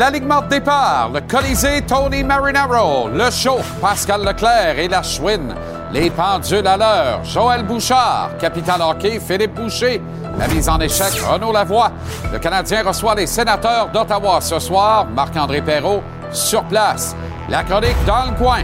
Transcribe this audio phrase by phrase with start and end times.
[0.00, 5.54] L'alignement de départ, le Colisée Tony Marinaro, le show Pascal Leclerc et la chouine,
[5.92, 10.00] les pendules à l'heure, Joël Bouchard, capitaine hockey Philippe Boucher,
[10.38, 11.92] la mise en échec Renaud Lavoie.
[12.32, 17.14] Le Canadien reçoit les sénateurs d'Ottawa ce soir, Marc-André Perrault sur place.
[17.50, 18.60] La chronique dans le coin,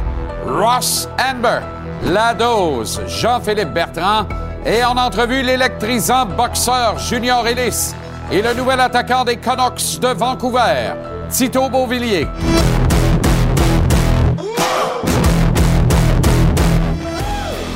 [0.49, 1.61] Ross Amber,
[2.03, 4.25] la dose, Jean-Philippe Bertrand.
[4.65, 7.93] Et en entrevue l'électrisant boxeur Junior Ellis
[8.33, 10.95] et le nouvel attaquant des Canucks de Vancouver,
[11.31, 12.27] Tito Beauvillier.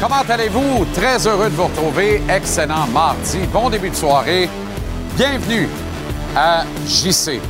[0.01, 0.87] Comment allez-vous?
[0.95, 2.23] Très heureux de vous retrouver.
[2.29, 3.39] Excellent mardi.
[3.53, 4.49] Bon début de soirée.
[5.17, 5.69] Bienvenue
[6.37, 7.41] à JC.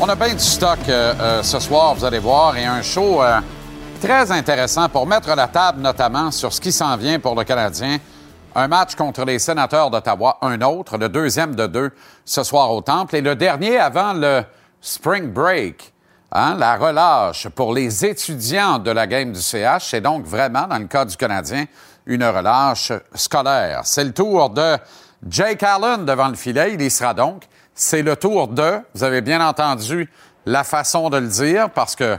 [0.00, 3.22] On a bien du stock euh, euh, ce soir, vous allez voir, et un show
[3.22, 3.40] euh,
[4.00, 7.98] très intéressant pour mettre la table notamment sur ce qui s'en vient pour le Canadien.
[8.54, 11.90] Un match contre les sénateurs d'Ottawa, un autre, le deuxième de deux
[12.24, 14.42] ce soir au Temple, et le dernier avant le
[14.86, 15.92] Spring Break.
[16.30, 20.78] Hein, la relâche pour les étudiants de la game du CH, c'est donc vraiment, dans
[20.78, 21.64] le cas du Canadien,
[22.06, 23.80] une relâche scolaire.
[23.82, 24.76] C'est le tour de
[25.28, 26.74] Jake Allen devant le filet.
[26.74, 27.44] Il y sera donc.
[27.74, 30.08] C'est le tour de, vous avez bien entendu
[30.46, 32.16] la façon de le dire, parce que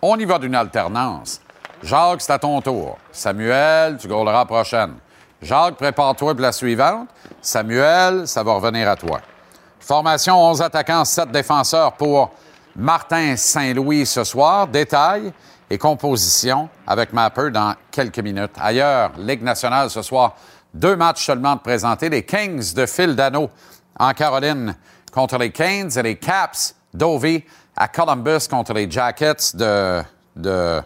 [0.00, 1.40] on y va d'une alternance.
[1.82, 2.98] Jacques, c'est à ton tour.
[3.10, 4.94] Samuel, tu gauleras prochaine.
[5.42, 7.08] Jacques, prépare-toi pour la suivante.
[7.42, 9.20] Samuel, ça va revenir à toi.
[9.86, 12.32] Formation 11 attaquants, 7 défenseurs pour
[12.74, 14.66] Martin Saint-Louis ce soir.
[14.66, 15.32] Détail
[15.70, 18.50] et composition avec Mapper dans quelques minutes.
[18.58, 20.34] Ailleurs, Ligue nationale ce soir,
[20.74, 22.08] deux matchs seulement de présenter.
[22.08, 23.48] Les Kings de Phil Dano
[23.96, 24.74] en Caroline
[25.12, 27.44] contre les Canes et les Caps d'Ovie
[27.76, 30.82] à Columbus contre les Jackets de,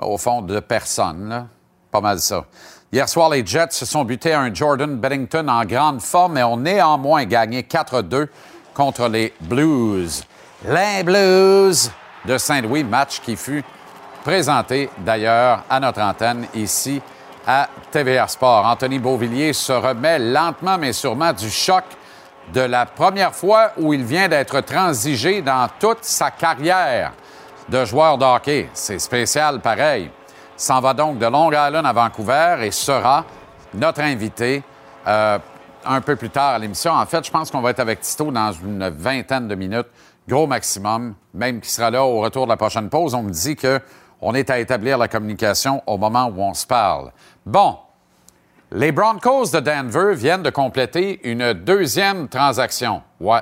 [0.00, 1.46] au fond, de personne.
[1.90, 2.46] Pas mal ça.
[2.92, 6.42] Hier soir, les Jets se sont butés à un Jordan Bennington en grande forme, mais
[6.42, 8.26] ont néanmoins gagné 4-2
[8.74, 10.24] contre les Blues.
[10.64, 11.92] Les Blues
[12.24, 13.62] de Saint-Louis, match qui fut
[14.24, 17.00] présenté d'ailleurs à notre antenne ici
[17.46, 18.66] à TVA Sport.
[18.66, 21.84] Anthony Beauvillier se remet lentement mais sûrement du choc
[22.52, 27.12] de la première fois où il vient d'être transigé dans toute sa carrière
[27.68, 28.66] de joueur de.
[28.74, 30.10] C'est spécial pareil.
[30.60, 33.24] S'en va donc de Long Island à Vancouver et sera
[33.72, 34.62] notre invité
[35.06, 35.38] euh,
[35.86, 36.92] un peu plus tard à l'émission.
[36.92, 39.86] En fait, je pense qu'on va être avec Tito dans une vingtaine de minutes,
[40.28, 43.14] gros maximum, même qui sera là au retour de la prochaine pause.
[43.14, 43.80] On me dit que
[44.20, 47.10] on est à établir la communication au moment où on se parle.
[47.46, 47.78] Bon,
[48.70, 53.00] les Broncos de Denver viennent de compléter une deuxième transaction.
[53.18, 53.40] Ouais.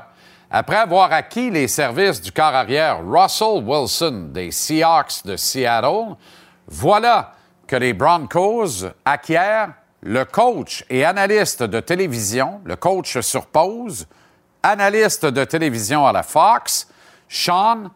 [0.52, 6.14] Après avoir acquis les services du corps arrière Russell Wilson des Seahawks de Seattle,
[6.68, 7.32] voilà
[7.66, 14.06] que les Broncos acquièrent le coach et analyste de télévision, le coach sur pause,
[14.62, 16.88] analyste de télévision à la Fox,
[17.28, 17.90] Sean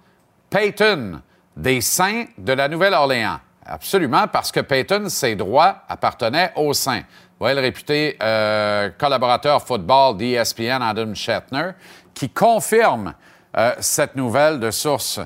[0.50, 1.20] Payton,
[1.56, 3.38] des Saints de la Nouvelle-Orléans.
[3.64, 7.02] Absolument, parce que Payton, ses droits appartenaient aux Saints.
[7.38, 11.72] Voyez le réputé euh, collaborateur football d'ESPN, Adam Shatner,
[12.14, 13.14] qui confirme
[13.56, 15.20] euh, cette nouvelle de source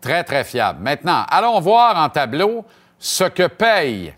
[0.00, 0.80] très, très fiable.
[0.82, 2.64] Maintenant, allons voir en tableau
[2.98, 4.14] ce que payent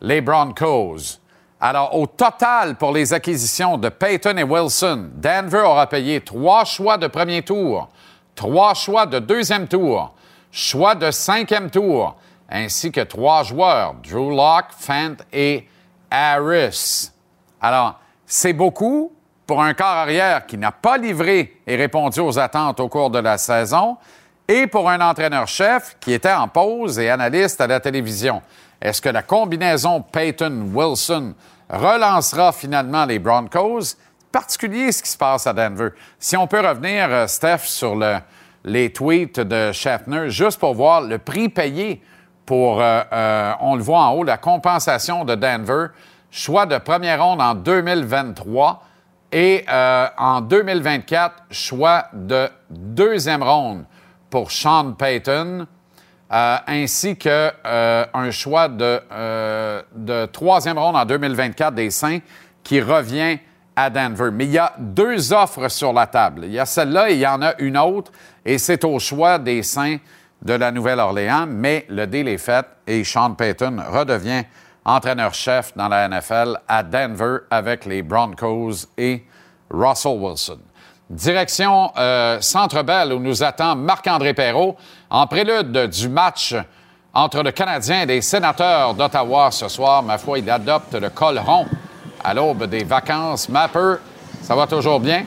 [0.00, 1.18] les Broncos.
[1.60, 6.98] Alors, au total, pour les acquisitions de Payton et Wilson, Denver aura payé trois choix
[6.98, 7.88] de premier tour,
[8.34, 10.14] trois choix de deuxième tour,
[10.52, 12.16] choix de cinquième tour,
[12.50, 15.66] ainsi que trois joueurs, Drew Locke, Fant et
[16.10, 17.10] Harris.
[17.60, 19.12] Alors, c'est beaucoup
[19.46, 23.18] pour un corps arrière qui n'a pas livré et répondu aux attentes au cours de
[23.18, 23.96] la saison,
[24.48, 28.42] et pour un entraîneur-chef qui était en pause et analyste à la télévision.
[28.80, 31.34] Est-ce que la combinaison Peyton-Wilson
[31.70, 33.96] relancera finalement les Broncos?
[34.30, 35.90] Particulier ce qui se passe à Denver.
[36.18, 38.16] Si on peut revenir, euh, Steph, sur le,
[38.64, 42.02] les tweets de Schaffner, juste pour voir le prix payé
[42.44, 45.86] pour, euh, euh, on le voit en haut, la compensation de Denver,
[46.30, 48.82] choix de première ronde en 2023
[49.32, 53.84] et en 2024, choix de deuxième ronde
[54.34, 55.64] pour Sean Payton,
[56.28, 59.00] ainsi qu'un un choix de,
[59.94, 62.18] de troisième ronde en 2024 des Saints
[62.64, 63.38] qui revient
[63.76, 64.30] à Denver.
[64.32, 66.46] Mais il y a deux offres sur la table.
[66.46, 68.10] Il y a celle-là et il y en a une autre,
[68.44, 69.98] et c'est au choix des Saints
[70.42, 74.42] de la Nouvelle-Orléans, mais le deal est fait et Sean Payton redevient
[74.84, 79.22] entraîneur-chef dans la NFL à Denver avec les Broncos et
[79.70, 80.58] Russell Wilson.
[81.10, 84.76] Direction euh, Centre Bell où nous attend Marc-André Perrault
[85.10, 86.54] en prélude du match
[87.12, 90.02] entre le Canadien et les sénateurs d'Ottawa ce soir.
[90.02, 91.66] Ma foi, il adopte le col rond
[92.22, 93.50] à l'aube des vacances.
[93.50, 93.96] Mapper,
[94.42, 95.24] ça va toujours bien?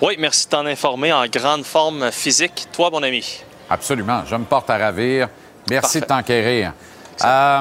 [0.00, 1.12] Oui, merci de t'en informer.
[1.12, 2.66] En grande forme physique.
[2.72, 3.24] Toi, mon ami?
[3.68, 4.22] Absolument.
[4.26, 5.28] Je me porte à ravir.
[5.70, 6.72] Merci de t'enquérir.
[7.24, 7.60] Euh,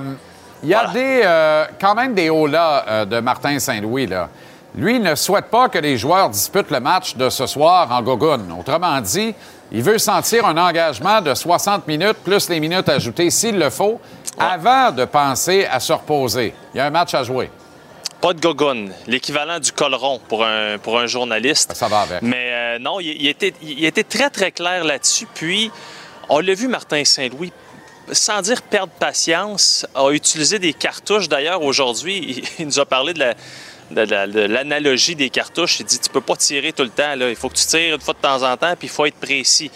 [0.63, 4.07] il y a des, euh, quand même des hauts-là de Martin Saint-Louis.
[4.07, 4.29] Là.
[4.75, 8.41] Lui ne souhaite pas que les joueurs disputent le match de ce soir en Gogun.
[8.59, 9.33] Autrement dit,
[9.71, 13.99] il veut sentir un engagement de 60 minutes plus les minutes ajoutées s'il le faut
[14.37, 16.53] avant de penser à se reposer.
[16.73, 17.49] Il y a un match à jouer.
[18.21, 21.73] Pas de gogun, l'équivalent du colleron pour un, pour un journaliste.
[21.73, 22.21] Ça va avec.
[22.21, 25.25] Mais euh, non, il, était, il était très, très clair là-dessus.
[25.33, 25.71] Puis,
[26.27, 27.53] on l'a vu, Martin Saint-Louis,
[28.11, 31.29] sans dire perdre patience, a utilisé des cartouches.
[31.29, 33.23] D'ailleurs, aujourd'hui, il, nous a parlé de
[33.91, 35.79] l'analogie des cartouches.
[35.79, 37.13] Il dit tu peux pas tirer tout le temps.
[37.19, 39.19] Il faut que tu tires une fois de temps en temps, puis il faut être
[39.19, 39.71] précis.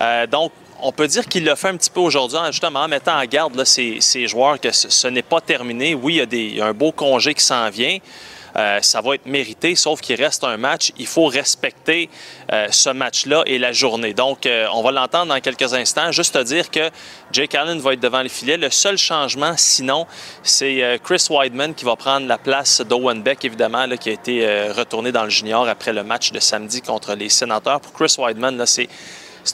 [0.00, 3.18] Euh, donc, on peut dire qu'il l'a fait un petit peu aujourd'hui, justement en mettant
[3.18, 5.94] en garde là, ces, joueurs que ce, n'est pas terminé.
[5.94, 7.98] Oui, il y, a des, il y a un beau congé qui s'en vient.
[8.56, 10.92] Euh, ça va être mérité, sauf qu'il reste un match.
[10.98, 12.08] Il faut respecter
[12.52, 14.14] euh, ce match-là et la journée.
[14.14, 16.12] Donc, euh, on va l'entendre dans quelques instants.
[16.12, 16.90] Juste à dire que
[17.32, 18.56] Jake Allen va être devant le filet.
[18.56, 20.06] Le seul changement, sinon,
[20.42, 25.10] c'est Chris Weidman qui va prendre la place d'Owen Beck, évidemment, qui a été retourné
[25.10, 27.80] dans le junior après le match de samedi contre les sénateurs.
[27.80, 28.88] Pour Chris Weidman, c'est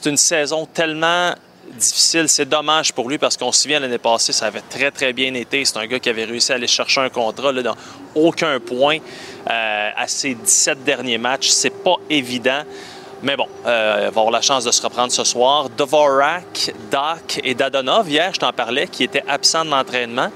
[0.07, 1.35] une saison tellement
[1.77, 2.29] difficile.
[2.29, 5.33] C'est dommage pour lui parce qu'on se souvient l'année passée, ça avait très, très bien
[5.35, 5.65] été.
[5.65, 7.77] C'est un gars qui avait réussi à aller chercher un contrat là, dans
[8.15, 11.49] aucun point euh, à ses 17 derniers matchs.
[11.49, 12.63] C'est pas évident.
[13.23, 15.69] Mais bon, euh, il va avoir la chance de se reprendre ce soir.
[15.71, 20.31] Dvorak, Doc et Dadonov, hier, je t'en parlais, qui étaient absents de l'entraînement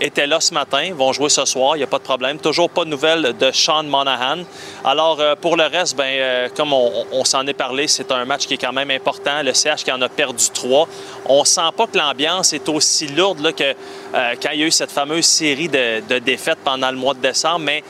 [0.00, 2.38] étaient là ce matin, vont jouer ce soir, il n'y a pas de problème.
[2.38, 4.44] Toujours pas de nouvelles de Sean Monahan.
[4.84, 8.46] Alors, euh, pour le reste, ben, euh, comme on, s'en est parlé, c'est un match
[8.46, 9.42] qui est quand même important.
[9.42, 10.88] Le CH qui en a perdu trois.
[11.26, 14.66] On sent pas que l'ambiance est aussi lourde là, que euh, quand il y a
[14.66, 17.82] eu cette fameuse série de, défaites pendant le mois de décembre, mais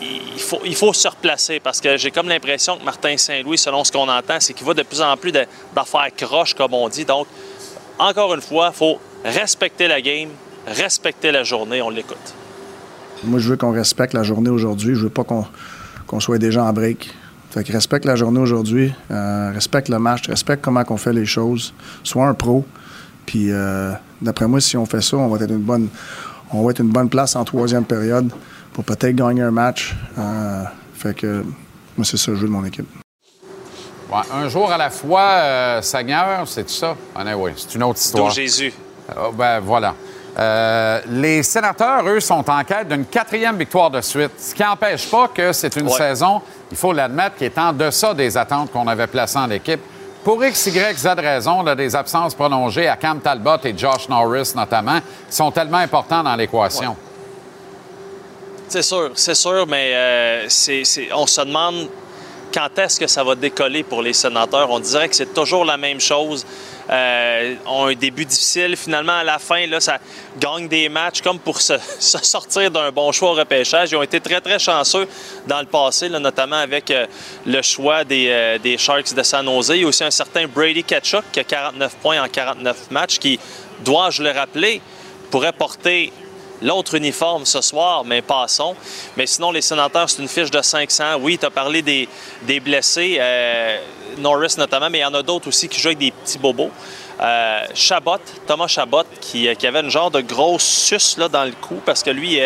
[0.00, 3.84] il faut, il faut se replacer parce que j'ai comme l'impression que Martin Saint-Louis, selon
[3.84, 7.04] ce qu'on entend, c'est qu'il va de plus en plus d'affaires croches, comme on dit.
[7.04, 7.26] Donc,
[7.98, 10.30] encore une fois, il faut respecter la game,
[10.66, 12.34] respecter la journée, on l'écoute.
[13.24, 14.94] Moi, je veux qu'on respecte la journée aujourd'hui.
[14.94, 17.14] Je veux pas qu'on soit déjà en break.
[17.50, 21.24] Fait que respecte la journée aujourd'hui, euh, respecte le match, respecte comment on fait les
[21.24, 21.72] choses.
[22.02, 22.64] Sois un pro.
[23.26, 25.88] Puis, euh, d'après moi, si on fait ça, on va être une bonne,
[26.52, 28.28] on va être une bonne place en troisième période
[28.72, 29.94] pour peut-être gagner un match.
[30.18, 30.64] Euh,
[30.94, 31.44] fait que
[31.96, 32.88] moi, c'est ça le jeu de mon équipe.
[34.32, 36.96] un jour à la fois, Seigneur, c'est ça?
[37.14, 38.30] Ah, oui, c'est une autre histoire.
[38.30, 38.72] Jésus.
[39.16, 39.94] Oh, ben voilà.
[40.36, 45.08] Euh, les sénateurs, eux, sont en quête d'une quatrième victoire de suite, ce qui n'empêche
[45.08, 48.88] pas que c'est une saison, il faut l'admettre, qui est en deçà des attentes qu'on
[48.88, 49.80] avait placées en l'équipe.
[50.24, 54.52] Pour X, Y, Z raison, là, des absences prolongées à Cam Talbot et Josh Norris
[54.56, 56.96] notamment, qui sont tellement importants dans l'équation.
[58.66, 60.48] C'est sûr, c'est sûr, mais euh,
[61.14, 61.88] on se demande
[62.54, 64.70] quand est-ce que ça va décoller pour les sénateurs?
[64.70, 66.46] On dirait que c'est toujours la même chose
[66.88, 68.76] euh, ont un début difficile.
[68.76, 69.98] Finalement, à la fin, là, ça
[70.38, 73.90] gagne des matchs comme pour se, sortir d'un bon choix au repêchage.
[73.90, 75.08] Ils ont été très, très chanceux
[75.46, 77.06] dans le passé, notamment avec euh,
[77.44, 79.72] le choix des, euh, des, Sharks de San Jose.
[79.74, 83.18] Il y a aussi un certain Brady Ketchuk qui a 49 points en 49 matchs,
[83.18, 83.40] qui,
[83.80, 84.80] dois-je le rappeler,
[85.30, 86.12] pourrait porter
[86.64, 88.74] l'autre uniforme ce soir, mais passons.
[89.16, 91.18] Mais sinon, les sénateurs, c'est une fiche de 500.
[91.20, 92.08] Oui, tu as parlé des,
[92.60, 93.20] blessés.
[94.18, 96.70] Norris notamment, mais il y en a d'autres aussi qui jouent avec des petits bobos.
[97.20, 101.52] Euh, Chabot, Thomas Chabot, qui, euh, qui, avait une genre de grosse suce dans le
[101.52, 102.40] cou parce que lui,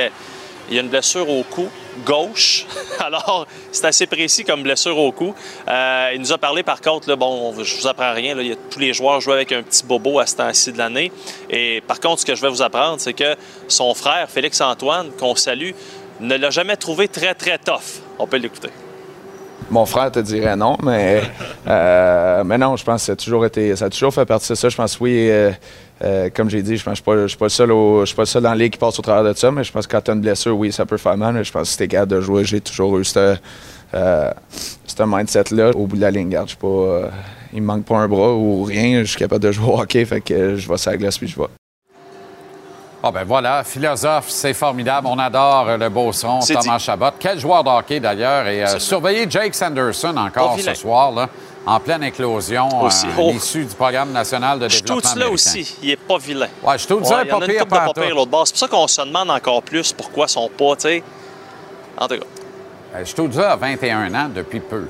[0.68, 1.68] euh, il a une blessure au cou
[2.04, 2.66] gauche.
[3.00, 5.34] Alors, c'est assez précis comme blessure au cou.
[5.66, 9.20] il nous a parlé par contre, bon, je vous apprends rien, là, tous les joueurs
[9.20, 11.10] jouent avec un petit bobo à ce temps-ci de l'année.
[11.50, 13.34] Et par contre, ce que je vais vous apprendre, c'est que
[13.66, 15.72] son frère, Félix-Antoine, qu'on salue,
[16.20, 18.02] ne l'a jamais trouvé très, très tough.
[18.18, 18.70] On peut l'écouter.
[19.70, 21.20] Mon frère te dirait non, mais,
[21.66, 24.48] euh, mais non, je pense que ça a toujours été, ça a toujours fait partie
[24.48, 24.68] de ça.
[24.68, 25.50] Je pense oui, euh,
[26.04, 28.16] euh, comme j'ai dit, je pense que je ne suis pas le seul, je suis
[28.16, 30.02] pas seul dans le qui passe au travers de ça, mais je pense que quand
[30.02, 31.34] tu as une blessure, oui, ça peut faire mal.
[31.34, 33.36] Mais je pense que si tu es capable de jouer, j'ai toujours eu ce
[34.98, 36.28] mindset-là au bout de la ligne.
[36.28, 37.10] Garde, je pas,
[37.52, 40.04] il me manque pas un bras ou rien, je suis capable de jouer au hockey,
[40.04, 41.46] fait que je vais sur la glace puis je vais.
[43.00, 45.06] Ah ben voilà, philosophe, c'est formidable.
[45.08, 47.12] On adore euh, le beau son, Thomas Chabot.
[47.20, 48.48] Quel joueur de hockey d'ailleurs.
[48.48, 51.28] Et euh, surveillez Jake Sanderson encore ce soir, là,
[51.68, 55.20] en pleine éclosion, euh, issu du programme national de développement américain.
[55.20, 56.48] là aussi, il est pas vilain.
[56.62, 58.46] Ouais, ouais, pas pire, pas pire l'autre bord.
[58.46, 61.02] C'est pour ça qu'on se demande encore plus pourquoi ils sont pas, tu sais.
[61.96, 62.26] En tout cas.
[62.92, 64.86] Ben, je tout à 21 ans depuis peu.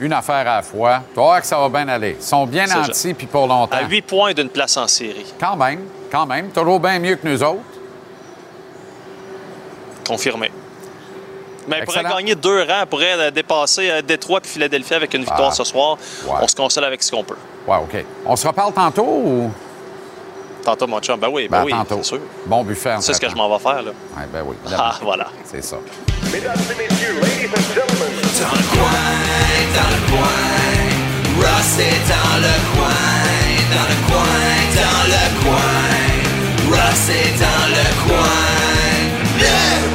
[0.00, 1.02] Une affaire à la fois.
[1.14, 2.16] Tu vois que ça va bien aller.
[2.18, 3.76] Ils sont bien nantis, puis pour longtemps.
[3.76, 5.24] À 8 points d'une place en série.
[5.38, 5.80] Quand même
[6.14, 6.50] quand même.
[6.50, 7.60] Toujours bien mieux que nous autres.
[10.06, 10.52] Confirmé.
[11.68, 15.14] Mais il pourrait gagner deux rangs, il pourrait euh, dépasser euh, Détroit puis Philadelphie avec
[15.14, 15.54] une victoire Ah.
[15.54, 15.96] ce soir.
[16.26, 16.32] Ouais.
[16.42, 17.36] On se console avec ce qu'on peut.
[17.66, 18.04] Ouais, OK.
[18.26, 19.50] On se reparle tantôt ou?
[20.64, 21.18] Tantôt, mon chum.
[21.20, 21.96] Ben oui, ben, Ben, oui, tantôt.
[22.02, 22.20] c'est sûr.
[22.46, 22.96] Bon buffet.
[23.00, 23.90] C'est ce que je m'en vais faire, là.
[24.16, 24.56] Ouais, ben oui.
[24.76, 25.26] Ah, voilà.
[25.44, 25.76] C'est ça.
[26.32, 29.04] Mesdames et messieurs, ladies and gentlemen, Dans le coin,
[29.76, 33.02] dans le coin, Ross est dans le coin,
[33.74, 34.40] dans le coin,
[34.74, 38.34] dans le coin, Ross est dans le coin,
[39.38, 39.93] le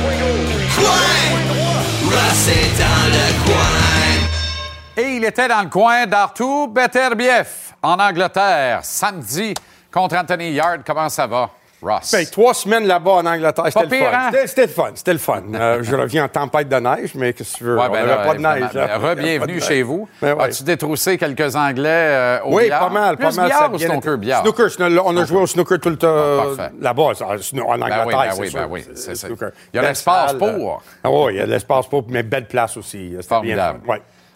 [4.98, 7.48] Et il était dans le coin d'Artur Beterbiev,
[7.82, 9.54] en Angleterre, samedi,
[9.92, 10.82] contre Anthony Yard.
[10.86, 11.50] Comment ça va,
[11.82, 12.12] Ross?
[12.12, 14.32] Fait trois semaines là-bas en Angleterre, c'était le hein?
[14.34, 15.44] Le fun, c'était le fun.
[15.54, 17.78] Euh, je reviens en tempête de neige, mais qu'est-ce que tu veux?
[17.78, 18.74] Ouais, on ben là, pas de neige.
[18.74, 19.60] là.
[19.62, 20.08] Chez vous.
[20.22, 20.44] Ben ouais.
[20.44, 22.80] As-tu détroussé quelques Anglais euh, au Oui, billard?
[22.88, 23.46] pas mal, Plus pas mal.
[23.46, 24.44] billard ou snooker billard?
[24.44, 24.68] Snooker,
[25.06, 26.46] on a joué au snooker tout le temps
[26.80, 29.28] là-bas, en Angleterre, oui, ben c'est oui, ben oui, c'est ça.
[29.74, 30.48] Il y a l'espace pour.
[30.48, 33.16] euh, Ah oui, il y a de l'espace pour, mais belle place aussi.
[33.28, 33.80] Formidable.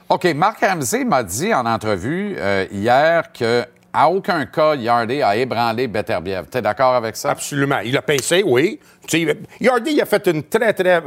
[0.09, 5.35] OK, Marc Ramsey m'a dit en entrevue euh, hier que à aucun cas Yardy a
[5.35, 6.47] ébranlé Beterbiev.
[6.51, 7.31] Tu es d'accord avec ça?
[7.31, 7.79] Absolument.
[7.79, 8.79] Il a pincé, oui.
[9.61, 11.03] Yardy, il a fait une très, très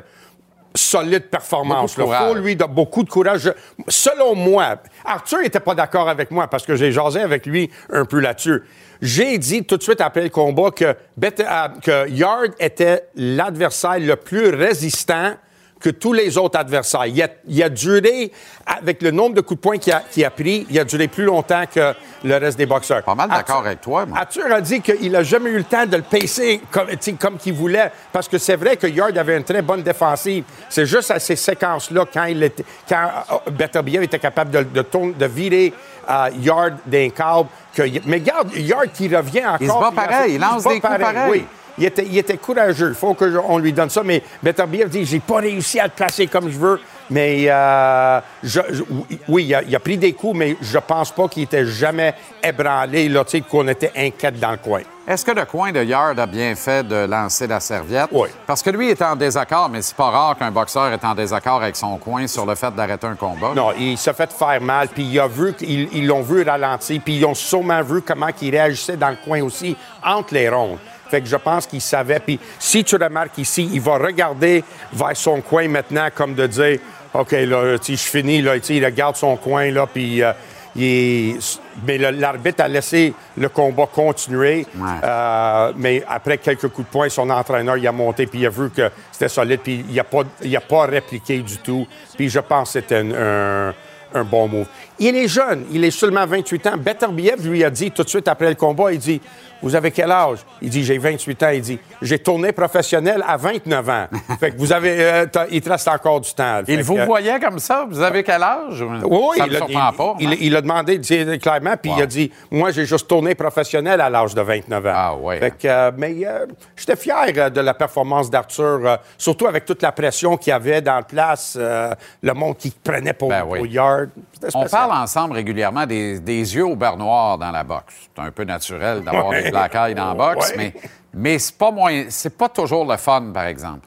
[0.76, 1.97] solide performance.
[1.99, 3.52] Il faut lui de beaucoup de courage.
[3.88, 8.05] Selon moi, Arthur n'était pas d'accord avec moi parce que j'ai jasé avec lui un
[8.05, 8.62] peu là-dessus.
[9.02, 14.16] J'ai dit tout de suite après le combat que, euh, que Yard était l'adversaire le
[14.16, 15.35] plus résistant
[15.78, 17.04] que tous les autres adversaires.
[17.06, 18.33] Il a, il a duré,
[18.66, 21.06] avec le nombre de coups de poing qu'il a, qu'il a pris, il a duré
[21.06, 21.92] plus longtemps que
[22.25, 23.02] le reste des boxeurs.
[23.02, 24.18] Pas mal d'accord avec toi, moi.
[24.18, 26.88] Arthur a dit qu'il n'a jamais eu le temps de le pacer comme,
[27.21, 30.45] comme qu'il voulait, parce que c'est vrai que Yard avait une très bonne défensive.
[30.71, 33.09] C'est juste à ces séquences-là, quand, il était, quand
[33.47, 35.75] euh, Beterbiev était capable de, de, tourner- de virer
[36.09, 37.49] euh, Yard d'un câble.
[37.75, 39.59] Que, mais regarde, Yard qui revient encore.
[39.61, 41.30] Il se bat pareil, il lance des coups pareils.
[41.30, 41.45] Oui.
[41.78, 42.88] Il était, il était courageux.
[42.90, 44.02] Il faut qu'on lui donne ça.
[44.02, 46.80] Mais Beterbiev dit j'ai pas réussi à le placer comme je veux.
[47.09, 48.83] Mais euh, je- je-
[49.28, 52.14] oui, il a, il a pris des coups, mais je pense pas qu'il était jamais
[52.42, 54.80] ébranlé, là, tu sais, qu'on était inquiète dans le coin.
[55.06, 58.09] Est-ce que le coin de Yard a bien fait de lancer la serviette?
[58.11, 58.28] Oui.
[58.45, 61.62] Parce que lui est en désaccord, mais c'est pas rare qu'un boxeur est en désaccord
[61.62, 63.52] avec son coin sur le fait d'arrêter un combat.
[63.54, 67.00] Non, il s'est fait faire mal, puis il a vu qu'ils ils l'ont vu ralentir,
[67.04, 70.78] puis ils ont sûrement vu comment il réagissait dans le coin aussi, entre les rondes.
[71.10, 72.20] Fait que je pense qu'il savait.
[72.20, 76.78] Puis si tu remarques ici, il va regarder vers son coin maintenant, comme de dire,
[77.14, 80.32] OK, là, je finis, là, il regarde son coin, là, puis euh,
[80.75, 84.66] il est- Mais l'arbitre a laissé le combat continuer.
[84.76, 84.88] Ouais.
[85.04, 88.50] Euh, mais après quelques coups de poing, son entraîneur, il a monté, puis il a
[88.50, 91.86] vu que c'était solide, puis il n'a pas, il a pas répliqué du tout.
[92.16, 93.75] Puis je pense que c'était un, un-
[94.14, 94.66] un bon move.
[94.98, 96.76] Il est jeune, il est seulement 28 ans.
[96.78, 99.20] Beterbiev lui a dit tout de suite après le combat, il dit
[99.62, 100.38] Vous avez quel âge?
[100.62, 101.50] Il dit J'ai 28 ans.
[101.52, 104.06] Il dit J'ai tourné professionnel à 29 ans.
[104.40, 104.96] fait que vous avez.
[105.04, 106.62] euh, il te reste encore du temps.
[106.66, 107.84] Il vous que- voyait comme ça?
[107.88, 108.82] Vous avez quel âge?
[109.04, 110.14] oui, ça il, me a- il- pas.
[110.18, 110.36] il- hein?
[110.40, 110.98] il a demandé
[111.38, 114.92] clairement, puis il a dit Moi, j'ai juste tourné professionnel à l'âge de 29 ans.
[114.94, 115.40] Ah, ouais.
[115.40, 119.92] Fait que, euh, mais euh, j'étais fier de la performance d'Arthur, surtout avec toute la
[119.92, 123.58] pression qu'il y avait dans la place, le monde qui prenait pour, Ben oui.
[123.58, 124.08] pour Yard.
[124.32, 124.82] C'était On spécial.
[124.88, 128.09] Parle ensemble régulièrement des, des yeux au beurre noir dans la boxe.
[128.14, 129.43] C'est un peu naturel d'avoir Ouais.
[129.45, 130.57] des black eyes dans la boxe, Ouais.
[130.57, 130.75] mais,
[131.14, 133.87] mais c'est pas moins, c'est pas toujours le fun, par exemple.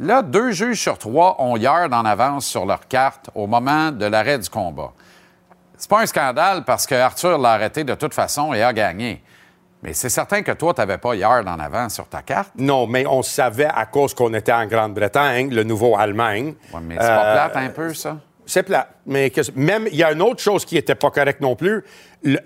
[0.00, 4.06] Là, deux juges sur trois ont Yard en avance sur leur carte au moment de
[4.06, 4.92] l'arrêt du combat.
[5.76, 9.22] C'est pas un scandale parce que Arthur l'a arrêté de toute façon et a gagné.
[9.82, 12.52] Mais c'est certain que toi, tu n'avais pas Yard en avance sur ta carte.
[12.56, 16.54] Non, mais on savait à cause qu'on était en Grande-Bretagne, le nouveau Allemagne.
[16.72, 18.16] Ouais, mais c'est pas Euh, plate un peu, ça?
[18.46, 18.88] C'est plat.
[19.06, 21.84] Mais que- même, il y a une autre chose qui n'était pas correcte non plus.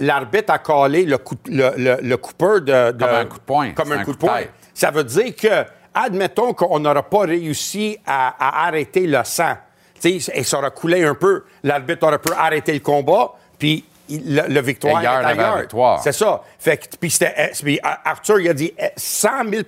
[0.00, 3.42] L'arbitre a collé le, coup, le, le, le coupeur de, de- Comme un coup de
[3.44, 3.70] poing.
[3.72, 4.40] Comme un un coup coup de poing.
[4.74, 9.54] Ça veut dire que, admettons qu'on n'aura pas réussi à, à arrêter le sang.
[10.00, 11.44] Tu sais, et ça aura coulé un peu.
[11.62, 15.60] L'arbitre aurait pu arrêter le combat, puis le, le victoire Yard.
[15.60, 16.02] victoire.
[16.02, 16.42] C'est ça.
[16.58, 19.62] Fait que, puis c'était, eh, Arthur, il a dit eh, 100 000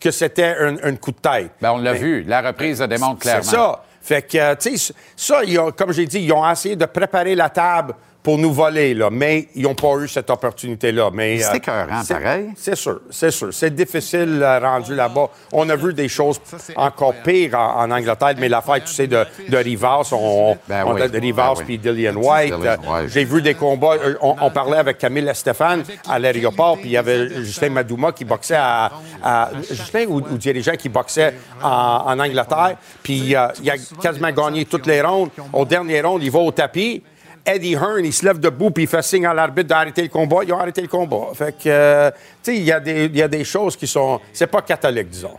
[0.00, 1.50] que c'était un, un coup de tête.
[1.60, 2.22] Ben, on l'a vu.
[2.22, 3.42] La reprise le démontre clairement.
[3.42, 3.84] c'est ça.
[4.08, 5.42] Fait que, euh, tu sais, ça,
[5.76, 7.94] comme j'ai dit, ils ont essayé de préparer la table
[8.28, 11.08] pour nous voler, là, mais ils n'ont pas eu cette opportunité-là.
[11.14, 12.50] Mais, C'est euh, écœurant, c'est- pareil.
[12.58, 13.54] C'est sûr, c'est sûr.
[13.54, 15.30] C'est difficile euh, rendu là-bas.
[15.50, 16.38] On a vu des choses
[16.76, 20.92] encore pires en, en Angleterre, mais l'affaire, tu sais, de, de Rivas, on, Ben on
[20.92, 21.64] oui, a de Rivas ben oui.
[21.64, 22.54] puis Dillian White.
[22.54, 23.08] Dillian Euh, White.
[23.14, 23.94] J'ai vu des combats.
[23.94, 28.12] euh, On, on parlait avec Camille Stéphane à l'aéroport, puis il y avait Justin Madouma
[28.12, 28.90] qui boxait à.
[29.24, 31.32] à- Justin ou, ou dirigeant qui boxait
[31.62, 35.30] en, en Angleterre, puis euh, il a quasiment gagné toutes les rondes.
[35.50, 37.02] Au dernier round, il va au tapis.
[37.48, 40.40] Eddie Hearn, il se lève debout puis il fait signe à l'arbitre d'arrêter le combat.
[40.44, 41.28] Ils ont arrêté le combat.
[41.34, 42.10] Fait que, euh,
[42.42, 44.20] tu sais, il y, y a des choses qui sont.
[44.32, 45.38] C'est pas catholique, disons.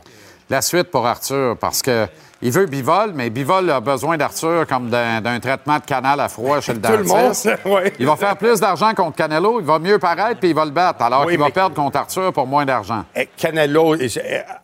[0.49, 2.07] La suite pour Arthur, parce que
[2.41, 6.61] Il veut Bivol, mais Bivol a besoin d'Arthur comme d'un traitement de canal à froid
[6.61, 7.45] chez le Tout le dentiste.
[7.47, 7.93] monde, ouais.
[7.99, 10.71] Il va faire plus d'argent contre Canelo, il va mieux paraître, puis il va le
[10.71, 13.03] battre, alors Oui, qu'il va perdre contre Arthur pour moins d'argent.
[13.13, 14.07] Eh, Canelo, eh,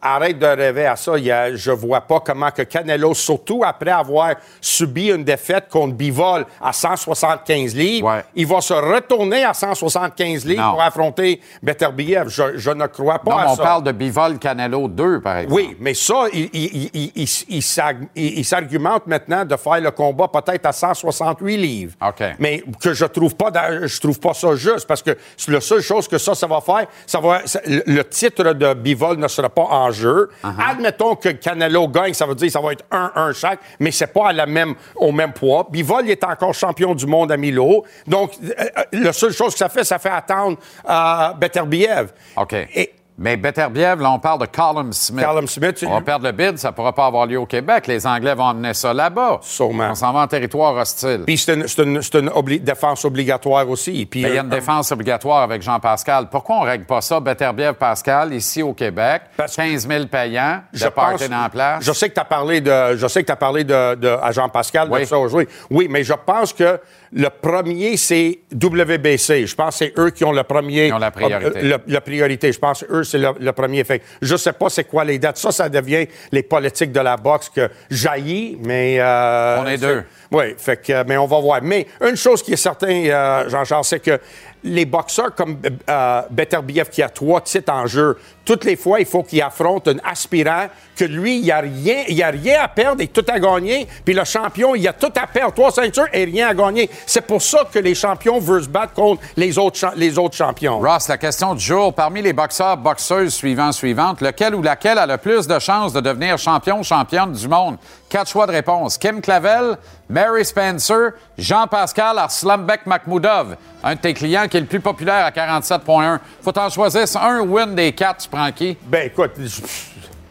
[0.02, 1.18] arrête de rêver à ça.
[1.18, 5.96] Il a- je vois pas comment que Canelo, surtout après avoir subi une défaite contre
[5.96, 8.24] Bivol à 175 livres, Ouais.
[8.36, 10.72] il va se retourner à 175 livres Non.
[10.72, 12.30] pour affronter Beterbiev.
[12.30, 13.64] Je, je ne crois pas Non, à mais on ça.
[13.64, 15.54] parle de Bivol Canelo 2, par exemple.
[15.62, 17.12] Oui, mais ça, il, il- il-
[17.50, 21.58] il- il- il s'arg- il- il s'argumente maintenant de faire le combat peut-être à 168
[21.58, 21.94] livres.
[22.06, 22.24] OK.
[22.40, 23.52] Mais que je trouve pas,
[23.86, 25.18] je trouve pas ça juste parce que
[25.48, 29.28] la seule chose que ça, ça va faire, ça va, le titre de Bivol ne
[29.28, 30.30] sera pas en jeu.
[30.44, 30.72] Uh-huh.
[30.72, 34.08] Admettons que Canelo gagne, ça veut dire que ça va être 1-1 chaque, mais c'est
[34.08, 35.68] pas à la même, au même poids.
[35.70, 37.84] Bivol est encore champion du monde à Milo.
[38.08, 40.58] Donc, euh, euh, la seule chose que ça fait, ça fait attendre
[40.90, 42.12] euh, Beterbiev.
[42.38, 42.54] OK.
[42.54, 45.24] Et, Mais Beterbiev, là, on parle de Callum Smith.
[45.24, 47.88] Callum Smith, On va perdre le bid, ça ne pourra pas avoir lieu au Québec.
[47.88, 49.40] Les Anglais vont emmener ça là-bas.
[49.42, 49.92] Sûrement.
[49.92, 51.24] On s'en va en territoire hostile.
[51.26, 54.06] Puis c'est une, c'est une- c'est une obli- défense obligatoire aussi.
[54.06, 56.28] Puis, Mais il y a une euh, défense obligatoire avec Jean-Pascal.
[56.30, 59.22] Pourquoi on ne règle pas ça, Beterbiev-Pascal, ici au Québec?
[59.38, 61.86] Parce- 15 000 payants, je pense- la place.
[61.86, 64.32] Je sais que tu as parlé de, je sais que tu parlé de, de- à
[64.32, 65.02] Jean-Pascal Oui.
[65.02, 65.48] de ça aujourd'hui.
[65.70, 66.80] Oui, mais je pense que
[67.18, 69.48] le premier, c'est WBC.
[69.48, 70.88] Je pense que c'est eux qui ont le premier.
[70.88, 71.60] Qui ont la priorité.
[71.60, 72.52] euh, le- la priorité.
[72.52, 73.84] Je pense que eux, c'est le, le premier.
[73.86, 75.38] Fait je sais pas c'est quoi les dates.
[75.38, 78.98] Ça, ça devient les politiques de la boxe que jaillit, mais.
[79.00, 80.04] euh, On est deux.
[80.32, 81.62] Oui, fait que, mais on va voir.
[81.62, 84.20] Mais une chose qui est certaine, euh, Jean-Charles, c'est que
[84.64, 85.58] les boxeurs comme
[85.90, 89.88] euh, Beterbiev, qui a trois titres en jeu, toutes les fois, il faut qu'il affronte
[89.88, 93.08] un aspirant que lui, il n'y a, rien- il y a rien à perdre et
[93.08, 93.86] tout à gagner.
[94.06, 96.90] Puis le champion, il a tout à perdre, trois ceintures et rien à gagner.
[97.06, 100.80] C'est pour ça que les champions veulent se battre contre les autres, les autres champions.
[100.80, 101.94] Ross, la question du jour.
[101.94, 106.00] Parmi les boxeurs, boxeuses suivants, suivantes, lequel ou laquelle a le plus de chances de
[106.00, 107.78] devenir champion championne du monde?
[108.08, 108.98] Quatre choix de réponse.
[108.98, 109.78] Kim Clavel,
[110.08, 113.56] Mary Spencer, Jean-Pascal Arslambek Makhmoudov.
[113.84, 116.20] Un de tes clients qui est le plus populaire à 47,1.
[116.42, 118.78] Faut t'en choisir un win des quatre, prends qui?
[118.86, 119.32] Ben écoute,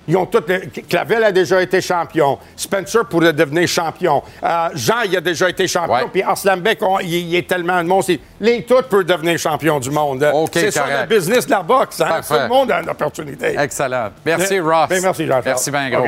[0.07, 2.39] ils ont toutes les- Clavel a déjà été champion.
[2.57, 4.23] Spencer pourrait devenir champion.
[4.43, 5.95] Euh, Jean, il a déjà été champion.
[5.95, 6.05] Ouais.
[6.13, 8.13] Puis Arslanbek, on- il, il est tellement de monstre.
[8.41, 10.29] Les tous peuvent devenir champion du monde.
[10.35, 12.01] OK, C'est ça le business de la boxe.
[12.03, 12.21] Hein?
[12.27, 13.55] Tout le monde a une opportunité.
[13.59, 14.11] Excellent.
[14.27, 14.89] Merci, Ross.
[14.91, 15.43] ben, merci, Jean-Charles.
[15.47, 16.07] Merci bien gros.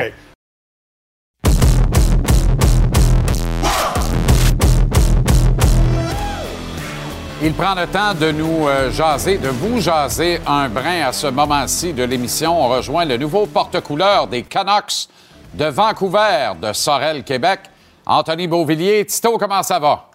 [7.39, 11.27] Il prend le temps de nous euh, jaser, de vous jaser un brin à ce
[11.27, 12.59] moment-ci de l'émission.
[12.59, 15.07] On rejoint le nouveau porte-couleur des Canucks
[15.53, 17.59] de Vancouver, de Sorel, Québec.
[18.07, 19.05] Anthony Beauvillier.
[19.05, 20.05] Tito, comment ça va?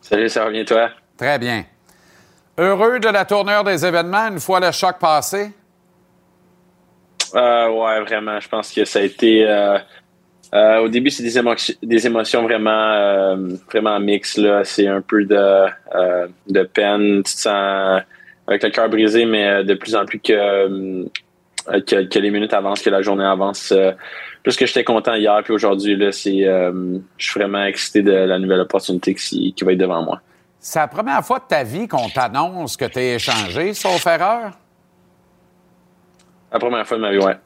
[0.00, 0.90] Salut, ça va bien toi?
[1.16, 1.64] Très bien.
[2.58, 5.50] Heureux de la tournure des événements une fois le choc passé?
[7.34, 8.38] Euh, ouais, vraiment.
[8.38, 9.44] Je pense que ça a été.
[9.48, 9.78] euh,
[10.54, 13.36] euh, au début, c'est des, émotions, des émotions vraiment, euh,
[13.70, 14.40] vraiment mixtes.
[14.64, 17.22] C'est un peu de, euh, de peine.
[17.24, 18.02] Tu te sens
[18.46, 21.08] avec le cœur brisé, mais de plus en plus que,
[21.66, 23.72] que, que les minutes avancent, que la journée avance.
[24.42, 28.60] plus que j'étais content hier, puis aujourd'hui, c'est, je suis vraiment excité de la nouvelle
[28.60, 30.20] opportunité qui, qui va être devant moi.
[30.58, 34.52] C'est la première fois de ta vie qu'on t'annonce que tu es échangé, sauf erreur?
[36.52, 37.36] La première fois de ma vie, ouais.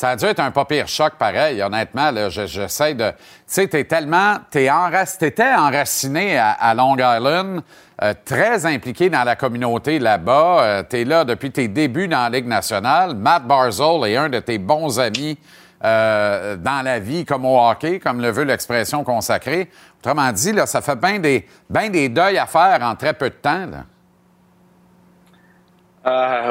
[0.00, 2.10] Ça a dû être un pas pire choc pareil, honnêtement.
[2.30, 3.10] J'essaie de.
[3.10, 4.36] Tu sais, t'es tellement.
[4.50, 7.60] T'étais enraciné à, Long Island,
[8.02, 10.62] euh, très impliqué dans la communauté là-bas.
[10.62, 13.14] Euh, t'es là depuis tes débuts dans la Ligue nationale.
[13.14, 15.36] Matt Barzell est un de tes bons amis
[15.84, 19.68] euh, dans la vie, comme au hockey, comme le veut l'expression consacrée.
[19.98, 23.28] Autrement dit, là, ça fait bien des, ben des deuils à faire en très peu
[23.28, 23.66] de temps.
[23.66, 23.84] Là.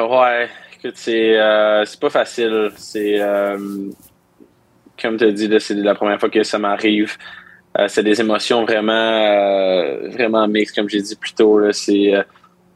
[0.05, 0.49] Ouais,
[0.93, 2.71] c'est euh, c'est pas facile.
[2.75, 3.57] C'est euh,
[5.01, 7.17] comme tu as dit, c'est la première fois que ça m'arrive.
[7.77, 11.71] Euh, c'est des émotions vraiment vraiment mixtes, comme j'ai dit plus tôt.
[11.71, 12.13] C'est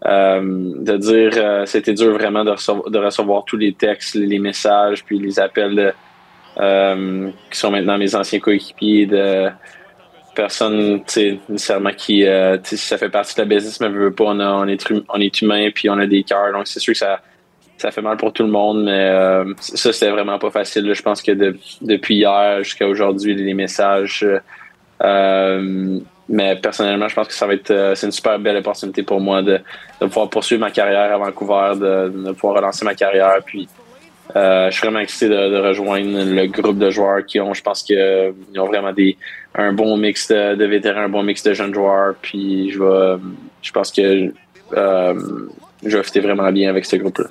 [0.05, 5.17] de dire c'était dur vraiment de recevoir, de recevoir tous les textes, les messages, puis
[5.17, 5.93] les appels
[6.55, 9.49] qui sont maintenant mes anciens coéquipiers de
[11.07, 14.53] sais, nécessairement qui euh, ça fait partie de la business mais veut pas on, a-
[14.53, 17.21] on est on est humain puis on a des cœurs donc c'est sûr que ça
[17.77, 21.01] ça fait mal pour tout le monde mais euh, ça c'était vraiment pas facile je
[21.01, 24.39] pense que de- depuis hier jusqu'à aujourd'hui les messages euh,
[25.03, 29.03] euh, mais personnellement je pense que ça va être euh, c'est une super belle opportunité
[29.03, 29.59] pour moi de,
[29.99, 33.67] de pouvoir poursuivre ma carrière à Vancouver de, de pouvoir relancer ma carrière puis
[34.37, 37.61] euh, je suis vraiment excité de, de rejoindre le groupe de joueurs qui ont, je
[37.61, 39.17] pense qu'ils ont vraiment des,
[39.53, 42.15] un bon mix de, de vétérans, un bon mix de jeunes joueurs.
[42.21, 43.17] Puis je vais,
[43.61, 44.33] je pense que
[44.75, 45.13] euh,
[45.85, 47.27] je vais fitter vraiment bien avec ce groupe-là.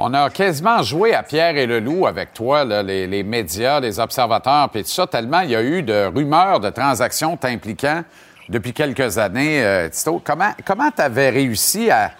[0.00, 4.68] On a quasiment joué à Pierre et le Loup avec toi, les, médias, les observateurs,
[4.68, 8.04] puis tout ça, tellement il y a eu de rumeurs de transactions t'impliquant
[8.48, 10.22] depuis quelques années, euh, Tito.
[10.24, 12.12] Comment comment tu avais réussi à,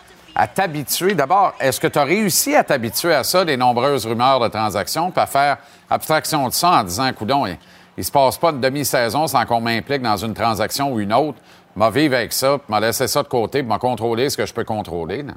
[0.48, 1.14] t'habituer?
[1.14, 5.12] D'abord, est-ce que tu as réussi à t'habituer à ça, les nombreuses rumeurs de transactions,
[5.12, 7.56] puis à faire abstraction de ça en disant, coudon, il,
[7.96, 11.38] il se passe pas une demi-saison sans qu'on m'implique dans une transaction ou une autre.
[11.76, 14.64] M'a vivre avec ça, m'a laissé ça de côté, m'a contrôlé ce que je peux
[14.64, 15.22] contrôler.
[15.22, 15.34] là.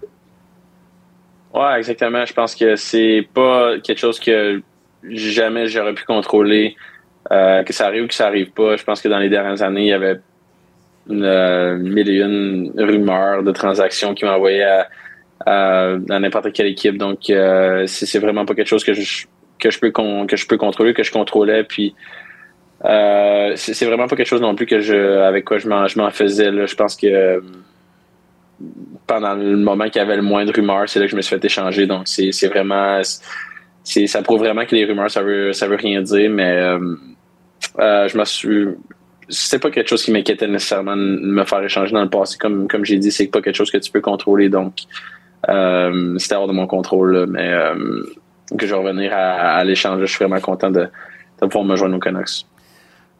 [1.53, 2.25] Ouais, exactement.
[2.25, 4.61] Je pense que c'est pas quelque chose que
[5.03, 6.75] jamais j'aurais pu contrôler.
[7.31, 8.75] Euh, que ça arrive ou que ça arrive pas.
[8.77, 10.19] Je pense que dans les dernières années, il y avait
[11.09, 14.87] une euh, mille rumeurs de transactions qui m'envoyaient à,
[15.45, 16.97] à, n'importe quelle équipe.
[16.97, 19.25] Donc, euh, c'est vraiment pas quelque chose que je,
[19.59, 21.63] que je peux con- que je peux contrôler, que je contrôlais.
[21.63, 21.93] Puis,
[22.85, 25.99] euh, c'est vraiment pas quelque chose non plus que je avec quoi je m'en je
[25.99, 26.49] m'en faisais.
[26.51, 26.65] Là.
[26.65, 27.39] Je pense que euh,
[29.07, 31.21] pendant le moment qu'il y avait le moins de rumeurs, c'est là que je me
[31.21, 31.85] suis fait échanger.
[31.85, 33.01] Donc, c'est vraiment.
[33.83, 36.95] Ça prouve vraiment que les rumeurs, ça veut, ça veut rien dire, mais euh,
[37.79, 38.67] euh, je me suis.
[39.29, 42.37] C'est pas quelque chose qui m'inquiétait nécessairement de me faire échanger dans le passé.
[42.37, 44.49] Comme, comme j'ai dit, c'est pas quelque chose que tu peux contrôler.
[44.49, 44.73] Donc,
[45.47, 47.27] euh, c'était hors de mon contrôle.
[47.27, 47.53] mais
[48.57, 50.87] que je vais revenir à, à l'échange, je suis vraiment content de,
[51.41, 52.45] de pouvoir me joindre aux Canucks.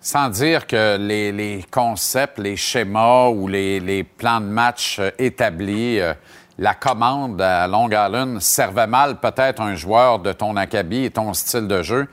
[0.04, 5.12] Sans dire que les, les concepts, les schémas ou les, les plans de match euh,
[5.20, 6.16] établis, euh,
[6.58, 11.36] la commande à Long Island servait mal peut-être un joueur de ton acabit et ton
[11.36, 12.08] style de jeu.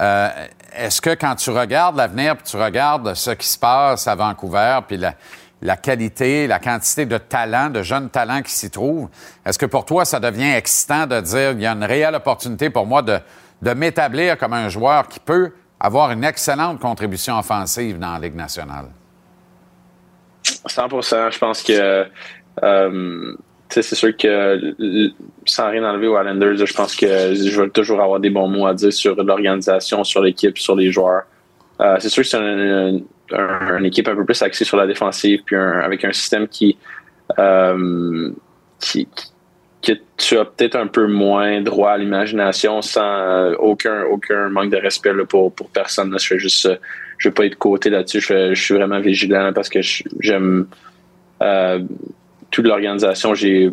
[0.00, 0.28] Euh,
[0.76, 4.96] Est-ce que quand tu regardes l'avenir, tu regardes ce qui se passe à Vancouver, puis
[4.96, 5.14] la,
[5.62, 9.08] la qualité, la quantité de talents, de jeunes talents qui s'y trouvent,
[9.44, 12.70] est-ce que pour toi, ça devient excitant de dire il y a une réelle opportunité
[12.70, 13.18] pour moi de,
[13.62, 18.36] de m'établir comme un joueur qui peut avoir une excellente contribution offensive dans la Ligue
[18.36, 18.86] nationale?
[20.66, 20.88] 100
[21.30, 22.06] Je pense que
[22.62, 23.34] euh,
[23.68, 24.72] c'est sûr que
[25.44, 28.66] sans rien enlever aux Islanders, je pense que je vais toujours avoir des bons mots
[28.66, 31.22] à dire sur l'organisation, sur l'équipe, sur les joueurs.
[31.80, 32.98] Euh, c'est sûr que c'est un-
[33.32, 36.78] un- une équipe un peu plus axée sur la défensive, puis avec un système qui,
[37.38, 38.30] euh,
[38.78, 39.08] qui,
[39.82, 44.70] que tu as peut-être un peu moins droit à l'imagination sans euh, aucun, aucun manque
[44.70, 46.10] de respect là, pour, pour personne.
[46.10, 46.18] là.
[46.18, 46.76] Je fais juste euh,
[47.18, 48.20] je veux pas être côté là-dessus.
[48.20, 49.80] Je, je suis vraiment vigilant parce que
[50.20, 50.66] j'aime
[51.40, 51.80] euh,
[52.50, 53.34] toute l'organisation.
[53.34, 53.70] J'ai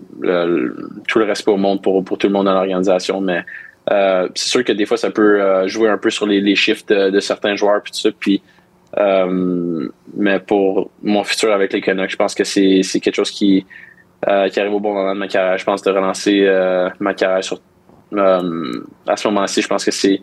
[1.08, 3.44] tout le respect au monde pour, pour tout le monde dans l'organisation, mais
[3.92, 6.56] euh, c'est sûr que des fois, ça peut euh, jouer un peu sur les, les
[6.56, 8.10] chiffres de, de certains joueurs puis tout ça.
[8.18, 8.42] Puis,
[10.16, 13.66] mais pour mon futur avec les Canucks, je pense que c'est quelque chose qui,
[14.26, 15.58] qui arrive au bon moment de ma carrière.
[15.58, 17.60] Je pense de relancer euh, ma carrière sur
[18.14, 18.72] euh,
[19.08, 19.62] à ce moment-ci.
[19.62, 20.22] Je pense que c'est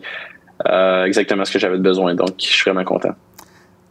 [0.67, 2.13] euh, exactement ce que j'avais besoin.
[2.15, 3.15] Donc, je suis vraiment content.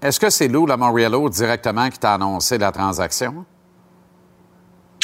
[0.03, 3.45] Est-ce que c'est Lou Lamoriello directement qui t'a annoncé la transaction?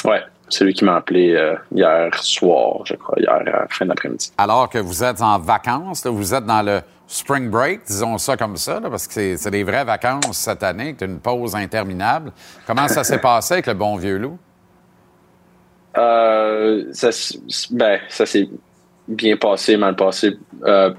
[0.04, 4.32] Ouais, c'est lui qui m'a appelé euh, hier soir, je crois, hier fin d'après-midi.
[4.36, 8.36] Alors que vous êtes en vacances, là, vous êtes dans le spring break, disons ça
[8.36, 12.32] comme ça, là, parce que c'est- des vraies vacances cette année, une pause interminable.
[12.66, 14.38] Comment ça s'est passé avec le bon vieux Lou?
[15.96, 17.10] Euh, ça,
[17.70, 18.48] ben, ça s'est
[19.08, 20.36] bien passé, mal passé.
[20.64, 20.92] Euh,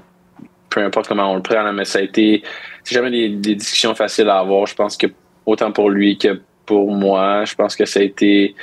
[0.70, 2.42] peu importe comment on le prend, mais ça a été.
[2.82, 4.66] C'est jamais des, discussions faciles à avoir.
[4.66, 5.06] Je pense que
[5.46, 8.54] autant pour lui que pour moi, je pense que ça a été.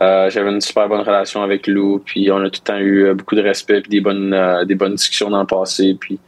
[0.00, 3.14] euh, J'avais une super bonne relation avec Lou, puis on a tout le temps eu
[3.14, 6.18] beaucoup de respect, puis des bonnes, des bonnes discussions dans le passé, puis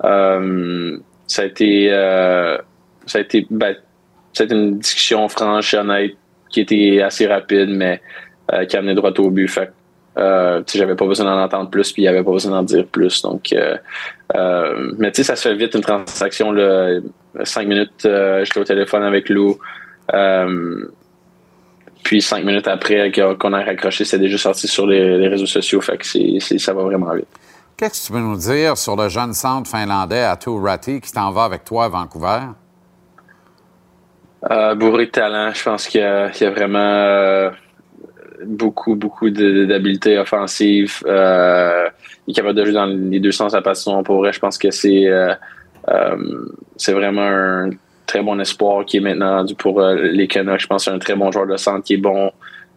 [0.00, 1.88] ça a été,
[3.06, 3.76] ça a été, ben,
[4.32, 6.16] ça une discussion franche, honnête,
[6.50, 8.00] qui était assez rapide, mais
[8.52, 9.48] euh, qui amenait droit au but.
[9.48, 9.70] Fait
[10.16, 13.22] euh, j'avais pas besoin d'en entendre plus, puis il avait pas besoin d'en dire plus.
[13.22, 13.76] Donc, euh,
[14.34, 16.50] euh, mais tu sais, ça se fait vite une transaction.
[16.50, 17.00] Là,
[17.44, 19.58] cinq minutes, j'étais au téléphone avec Lou.
[22.02, 25.80] Puis cinq minutes après qu'on a raccroché, c'est déjà sorti sur les, les réseaux sociaux.
[25.80, 27.28] Fait que c'est, ça va vraiment vite.
[27.76, 31.30] Qu'est-ce que tu peux nous dire sur le jeune centre finlandais Ato Ratti qui t'en
[31.30, 32.40] va avec toi à Vancouver?
[34.50, 37.50] Euh, bourré de talent, je pense qu'il y a, y a vraiment euh,
[38.46, 40.98] beaucoup, beaucoup d'habileté offensive.
[41.06, 41.88] Euh,
[42.26, 44.02] il est capable de jouer dans les deux sens à passion.
[44.02, 45.34] Pour vrai, je pense que c'est euh,
[45.88, 46.16] euh,
[46.76, 47.70] c'est vraiment un
[48.06, 50.60] très bon espoir qui est maintenant pour euh, les Canucks.
[50.60, 52.30] Je pense que c'est un très bon joueur de centre qui est bon,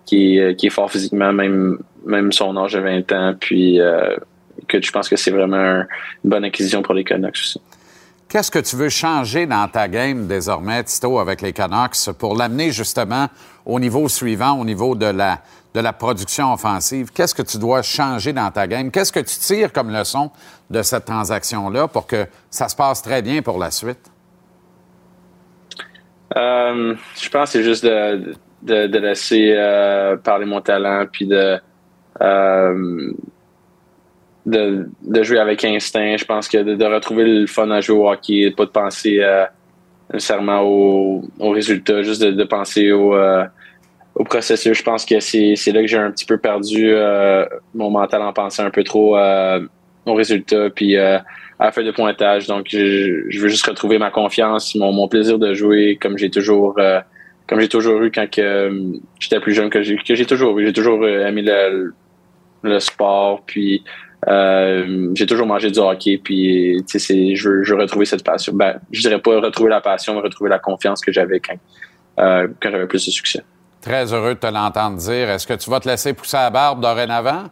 [0.06, 3.34] qui est, qui est fort physiquement, même, même son âge de 20 ans.
[3.40, 4.16] Puis euh,
[4.68, 5.88] que je pense que c'est vraiment un-
[6.24, 7.62] une bonne acquisition pour les Canucks aussi.
[8.32, 12.72] Qu'est-ce que tu veux changer dans ta game désormais, Tito, avec les Canucks pour l'amener
[12.72, 13.28] justement
[13.66, 15.40] au niveau suivant, au niveau de la,
[15.74, 17.12] de la production offensive?
[17.14, 18.90] Qu'est-ce que tu dois changer dans ta game?
[18.90, 20.32] Qu'est-ce que tu tires comme leçon
[20.70, 24.10] de cette transaction-là pour que ça se passe très bien pour la suite?
[26.38, 31.60] Euh, je pense que c'est juste de, de, laisser euh, parler mon talent, puis de,
[32.22, 33.12] euh,
[34.52, 36.18] de, jouer avec instinct.
[36.18, 39.46] Je pense que de, retrouver le fun à jouer au hockey, pas de penser euh,
[40.14, 43.46] nécessairement au, au résultat, juste de, penser au, euh,
[44.16, 44.78] au processus.
[44.78, 48.34] Je pense que c'est là que j'ai un petit peu perdu euh, mon mental en
[48.34, 49.66] pensant un peu trop euh,
[50.06, 51.24] au résultat, puis à
[51.60, 52.48] la feuille de pointage.
[52.48, 56.78] Donc, je, veux juste retrouver ma confiance, mon, plaisir de jouer comme j'ai toujours
[57.48, 58.28] comme j'ai toujours eu quand
[59.20, 60.66] j'étais plus jeune, que j'ai toujours eu.
[60.66, 61.94] J'ai toujours aimé le,
[62.64, 63.84] le sport, puis
[64.28, 68.54] euh, j'ai toujours mangé du hockey, puis je veux, je veux retrouver cette passion.
[68.54, 71.56] Ben, je dirais pas retrouver la passion, mais retrouver la confiance que j'avais quand,
[72.20, 73.44] euh, quand j'avais plus de succès.
[73.82, 75.30] Très heureux de te l'entendre dire.
[75.30, 77.46] Est-ce que tu vas te laisser pousser la barbe dorénavant?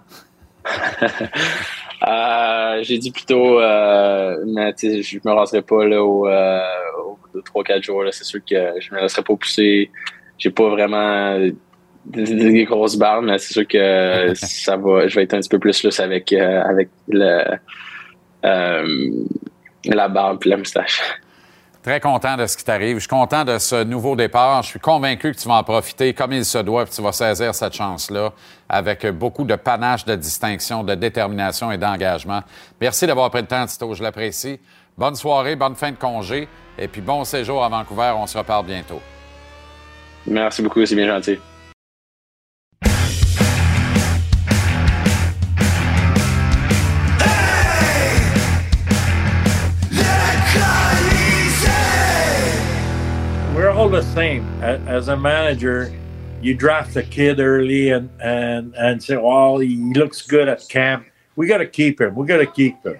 [2.08, 7.28] Euh, j'ai dit plutôt, mais tu sais, je me raserai pas là au, au bout
[7.36, 8.04] de 3-4 jours.
[8.12, 9.92] C'est sûr que je me laisserai pas pousser.
[10.38, 11.38] J'ai pas vraiment
[12.10, 15.08] des, des grosses barbes, mais c'est sûr que ça va.
[15.08, 17.44] Je vais être un petit peu plus lousse avec euh, avec le,
[18.46, 19.12] euh,
[19.86, 21.02] la barbe et la moustache.
[21.82, 22.96] Très content de ce qui t'arrive.
[22.96, 24.64] Je suis content de ce nouveau départ.
[24.64, 27.14] Je suis convaincu que tu vas en profiter comme il se doit, puis tu vas
[27.14, 28.34] saisir cette chance-là
[28.68, 32.42] avec beaucoup de panache, de distinction, de détermination et d'engagement.
[32.82, 33.94] Merci d'avoir pris le temps, Tito.
[33.94, 34.60] Je l'apprécie.
[34.98, 38.12] Bonne soirée, bonne fin de congé, et puis bon séjour à Vancouver.
[38.18, 39.00] On se reparle bientôt.
[40.28, 41.40] Merci beaucoup, c'est bien gentil.
[53.80, 54.44] All the same.
[54.62, 55.90] As a manager,
[56.42, 61.08] you draft a kid early and and and say, "Well, he looks good at camp.
[61.38, 62.14] We got to keep him.
[62.14, 63.00] We got to keep him."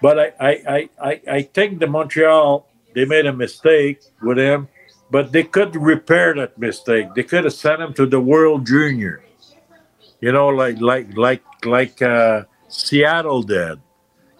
[0.00, 4.68] But I, I, I, I, think the Montreal they made a mistake with him,
[5.10, 7.08] but they could repair that mistake.
[7.16, 9.24] They could have sent him to the World Junior.
[10.20, 13.80] You know, like like like like uh, Seattle did.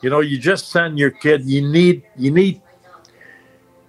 [0.03, 1.47] You know, you just send your kid.
[1.47, 2.63] You need you need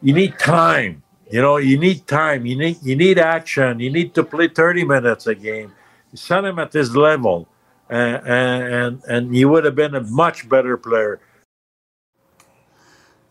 [0.02, 1.04] you need time.
[1.36, 2.46] You know, you need time.
[2.46, 3.82] You need you need action.
[3.82, 5.70] You need to play 30 minutes a game.
[6.14, 7.46] Send him at this level,
[7.90, 11.20] and and and you would have been a much better player.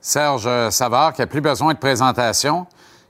[0.03, 2.67] Serge euh, Savard, qui n'a plus besoin de présentation,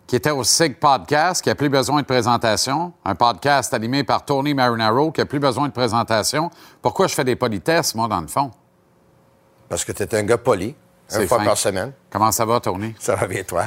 [0.07, 4.25] qui était au SIG Podcast, qui n'a plus besoin de présentation, un podcast animé par
[4.25, 6.51] Tony Marinaro, qui n'a plus besoin de présentation.
[6.81, 8.53] Pourquoi je fais des politesses, moi, dans le fond?
[9.69, 10.77] Parce que tu es un gars poli,
[11.19, 11.45] une fois fin.
[11.47, 11.93] par semaine.
[12.09, 12.95] Comment ça va, Tony?
[13.01, 13.65] Ça va bien, toi?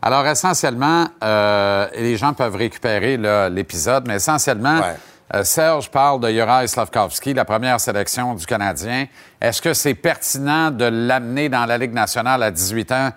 [0.00, 3.16] Alors, essentiellement, euh, les gens peuvent récupérer
[3.50, 4.96] l'épisode, mais essentiellement, Ouais.
[5.34, 9.06] euh, Serge parle de Juraj Slavkovski, la première sélection du Canadien.
[9.40, 13.10] Est-ce que c'est pertinent de l'amener dans la Ligue nationale à 18 ans?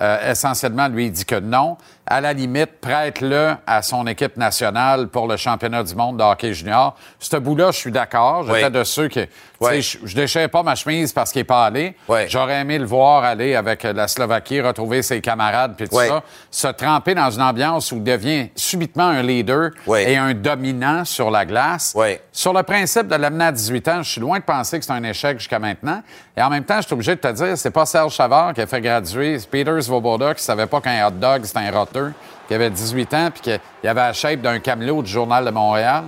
[0.00, 1.76] Euh, essentiellement, lui, il dit que non.
[2.10, 6.54] À la limite, prête-le à son équipe nationale pour le championnat du monde de hockey
[6.54, 6.96] junior.
[7.18, 8.44] Ce bout-là, je suis d'accord.
[8.46, 8.70] J'étais Oui.
[8.70, 9.20] de ceux qui...
[9.26, 9.28] tu
[9.60, 9.82] Oui.
[9.82, 11.94] sais, Je, je déchire pas ma chemise parce qu'il est pas allé.
[12.08, 12.20] Oui.
[12.28, 16.68] J'aurais aimé le voir aller avec la Slovaquie, retrouver ses camarades, puis tout ça se
[16.68, 21.44] tremper dans une ambiance où il devient subitement un leader et un dominant sur la
[21.44, 21.94] glace.
[22.32, 24.92] Sur le principe de l'amener à 18 ans, je suis loin de penser que c'est
[24.92, 26.02] un échec jusqu'à maintenant.
[26.36, 28.62] Et en même temps, je suis obligé de te dire, c'est pas Serge Chavard qui
[28.62, 32.14] a fait graduer c'est Peter Svoboda qui savait pas qu'un hot dog, c'était un rotter,
[32.48, 36.04] qui avait 18 ans puis qu'il avait la shape d'un camelot du Journal de Montréal.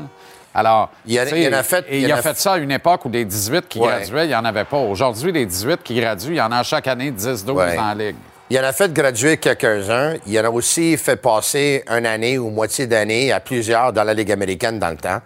[0.55, 2.19] Alors, Il y en a- il en a fait- et il y il en a
[2.19, 3.87] a fait ça à une époque où des 18 qui Ouais.
[3.87, 4.79] graduaient, il n'y en avait pas.
[4.79, 7.77] Aujourd'hui, les 18 qui graduent, il y en a chaque année 10-12 Ouais.
[7.77, 8.17] dans la Ligue.
[8.53, 10.15] Il en a fait graduer quelques-uns.
[10.27, 14.13] Il en a aussi fait passer une année ou moitié d'année à plusieurs dans la
[14.13, 15.21] Ligue américaine dans le temps.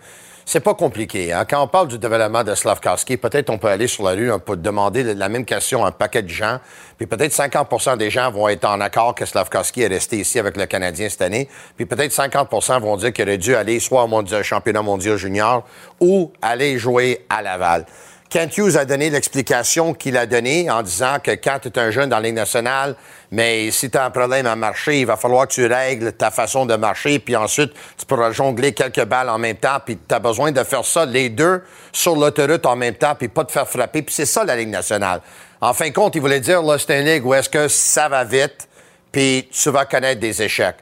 [0.47, 1.33] C'est pas compliqué.
[1.33, 1.47] Hein?
[1.49, 4.39] Quand on parle du développement de Slavkowski, peut-être on peut aller sur la rue, on
[4.39, 6.59] peut demander la même question à un paquet de gens,
[6.99, 10.59] puis peut-être 50% des gens vont être en accord que Slavkowski est resté ici avec
[10.59, 14.07] le Canadien cette année, puis peut-être 50% vont dire qu'il aurait dû aller soit au
[14.07, 15.65] mondial- championnat mondial junior
[15.99, 17.87] ou aller jouer à Laval.
[18.35, 21.93] Kent Hughes a donné l'explication qu'il a donnée en disant que quand tu es un
[21.93, 22.97] jeune dans la Ligue nationale,
[23.31, 26.33] mais si tu as un problème à marcher, il va falloir que tu règles ta
[26.33, 30.13] façon de marcher, puis ensuite, tu pourras jongler quelques balles en même temps, puis tu
[30.13, 33.53] as besoin de faire ça, les deux, sur l'autoroute en même temps, puis pas te
[33.53, 34.03] faire frapper.
[34.03, 35.21] Puis c'est ça, la Ligue nationale.
[35.61, 38.09] En fin de compte, il voulait dire, là, c'est une ligue où est-ce que ça
[38.09, 38.67] va vite,
[39.13, 40.79] puis tu vas connaître des échecs.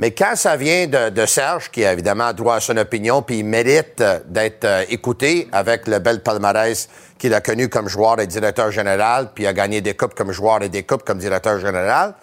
[0.00, 3.40] Mais quand ça vient de, de Serge, qui a évidemment droit à son opinion, puis
[3.40, 8.18] il mérite euh, d'être euh, écouté avec le bel palmarès qu'il a connu comme joueur
[8.18, 11.60] et directeur général, puis a gagné des coupes comme joueur et des coupes comme directeur
[11.60, 12.14] général,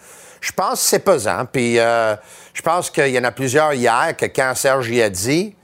[0.41, 1.45] je pense que c'est pesant.
[1.45, 2.15] Puis euh,
[2.51, 5.55] je pense qu'il y en a plusieurs hier que quand Serge y a dit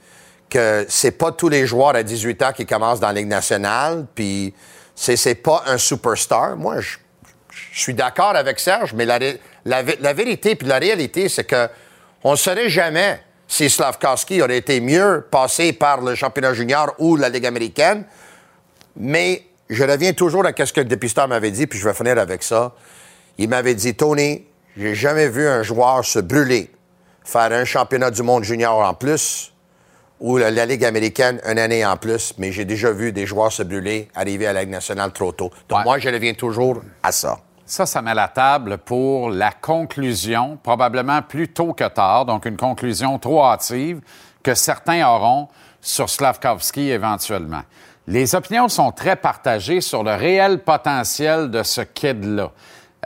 [0.48, 4.06] que c'est pas tous les joueurs à 18 ans qui commencent dans la Ligue nationale,
[4.14, 4.54] puis
[4.94, 6.56] c'est, c'est pas un superstar.
[6.56, 6.96] Moi, je,
[7.72, 9.18] je suis d'accord avec Serge, mais la,
[9.64, 11.68] la, la vérité puis la réalité, c'est que
[12.24, 17.16] on ne saurait jamais si Slavkowski aurait été mieux passé par le championnat junior ou
[17.16, 18.04] la Ligue américaine,
[18.96, 22.18] mais je reviens toujours à ce que le dépisteur m'avait dit, puis je vais finir
[22.18, 22.72] avec ça.
[23.38, 24.44] Il m'avait dit, Tony,
[24.76, 26.70] j'ai jamais vu un joueur se brûler,
[27.24, 29.52] faire un championnat du monde junior en plus
[30.20, 33.52] ou la, la Ligue américaine une année en plus, mais j'ai déjà vu des joueurs
[33.52, 35.50] se brûler, arriver à la Ligue nationale trop tôt.
[35.68, 35.84] Donc Ouais.
[35.84, 37.38] moi, je reviens toujours à ça.
[37.66, 42.56] Ça, ça met la table pour la conclusion, probablement plus tôt que tard, donc une
[42.58, 44.00] conclusion trop hâtive
[44.42, 45.48] que certains auront
[45.80, 47.62] sur Slavkovski éventuellement.
[48.06, 52.50] Les opinions sont très partagées sur le réel potentiel de ce kid-là.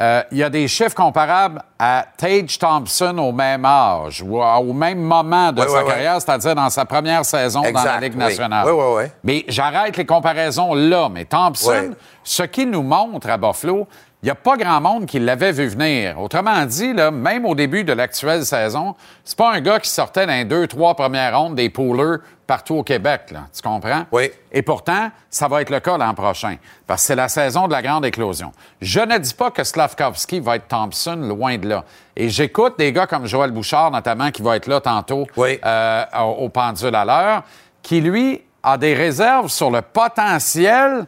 [0.01, 4.59] Euh, Il y a des chiffres comparables à Tage Thompson au même âge ou à-
[4.61, 5.90] au même moment de Oui, sa oui, oui.
[5.90, 8.64] carrière, c'est-à-dire dans sa première saison dans la Ligue nationale.
[8.66, 9.11] Oui, oui, oui.
[9.25, 11.09] Mais j'arrête les comparaisons là.
[11.09, 11.94] Mais Thompson,
[12.25, 13.88] ce qu'il nous montre à Buffalo,
[14.22, 16.20] il n'y a pas grand monde qui l'avait vu venir.
[16.20, 20.26] Autrement dit, là, même au début de l'actuelle saison, c'est pas un gars qui sortait
[20.26, 23.31] dans les deux, trois premières rondes des poolers partout au Québec.
[23.31, 23.42] Là.
[23.54, 24.07] Tu comprends?
[24.11, 24.31] Oui.
[24.50, 27.72] Et pourtant, ça va être le cas l'an prochain, parce que c'est la saison de
[27.72, 28.50] la grande éclosion.
[28.81, 31.85] Je ne dis pas que Slavkovski va être Thompson, loin de là.
[32.16, 35.61] Et j'écoute des gars comme Joël Bouchard, notamment, qui va être là tantôt Oui.
[35.64, 37.42] euh, au, au pendule à l'heure,
[37.83, 41.07] qui, lui, a des réserves sur le potentiel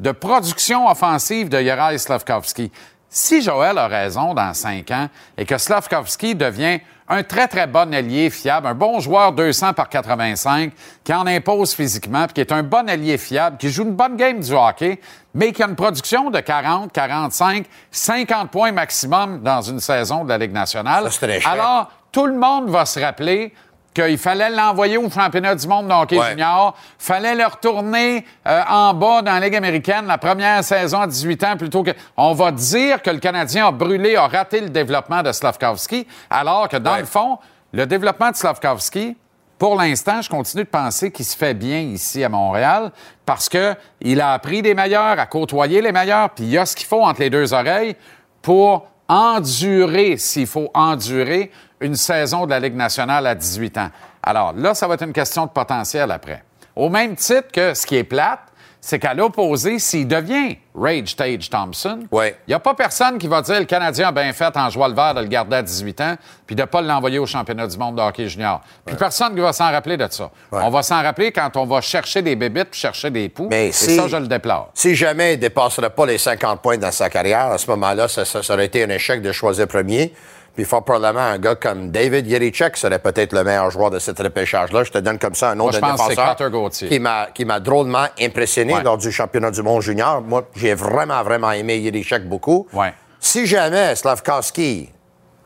[0.00, 2.72] de production offensive de Juraj Slavkovski.
[3.08, 7.92] Si Joël a raison dans cinq ans et que Slavkovski devient un très, très bon
[7.92, 12.52] allié fiable, un bon joueur 200 par 85, qui en impose physiquement, puis qui est
[12.52, 15.00] un bon allié fiable, qui joue une bonne game du hockey,
[15.34, 20.28] mais qui a une production de 40, 45, 50 points maximum dans une saison de
[20.28, 21.10] la Ligue nationale.
[21.10, 21.26] Ça.
[21.50, 23.52] Alors, tout le monde va se rappeler
[23.94, 26.30] qu'il fallait l'envoyer au championnat du monde de hockey Ouais.
[26.30, 31.06] junior, fallait le retourner euh, en bas dans la Ligue américaine la première saison à
[31.06, 31.90] 18 ans plutôt que...
[32.16, 36.68] On va dire que le Canadien a brûlé, a raté le développement de Slavkovski, alors
[36.68, 37.00] que dans Ouais.
[37.00, 37.38] le fond,
[37.72, 39.16] le développement de Slavkovski,
[39.58, 42.92] pour l'instant, je continue de penser qu'il se fait bien ici à Montréal
[43.26, 46.64] parce que il a appris des meilleurs, à côtoyer les meilleurs, puis il y a
[46.64, 47.94] ce qu'il faut entre les deux oreilles
[48.40, 53.90] pour endurer, s'il faut endurer, une saison de la Ligue nationale à 18 ans.
[54.22, 56.42] Alors là, ça va être une question de potentiel après.
[56.76, 58.40] Au même titre que ce qui est plate,
[58.82, 62.34] c'est qu'à l'opposé, s'il devient Rage Tage Thompson, il Ouais.
[62.48, 64.94] n'y a pas personne qui va dire le Canadien a bien fait en jouant le
[64.94, 66.14] vert de le garder à 18 ans
[66.46, 68.62] puis de ne pas l'envoyer au championnat du monde de hockey junior.
[68.86, 70.30] Puis personne qui va s'en rappeler de ça.
[70.50, 70.60] Ouais.
[70.62, 73.48] On va s'en rappeler quand on va chercher des bébites puis chercher des poux.
[73.50, 74.70] Mais Et si- ça, je le déplore.
[74.72, 78.08] Si jamais il ne dépasserait pas les 50 points dans sa carrière, à ce moment-là,
[78.08, 80.14] ça, ça- ça aurait été un échec de choisir premier.
[80.60, 84.18] Puis fort probablement un gars comme David Yerichek serait peut-être le meilleur joueur de cette
[84.18, 84.84] repêchage-là.
[84.84, 86.88] Je te donne comme ça un nom Moi, de je pense que c'est défenseur Gauthier.
[86.90, 88.82] qui m'a qui m'a drôlement impressionné Ouais.
[88.82, 90.20] lors du championnat du monde junior.
[90.20, 92.66] Moi, j'ai vraiment, vraiment aimé Yerichek beaucoup.
[92.74, 92.92] Ouais.
[93.18, 94.90] Si jamais Slavkovski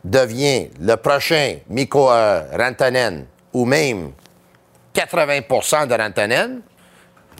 [0.03, 4.11] devient le prochain Mikko euh, Rantanen ou même
[4.93, 6.59] 80% de Rantanen,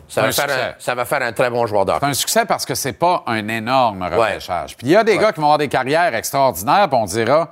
[0.07, 1.85] ça va, faire un, ça va faire un très bon joueur.
[1.99, 4.77] C'est un succès parce que c'est pas un énorme repêchage.
[4.77, 5.17] Puis il y a des Ouais.
[5.17, 7.49] gars qui vont avoir des carrières extraordinaires, puis on dira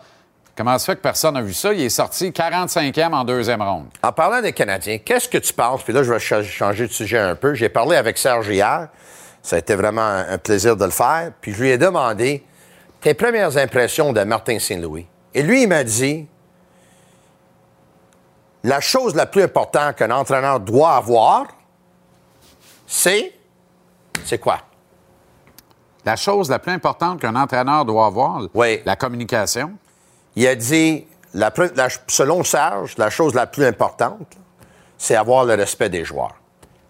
[0.56, 1.74] comment ça fait que personne n'a vu ça?
[1.74, 3.88] Il est sorti 45e en deuxième ronde.
[4.02, 5.84] En parlant des Canadiens, qu'est-ce que tu penses?
[5.84, 7.54] Puis là, je vais ch- changer de sujet un peu.
[7.54, 8.90] J'ai parlé avec Serge hier.
[9.42, 11.32] Ça a été vraiment un, un plaisir de le faire.
[11.42, 12.44] Puis je lui ai demandé
[13.02, 15.06] tes premières impressions de Martin Saint-Louis.
[15.34, 16.28] Et lui, il m'a dit
[18.64, 21.48] la chose la plus importante qu'un entraîneur doit avoir,
[22.88, 23.34] c'est.
[24.24, 24.60] C'est quoi?
[26.06, 28.82] La chose la plus importante qu'un entraîneur doit avoir, Oui.
[28.86, 29.74] la communication.
[30.36, 31.06] Il a dit,
[32.08, 34.38] selon Serge, la chose la plus importante,
[34.98, 36.36] c'est avoir le respect des joueurs.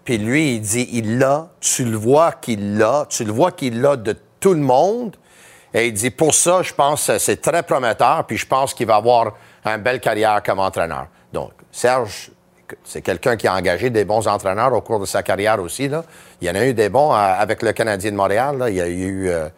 [0.04, 3.80] Puis lui, il dit, il l'a, tu le vois qu'il l'a, tu le vois qu'il
[3.80, 5.16] l'a de tout le monde.
[5.72, 8.86] Et il dit, pour ça, je pense que c'est très prometteur, puis je pense qu'il
[8.86, 9.32] va avoir
[9.64, 11.08] une belle carrière comme entraîneur.
[11.32, 12.30] Donc, Serge,
[12.84, 15.90] c'est quelqu'un qui a engagé des bons entraîneurs au cours de sa carrière aussi.
[16.40, 18.58] Il y en a eu des bons euh, avec le Canadien de Montréal.
[18.58, 18.70] là.
[18.70, 19.28] Il y a eu...
[19.28, 19.48] euh,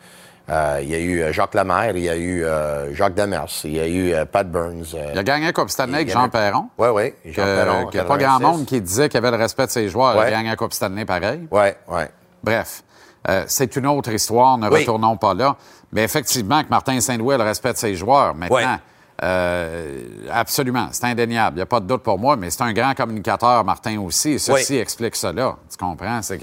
[0.49, 3.47] euh, il y a eu euh, Jacques Lemaire, il y a eu euh, Jacques Demers,
[3.65, 4.95] il y a eu euh, Pat Burns.
[5.13, 6.69] Il a gagné la Coupe Stanley avec il Jean Perron.
[6.79, 7.15] Oui, oui.
[7.27, 7.87] Jean que- Perron.
[7.87, 10.15] qu'il n'y a pas grand monde qui disait qu'il avait le respect de ses joueurs.
[10.15, 11.49] Il a gagné la Coupe Stanley pareil.
[11.51, 12.03] Oui, oui.
[12.43, 12.83] Bref,
[13.47, 14.81] c'est une autre histoire, ne Oui.
[14.81, 15.57] retournons pas là.
[15.93, 18.35] Mais effectivement, que Martin Saint-Louis a le respect de ses joueurs.
[18.35, 19.23] Maintenant, Oui.
[20.31, 21.55] absolument, c'est indéniable.
[21.57, 24.33] Il n'y a pas de doute pour moi, mais c'est un grand communicateur, Martin aussi.
[24.33, 24.79] Et ceci Oui.
[24.79, 25.57] explique cela.
[25.71, 26.21] Tu comprends?
[26.23, 26.39] C'est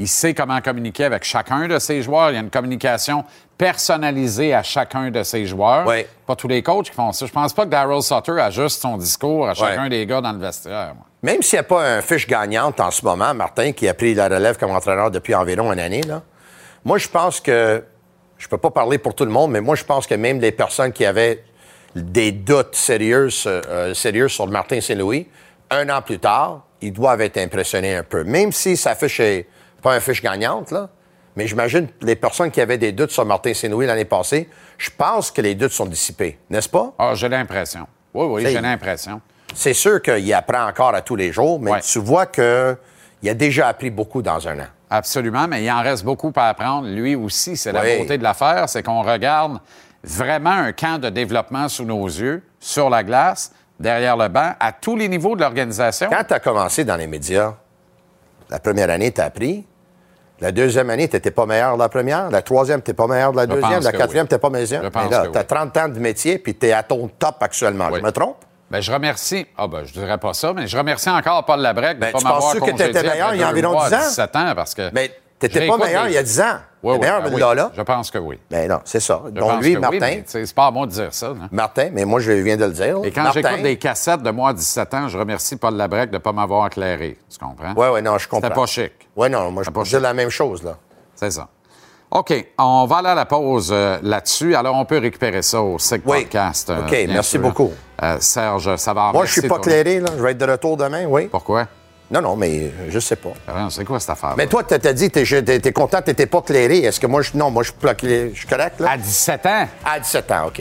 [0.00, 2.30] qu'il sait comment communiquer avec chacun de ses joueurs.
[2.30, 3.22] Il y a une communication
[3.58, 5.86] personnalisée à chacun de ses joueurs.
[5.86, 6.06] Oui.
[6.26, 7.26] Pas tous les coachs qui font ça.
[7.26, 9.88] Je pense pas que Daryl Sutter ajuste son discours à chacun Ouais.
[9.90, 10.94] des gars dans le vestiaire.
[10.94, 11.04] moi.
[11.22, 14.14] Même s'il n'y a pas un fiche gagnante en ce moment, Martin, qui a pris
[14.14, 16.22] la relève comme entraîneur depuis environ une année, là,
[16.82, 17.84] moi, je pense que,
[18.38, 20.52] je peux pas parler pour tout le monde, mais moi, je pense que même les
[20.52, 21.44] personnes qui avaient
[21.94, 25.28] des doutes sérieux, euh, sérieux sur Martin Saint-Louis,
[25.70, 28.24] un an plus tard, ils doivent être impressionnés un peu.
[28.24, 29.46] Même si sa fiche est
[29.80, 30.88] pas un fiche gagnante, là,
[31.36, 35.30] Mais j'imagine les personnes qui avaient des doutes sur Martin Saint-Louis l'année passée, je pense
[35.30, 36.92] que les doutes sont dissipés, n'est-ce pas?
[36.98, 37.86] Ah, j'ai l'impression.
[38.12, 39.20] Oui, oui, j'ai l'impression.
[39.54, 41.80] C'est sûr qu'il apprend encore à tous les jours, mais Ouais.
[41.80, 42.44] tu vois qu'il
[43.28, 44.66] a déjà appris beaucoup dans un an.
[44.90, 46.88] Absolument, mais il en reste beaucoup à apprendre.
[46.88, 47.98] Lui aussi, c'est la Oui.
[47.98, 49.58] beauté de l'affaire, c'est qu'on regarde
[50.02, 54.72] vraiment un camp de développement sous nos yeux, sur la glace, derrière le banc, à
[54.72, 56.08] tous les niveaux de l'organisation.
[56.10, 57.54] Quand tu as commencé dans les médias,
[58.50, 59.64] la première année, tu as appris?
[60.40, 62.30] La deuxième année, tu n'étais pas meilleur de la première.
[62.30, 63.82] La troisième, tu n'es pas meilleur de la deuxième.
[63.82, 64.28] La quatrième, oui.
[64.28, 64.82] tu n'es pas meilleur.
[64.82, 65.46] Mais là, tu as oui.
[65.46, 67.88] 30 ans de métier, puis tu es à ton top actuellement.
[67.92, 67.98] Oui.
[68.00, 68.36] Je me trompe?
[68.70, 69.46] Ben, je remercie.
[69.58, 72.18] Ah, ben, je dirais pas ça, mais je remercie encore Paul Labrec de Ben, pas
[72.18, 73.98] tu m'avoir penses-tu que congédié t'étais meilleur il y a environ mois, 10 ans?
[73.98, 74.90] 17 ans, parce que.
[74.94, 75.10] Mais
[75.46, 76.44] n'étais pas meilleur il y a 10 ans.
[76.82, 77.40] Oui, oui, meilleur ben oui.
[77.40, 77.70] là, là.
[77.76, 78.38] Je pense que oui.
[78.50, 79.20] Mais non, c'est ça.
[79.26, 79.98] Je Donc, lui, Martin.
[80.00, 81.28] oui, c'est pas à moi de dire ça.
[81.28, 81.34] là.
[81.52, 82.98] Martin, mais moi, je viens de le dire.
[83.04, 86.14] Et quand j'écoute des cassettes de moi à 17 ans, je remercie Paul Labrec de
[86.16, 87.18] ne pas m'avoir éclairé.
[87.30, 87.74] Tu comprends?
[87.76, 88.48] Oui, oui, non, je comprends.
[88.48, 88.92] C'était pas chic.
[89.14, 90.76] Oui, non, moi, je peux dire la même chose, là.
[91.14, 91.48] C'est ça.
[92.12, 94.56] OK, on va aller à la pause euh, là-dessus.
[94.56, 96.02] Alors, on peut récupérer ça au SIG.
[96.02, 96.68] Podcast.
[96.70, 97.40] euh, OK, merci sûr.
[97.40, 97.70] beaucoup.
[98.02, 99.12] Euh, Serge Savard.
[99.12, 100.08] Moi, je suis pas de ton- clairé, là.
[100.16, 101.28] Je vais être de retour demain, oui.
[101.28, 101.66] Pourquoi?
[102.10, 103.32] Non, non, mais je sais pas.
[103.46, 104.34] Ah, C'est quoi cette affaire?
[104.36, 106.78] Mais toi, tu t'as dit, t'es es, content, t'étais pas clairé.
[106.78, 107.70] Est-ce que moi, je, non, moi, je.
[107.72, 108.90] Je suis correct, là?
[108.92, 109.68] À 17 ans?
[109.84, 110.56] À 17 ans, OK.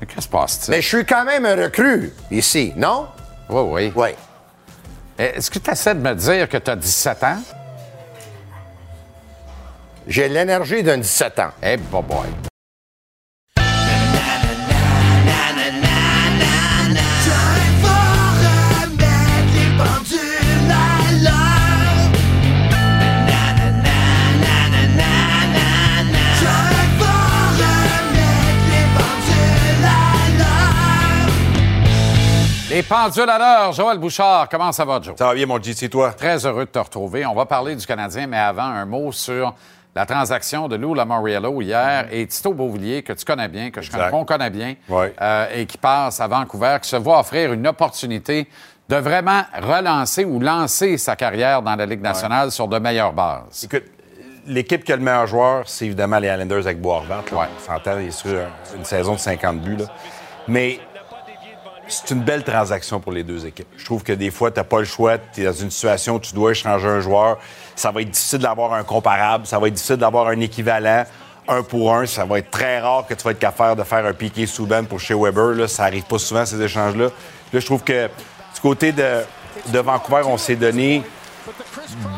[0.00, 0.68] Qu'est-ce qui se passe?
[0.68, 3.06] Mais je suis quand même un recrue ici, non?
[3.48, 3.92] Oui, oui.
[3.94, 4.08] Oui.
[5.16, 7.38] Est-ce que tu essaies de me dire que tu as 17 ans?
[10.06, 11.50] J'ai l'énergie d'un 17 ans.
[11.62, 12.26] Eh, boy, boy.
[32.74, 33.72] Les pendules à l'heure.
[33.72, 35.14] Joël Bouchard, comment ça va, Joe?
[35.16, 36.12] Ça va bien, mon G, c'est toi?
[36.12, 37.24] Très heureux de te retrouver.
[37.24, 39.54] On va parler du Canadien, mais avant, un mot sur
[39.94, 43.92] la transaction de Lou Lamoriello hier et Tito Beauvillier, que tu connais bien, que je
[43.92, 47.64] connais, qu'on connaît bien, euh, et qui passe à Vancouver, qui se voit offrir une
[47.68, 48.48] opportunité
[48.88, 53.62] de vraiment relancer ou lancer sa carrière dans la Ligue nationale sur de meilleures bases.
[53.72, 53.84] Écoute,
[54.48, 57.22] l'équipe qui a le meilleur joueur, c'est évidemment les Islanders avec Boisvert.
[57.30, 57.46] Ouais.
[57.56, 59.76] On s'entend, il est sur un- une saison de 50 buts.
[59.76, 59.84] là.
[60.48, 60.80] Mais
[61.94, 63.66] c'est une belle transaction pour les deux équipes.
[63.76, 65.18] Je trouve que des fois, tu n'as pas le choix.
[65.18, 67.38] Tu es dans une situation où tu dois échanger un joueur.
[67.76, 69.46] Ça va être difficile d'avoir un comparable.
[69.46, 71.04] Ça va être difficile d'avoir un équivalent.
[71.46, 74.04] Un pour un, ça va être très rare que tu vas être capable de faire
[74.06, 75.50] un piqué sous ben pour chez Weber.
[75.54, 75.68] Là.
[75.68, 77.04] Ça arrive pas souvent, ces échanges-là.
[77.06, 81.02] Là, je trouve que du côté de, Vancouver, on s'est donné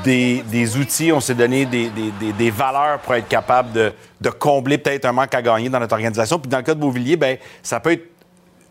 [0.04, 4.30] des, des outils, on s'est donné des, des- des- valeurs pour être capable de, de
[4.30, 6.38] combler peut-être un manque à gagner dans notre organisation.
[6.38, 8.15] Puis dans le cas de Beauvillier, ben ça peut être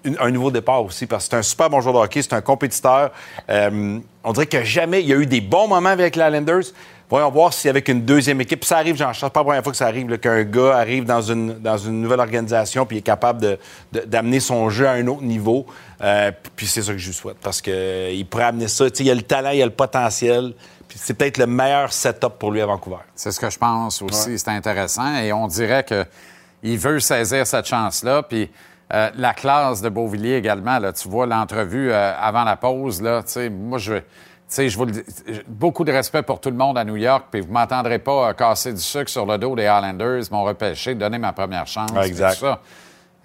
[0.05, 2.33] une- un nouveau départ aussi, parce que c'est un super bon joueur de hockey, c'est
[2.33, 3.11] un compétiteur.
[3.49, 6.63] Euh, on dirait que jamais il y a eu des bons moments avec les Islanders.
[7.07, 9.71] Voyons voir si avec une deuxième équipe, ça arrive, j'en cherche pas la première fois
[9.71, 13.41] que ça arrive, qu'un gars arrive dans une, dans une nouvelle organisation puis est capable
[13.41, 13.59] de-
[13.91, 15.67] de- d'amener son jeu à un autre niveau.
[16.01, 18.85] Euh, puis c'est ça que je lui souhaite, parce qu'il pourrait amener ça.
[18.99, 20.53] Il a le talent, il a le potentiel.
[20.87, 22.97] Puis c'est peut-être le meilleur setup pour lui à Vancouver.
[23.15, 24.37] C'est ce que je pense aussi.
[24.39, 25.15] C'est intéressant.
[25.17, 28.23] Et on dirait qu'il veut saisir cette chance-là.
[28.23, 28.49] Puis
[28.93, 30.79] euh, la classe de Beauvillier également.
[30.79, 33.01] Là, tu vois l'entrevue euh, avant la pause.
[33.01, 33.95] Là, tu sais, moi, je.
[33.95, 34.03] tu
[34.47, 35.01] sais, je vous le dis,
[35.47, 38.33] beaucoup de respect pour tout le monde à New York, puis vous m'entendrez pas euh,
[38.33, 42.07] casser du sucre sur le dos des Highlanders, m'ont repêché, donner ma première chance, Ouais,
[42.07, 42.33] exact.
[42.35, 42.59] tout ça.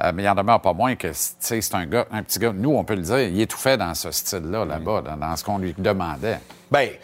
[0.02, 2.38] Euh, mais il en demeure pas moins que, tu sais, c'est un gars, un petit
[2.38, 2.52] gars.
[2.54, 5.58] Nous, on peut le dire, il étouffait dans ce style-là, là-bas, dans, dans ce qu'on
[5.58, 6.40] lui demandait.
[6.72, 6.98] Sais,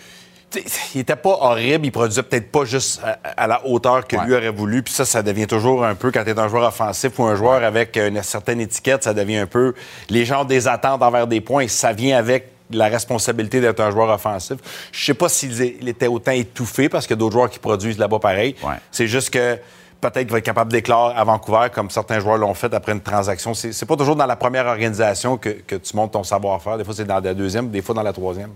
[0.95, 4.25] il était pas horrible, il produisait peut-être pas juste à, à la hauteur que Ouais.
[4.27, 4.83] lui aurait voulu.
[4.83, 7.37] Puis ça, ça devient toujours un peu, quand tu es un joueur offensif ou un
[7.37, 9.75] joueur avec une certaine étiquette, ça devient un peu.
[10.09, 13.91] Les gens ont des attentes envers des points, ça vient avec la responsabilité d'être un
[13.91, 14.57] joueur offensif.
[14.91, 17.99] Je sais pas s'il était autant étouffé parce qu'il y a d'autres joueurs qui produisent
[17.99, 18.57] là-bas pareil.
[18.65, 18.75] Ouais.
[18.91, 19.57] C'est juste que
[20.01, 23.01] peut-être qu'il va être capable d'éclore à Vancouver, comme certains joueurs l'ont fait après une
[23.01, 23.55] transaction.
[23.55, 26.77] C'est c'est pas toujours dans la première organisation que, que tu montes ton savoir-faire.
[26.77, 28.51] Des fois, c'est dans la deuxième, des fois dans la troisième.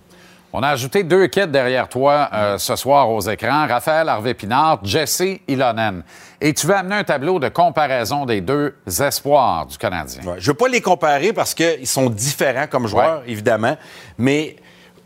[0.52, 3.68] On a ajouté deux kits derrière toi euh, ce soir aux écrans.
[3.68, 6.02] Raphaël Harvey-Pinard, Jesse Ilonen.
[6.40, 10.22] Et tu veux amener un tableau de comparaison des deux espoirs du Canadien.
[10.24, 10.34] Ouais.
[10.38, 13.76] Je veux pas les comparer parce qu'ils sont différents comme joueurs, évidemment,
[14.18, 14.56] mais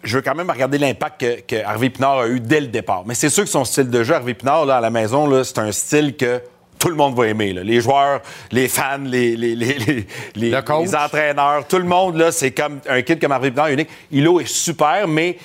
[0.03, 3.03] je veux quand même regarder l'impact que, que Harvey Pinard a eu dès le départ.
[3.05, 5.59] Mais c'est sûr que son style de jeu, Harvey Pinard, là, à la maison, c'est
[5.59, 6.41] un style que
[6.79, 7.53] tout le monde va aimer.
[7.53, 7.63] là.
[7.63, 8.21] Les joueurs,
[8.53, 9.79] les fans, les, les, les,
[10.35, 10.51] les-
[10.95, 13.89] entraîneurs, tout le monde, là, c'est comme un kid comme Harvey Pinard unique.
[14.11, 15.37] Ilo est super, mais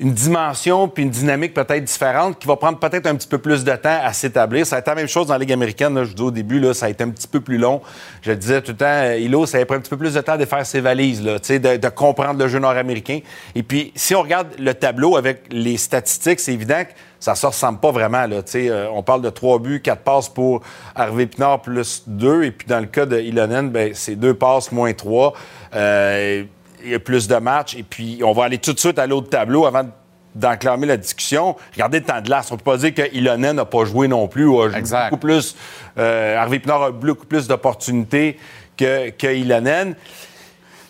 [0.00, 3.64] une dimension puis une dynamique peut-être différente qui va prendre peut-être un petit peu plus
[3.64, 4.66] de temps à s'établir.
[4.66, 5.96] Ça a été la même chose dans la Ligue américaine.
[6.02, 7.80] Je vous dis au début, là, ça a été un petit peu plus long.
[8.22, 10.14] Je le disais tout le temps, euh, Hilo, ça a pris un petit peu plus
[10.14, 13.20] de temps de faire ses valises, là, de, de comprendre le jeu nord-américain.
[13.54, 16.90] Et puis, si on regarde le tableau avec les statistiques, c'est évident que
[17.20, 18.26] ça se ressemble pas vraiment.
[18.26, 20.60] Là, euh, on parle de trois buts, quatre passes pour
[20.94, 22.44] Harvey Pinard plus deux.
[22.44, 25.32] Et puis, dans le cas de Ilonen, ben, c'est deux passes moins trois.
[25.74, 26.44] Euh,
[26.84, 27.74] il y a plus de matchs.
[27.76, 29.88] Et puis, on va aller tout de suite à l'autre tableau avant
[30.34, 31.56] d'enclamer la discussion.
[31.72, 32.50] Regardez le temps de glace.
[32.50, 34.46] On ne peut pas dire que Ilonen n'a pas joué non plus.
[34.46, 35.10] ou a joué Exact.
[35.10, 35.54] beaucoup plus.
[35.98, 38.38] Euh, Harvey Pinard a beaucoup plus d'opportunités
[38.76, 39.94] que, que Ilonen.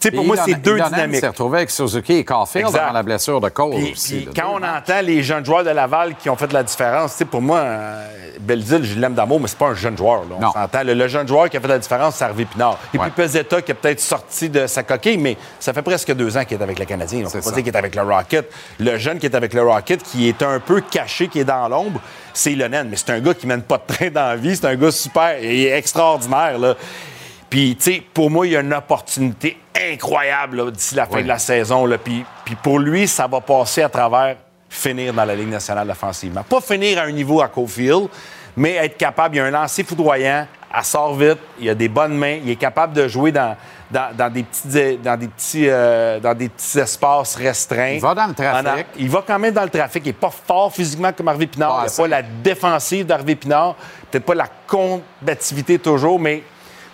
[0.04, 1.20] Sais, pour Et moi, c'est deux dynamiques.
[1.20, 2.78] s'est retrouvé avec Suzuki et Caulfield Exact.
[2.82, 4.14] avant la blessure de Cole Puis, aussi.
[4.16, 7.12] puis quand on entend les jeunes joueurs de Laval qui ont fait de la différence,
[7.12, 8.06] tu sais, pour moi, euh,
[8.40, 10.24] Belzile, je l'aime d'amour, mais c'est pas un jeune joueur.
[10.28, 10.36] là.
[10.48, 10.82] On s'entend.
[10.84, 12.78] Le, le jeune joueur qui a fait de la différence, c'est Harvey Pinard.
[12.92, 13.04] Et Ouais.
[13.04, 16.44] puis Pezzetta qui a peut-être sorti de sa coquille, mais ça fait presque deux ans
[16.44, 17.22] qu'il est avec le Canadien.
[17.26, 18.50] On peut pas dire qu'il est avec le Rocket.
[18.80, 21.66] Le jeune qui est avec le Rocket, qui est un peu caché, qui est dans
[21.68, 22.00] l'ombre,
[22.34, 22.88] c'est Ilonen.
[22.90, 24.54] Mais c'est un gars qui mène pas de train dans la vie.
[24.54, 26.58] C'est un gars super et extraordinaire.
[26.58, 26.74] Là.
[27.50, 29.58] Puis, tu sais, pour moi, il y a une opportunité
[29.92, 31.22] incroyable d'ici la fin Oui.
[31.22, 31.86] de la saison.
[31.86, 31.98] Là.
[31.98, 34.36] Puis, puis pour lui, ça va passer à travers
[34.68, 36.42] finir dans la Ligue nationale offensivement.
[36.42, 38.08] Pas finir à un niveau à Cofield,
[38.56, 39.36] mais être capable.
[39.36, 42.50] Il y a un lancer foudroyant, elle sort vite, il a des bonnes mains, il
[42.50, 43.56] est capable de jouer dans,
[43.90, 47.92] dans, dans des, petits, dans, des petits, euh, dans des petits espaces restreints.
[47.94, 48.86] Il va dans le trafic.
[48.98, 50.02] Il va quand même dans le trafic.
[50.04, 51.84] Il n'est pas fort physiquement comme Harvey Pinard.
[51.86, 53.76] Il n'a pas la défensive d'Harvey Pinard.
[54.10, 56.42] Peut-être pas la combativité toujours, mais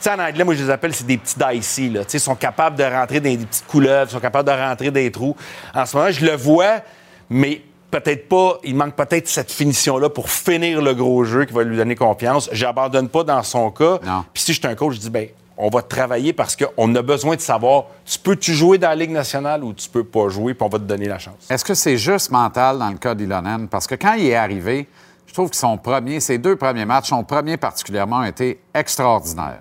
[0.01, 1.89] sais, en anglais, moi, je les appelle, c'est des petits dicey.
[1.89, 2.05] Là.
[2.05, 4.55] Tu sais, Ils sont capables de rentrer dans des petites couleuvres, ils sont capables de
[4.55, 5.37] rentrer dans des trous.
[5.75, 6.81] En ce moment, je le vois,
[7.29, 11.65] mais peut-être pas, il manque peut-être cette finition-là pour finir le gros jeu qui va
[11.65, 12.49] lui donner confiance.
[12.53, 13.99] J'abandonne pas dans son cas.
[14.05, 14.25] Non.
[14.33, 15.29] Puis si je suis un coach, je dis, ben
[15.63, 19.11] on va travailler parce qu'on a besoin de savoir, tu peux-tu jouer dans la Ligue
[19.11, 21.51] nationale ou tu peux pas jouer, puis on va te donner la chance.
[21.51, 23.69] Est-ce que c'est juste mental dans le cas d'Ilonen?
[23.69, 24.89] Parce que quand il est arrivé,
[25.27, 29.61] je trouve que son premier, ses deux premiers matchs, son premier particulièrement, a été extraordinaire.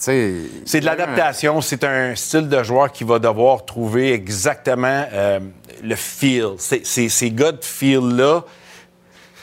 [0.00, 1.60] C'est de l'adaptation.
[1.60, 5.40] C'est un style de joueur qui va devoir trouver exactement euh,
[5.82, 6.54] le feel.
[6.58, 8.42] Ces gars de feel-là,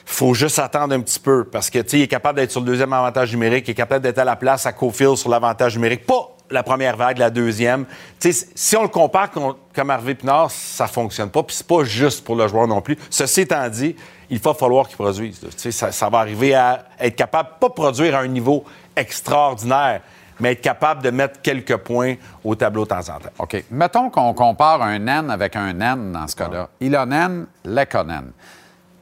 [0.06, 2.94] faut juste attendre un petit peu parce que, il est capable d'être sur le deuxième
[2.94, 6.06] avantage numérique, il est capable d'être à la place à Cofield sur l'avantage numérique.
[6.06, 7.86] Pas la première vague, la deuxième.
[8.20, 11.44] Si on le compare comme Harvey Pinard, ça fonctionne pas.
[11.44, 12.98] Puis c'est pas juste pour le joueur non plus.
[13.10, 13.96] Ceci étant dit,
[14.30, 15.40] il va falloir qu'il produise.
[15.56, 18.64] ça va arriver à être capable, pas produire à un niveau
[18.96, 20.02] extraordinaire,
[20.40, 23.30] mais être capable de mettre quelques points au tableau de temps en temps.
[23.40, 23.64] OK.
[23.72, 26.70] Mettons qu'on compare un N avec un N dans ce cas-là.
[26.80, 28.32] Ilonen, Lekonen.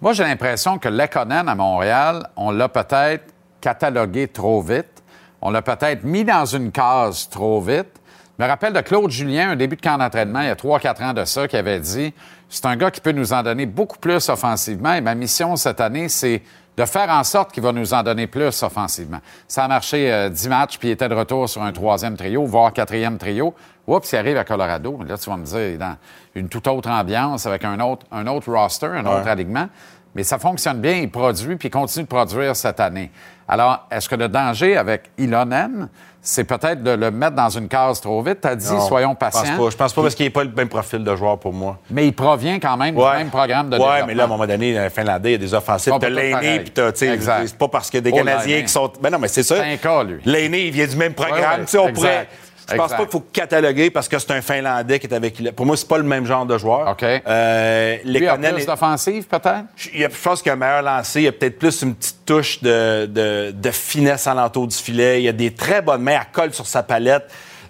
[0.01, 5.03] Moi, j'ai l'impression que Lekonen à Montréal, on l'a peut-être catalogué trop vite.
[5.41, 8.01] On l'a peut-être mis dans une case trop vite.
[8.37, 11.03] Je me rappelle de Claude Julien, un début de camp d'entraînement, il y a 3-4
[11.03, 12.13] ans de ça, qui avait dit
[12.49, 14.93] c'est un gars qui peut nous en donner beaucoup plus offensivement.
[14.93, 16.41] Et ma mission cette année, c'est
[16.77, 19.19] de faire en sorte qu'il va nous en donner plus offensivement.
[19.47, 22.45] Ça a marché euh, 10 matchs, puis il était de retour sur un troisième trio,
[22.45, 23.53] voire quatrième trio.
[23.87, 24.99] Oups, il arrive à Colorado.
[25.07, 25.95] Là, tu vas me dire, il est dans
[26.33, 29.69] une toute autre ambiance, avec un autre, un autre roster, un autre alignement.
[30.15, 33.11] Mais ça fonctionne bien, il produit, puis il continue de produire cette année.
[33.47, 35.89] Alors, est-ce que le danger avec Ilonen,
[36.21, 38.39] c'est peut-être de le mettre dans une case trop vite?
[38.41, 39.57] Tu as dit, Non, soyons Je pense patients.
[39.57, 39.69] pas.
[39.69, 41.77] Je pense pas parce qu'il n'est pas le même profil de joueur pour moi.
[41.91, 44.05] Mais il provient quand même du même programme de développement.
[44.07, 45.91] mais là, à un moment donné, un Finlandais, il y a des offensifs.
[45.93, 48.15] Pas T'as l'aîné, puis t'as, tu sais, c'est pas parce qu'il y a des Oh,
[48.23, 48.91] Canadiens qui sont.
[49.01, 49.57] Ben non, mais c'est ça.
[49.57, 50.21] C'est un cas, lui.
[50.25, 51.39] L'aîné, il vient du même programme.
[51.39, 51.93] Ouais, ouais, Tu sais, on exact.
[52.01, 52.27] pourrait.
[52.67, 52.97] Je pense Exact.
[52.97, 55.55] pas qu'il faut cataloguer parce que c'est un Finlandais qui est avec.
[55.55, 56.89] Pour moi, c'est pas le même genre de joueur.
[56.89, 57.03] OK.
[57.03, 59.65] Euh, les Lui a plus d'offensive, peut-être?
[59.93, 61.21] il y a- je pense qu'il a un meilleur lancé.
[61.21, 65.21] Il y a peut-être plus une petite touche de, de, de finesse alentour du filet.
[65.21, 66.13] Il y a des très bonnes mains.
[66.21, 67.25] Elle colle sur sa palette.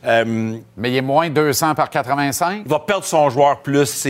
[0.05, 0.23] Euh,
[0.77, 2.61] Mais il est moins 200 par 85?
[2.65, 4.05] il va perdre son joueur plus.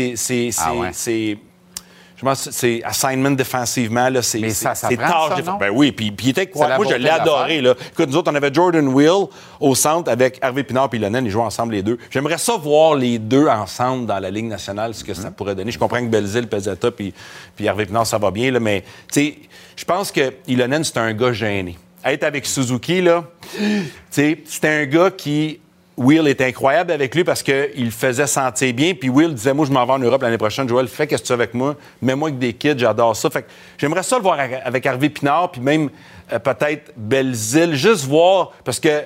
[0.59, 0.89] Ah ouais.
[0.91, 1.38] c'est-
[2.18, 4.09] je pense que c'est assignment défensivement.
[4.09, 5.43] Là, c'est, tâche?
[5.59, 7.61] Ben oui, puis, puis il était la Moi, je l'ai adoré.
[7.61, 7.76] Là.
[7.91, 9.28] Écoute, nous autres, on avait Jordan Will
[9.59, 11.24] au centre avec Harvey Pinard et Lennon.
[11.26, 11.97] Ils jouent ensemble les deux.
[12.09, 15.72] J'aimerais ça voir les deux ensemble dans la Ligue nationale, ce que ça pourrait donner.
[15.72, 17.13] Je comprends que Belzile, Pezzetta puis,
[17.55, 19.36] puis Harvey Pinard, ça va bien, là, mais tu sais,
[19.76, 21.78] je pense que Ilonen, c'est un gars gêné.
[22.03, 23.26] Être avec Suzuki, là,
[23.57, 25.59] tu sais, c'était un gars qui.
[25.97, 28.93] Will est incroyable avec lui parce qu'il faisait sentir bien.
[28.93, 30.67] Puis Will disait Moi, je m'en vais en Europe l'année prochaine.
[30.67, 31.75] Joël, fais qu'est-ce que tu veux avec moi.
[32.01, 33.29] Mets-moi avec des kids, j'adore ça.
[33.29, 35.89] Fait que j'aimerais ça le voir avec Harvey Pinard, puis même
[36.33, 38.51] euh, peut-être Belzile, juste voir.
[38.65, 39.03] Parce que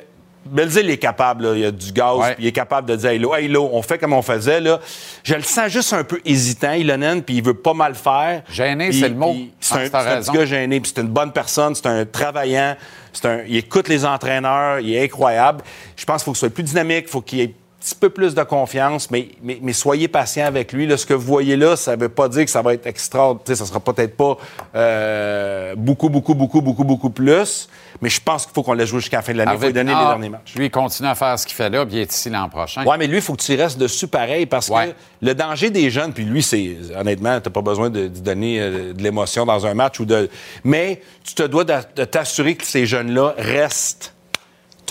[0.52, 1.54] Belzile est capable, là.
[1.56, 2.36] il y a du gaz, Ouais.
[2.36, 4.60] puis il est capable de dire hey, là, on fait comme on faisait.
[4.60, 4.80] Là.
[5.24, 8.44] Je le sens juste un peu hésitant, Ilonen, puis il veut pas mal faire.
[8.52, 9.36] Gêné, c'est le mot.
[9.60, 10.32] C'est Ah, un, c'est un raison.
[10.32, 12.76] petit gars gêné, puis c'est une bonne personne, c'est un travaillant,
[13.14, 15.64] c'est un, il écoute les entraîneurs, il est incroyable.
[15.96, 18.36] Je pense qu'il faut qu'il soit plus dynamique, il faut qu'il ait petit peu plus
[18.36, 20.86] de confiance, mais, mais, mais soyez patient avec lui.
[20.86, 22.86] Là, ce que vous voyez là, ça ne veut pas dire que ça va être
[22.88, 23.34] extra.
[23.46, 24.38] tu sais, Ça sera peut-être pas
[24.76, 27.70] euh, beaucoup, beaucoup, beaucoup, beaucoup, beaucoup plus.
[28.02, 29.52] Mais je pense qu'il faut qu'on le joue jusqu'à la fin de l'année.
[29.56, 30.56] Il faut lui donner les derniers matchs.
[30.56, 32.84] Lui, il continue à faire ce qu'il fait là, puis il est ici l'an prochain.
[32.86, 34.90] Oui, mais lui, il faut que tu restes dessus pareil parce Ouais.
[34.90, 38.20] que le danger des jeunes, puis lui, c'est honnêtement, tu n'as pas besoin de, de
[38.20, 40.30] donner euh, de l'émotion dans un match ou de.
[40.64, 44.14] Mais tu te dois de, de t'assurer que ces jeunes-là restent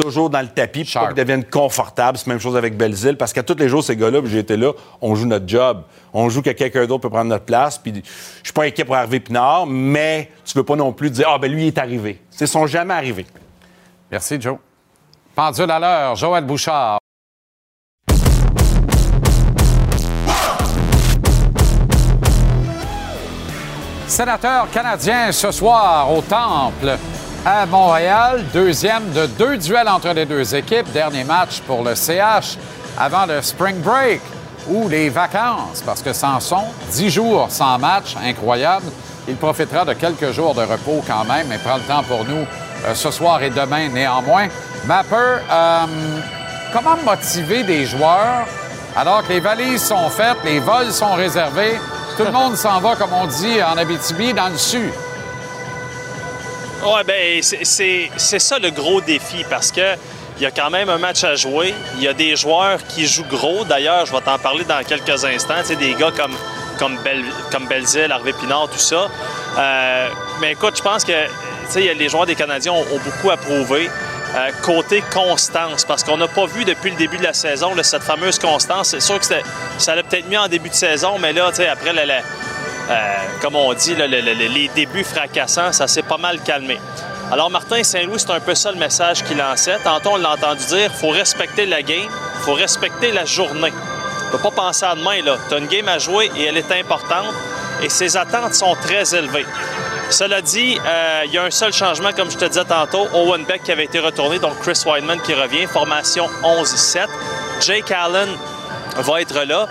[0.03, 2.18] toujours dans le tapis, puis qu'ils deviennent confortables.
[2.18, 4.57] C'est la même chose avec Belzile, parce qu'à tous les jours, ces gars-là, j'ai été
[4.57, 5.82] là, on joue notre job.
[6.12, 7.78] On joue que quelqu'un d'autre peut prendre notre place.
[7.78, 8.01] Puis je
[8.44, 11.64] suis pas inquiet pour Pinard, mais tu veux pas non plus dire ah ben lui
[11.64, 12.20] il est arrivé.
[12.40, 13.26] Ils sont jamais arrivés.
[14.11, 14.59] Merci, Joe.
[15.34, 16.99] Pendule à l'heure, Joël Bouchard.
[24.07, 26.96] Sénateur canadien ce soir au Temple
[27.45, 28.45] à Montréal.
[28.53, 30.91] Deuxième de deux duels entre les deux équipes.
[30.93, 32.59] Dernier match pour le CH
[32.99, 34.20] avant le Spring Break
[34.68, 38.86] ou les vacances, parce que sans sont dix jours sans match, incroyable.
[39.26, 42.45] Il profitera de quelques jours de repos quand même, mais prend le temps pour nous
[42.86, 44.49] euh, ce soir et demain néanmoins.
[44.86, 45.86] Mapper, euh,
[46.72, 48.47] comment motiver des joueurs
[48.97, 51.78] alors que les valises sont faites, les vols sont réservés,
[52.16, 54.91] tout le monde s'en va, comme on dit en Abitibi, dans le sud.
[56.85, 59.95] Ouais, ben c'est- ça le gros défi parce que
[60.37, 61.74] il y a quand même un match à jouer.
[61.97, 63.64] Il y a des joueurs qui jouent gros.
[63.64, 65.55] D'ailleurs, je vais t'en parler dans quelques instants.
[65.62, 66.35] Tu sais, des gars comme
[66.79, 69.09] comme, Bel, comme Belzile, Harvey Pinard, tout ça.
[69.59, 70.09] Euh,
[70.41, 71.31] mais écoute, je pense que tu
[71.70, 73.91] sais, les joueurs des Canadiens ont, beaucoup à prouver.
[74.37, 78.03] Euh, côté constance, parce qu'on n'a pas vu depuis le début de la saison cette
[78.05, 78.91] fameuse constance.
[78.91, 79.24] C'est sûr que
[79.79, 82.18] ça allait peut-être mieux en début de saison, mais là, après la- la,
[82.91, 86.78] euh, comme on dit, les débuts fracassants, ça s'est pas mal calmé.
[87.30, 89.76] Alors, Martin Saint-Louis, c'est un peu ça le message qu'il lançait.
[89.84, 92.09] Tantôt, on l'a entendu dire faut respecter la game,
[92.41, 93.70] faut respecter la journée.
[93.70, 95.36] Tu peux pas penser à demain, là.
[95.49, 97.34] Tu as une game à jouer et elle est importante
[97.82, 99.47] et ses attentes sont très élevées.
[100.11, 103.07] Cela dit, euh, il y a un seul changement, comme je te disais tantôt.
[103.12, 105.66] Owen Beck qui avait été retourné, donc Chris Weidman qui revient.
[105.66, 107.09] Formation 11-7.
[107.61, 108.28] Jake Allen
[108.97, 109.68] va être là.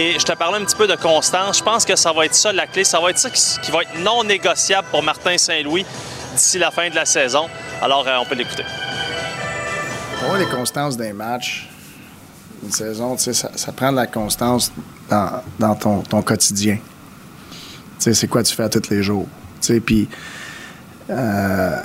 [0.00, 1.58] Et je te parlais un petit peu de constance.
[1.58, 2.84] Je pense que ça va être ça la clé.
[2.84, 5.84] Ça va être ça qui, va être non négociable pour Martin Saint-Louis
[6.34, 7.48] d'ici la fin de la saison.
[7.82, 8.62] Alors, euh, on peut l'écouter.
[10.20, 11.68] Pour les constances des matchs,
[12.62, 14.72] une saison, ça, prend de la constance
[15.10, 16.78] dans, ton, quotidien.
[17.98, 19.26] C'est quoi tu fais tous les jours?
[19.84, 20.08] Puis
[21.10, 21.76] euh,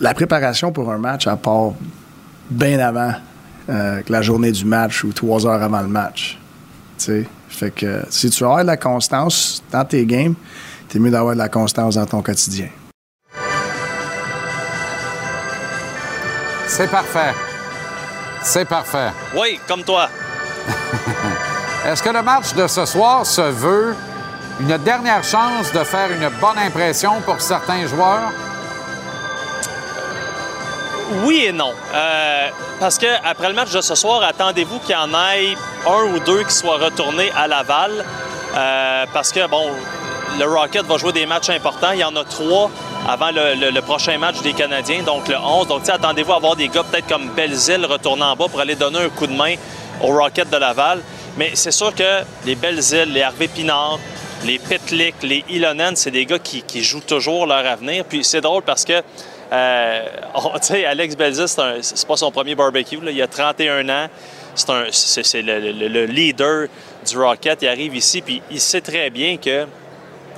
[0.00, 1.74] la préparation pour un match, elle part
[2.48, 3.12] bien avant
[3.68, 6.38] euh, que la journée du match ou trois heures avant le match.
[6.98, 10.34] Fait que si tu avoir de la constance dans tes games,
[10.88, 12.68] t'es mieux d'avoir de la constance dans ton quotidien.
[16.66, 17.32] C'est parfait.
[18.42, 19.10] C'est parfait.
[19.36, 20.08] Oui, comme toi.
[21.86, 23.94] Est-ce que le match de ce soir se veut
[24.60, 28.32] une dernière chance de faire une bonne impression pour certains joueurs?
[31.24, 31.72] Oui et non.
[31.94, 32.48] Euh,
[32.80, 35.54] parce que après le match de ce soir, attendez-vous qu'il y en ait
[35.86, 38.04] un ou deux qui soient retournés à Laval.
[38.56, 39.66] Euh, parce que, bon,
[40.38, 41.92] le Rocket va jouer des matchs importants.
[41.92, 42.70] Il y en a trois
[43.06, 45.68] avant le, prochain match des Canadiens, donc le 11.
[45.68, 49.00] Donc, attendez-vous à voir des gars peut-être comme Belzile retourner en bas pour aller donner
[49.00, 49.56] un coup de main
[50.02, 51.00] au Rocket de Laval.
[51.36, 53.98] Mais c'est sûr que les Belzile, les Harvey Pinard,
[54.44, 58.04] les Pitlick, les Ilonen, c'est des gars qui jouent toujours leur avenir.
[58.04, 59.02] Puis c'est drôle parce que,
[59.52, 60.04] euh,
[60.62, 61.46] sais, Alex Belzile,
[61.82, 63.00] c'est pas son premier barbecue.
[63.00, 63.10] là.
[63.10, 64.08] Il a 31 ans.
[64.56, 66.68] C'est le, le- le leader
[67.06, 67.60] du Rocket.
[67.62, 69.66] Il arrive ici, puis il sait très bien que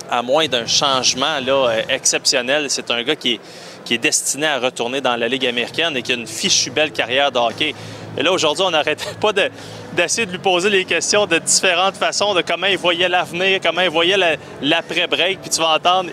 [0.09, 3.39] à moins d'un changement là, euh, exceptionnel, c'est un gars qui
[3.91, 7.31] est, destiné à retourner dans la Ligue américaine et qui a une fichue belle carrière
[7.31, 7.73] de hockey.
[8.17, 9.49] Et là, aujourd'hui, on n'arrêtait pas de-
[9.93, 13.81] d'essayer de lui poser les questions de différentes façons, de comment il voyait l'avenir, comment
[13.81, 16.09] il voyait la- l'après-break, puis tu vas entendre,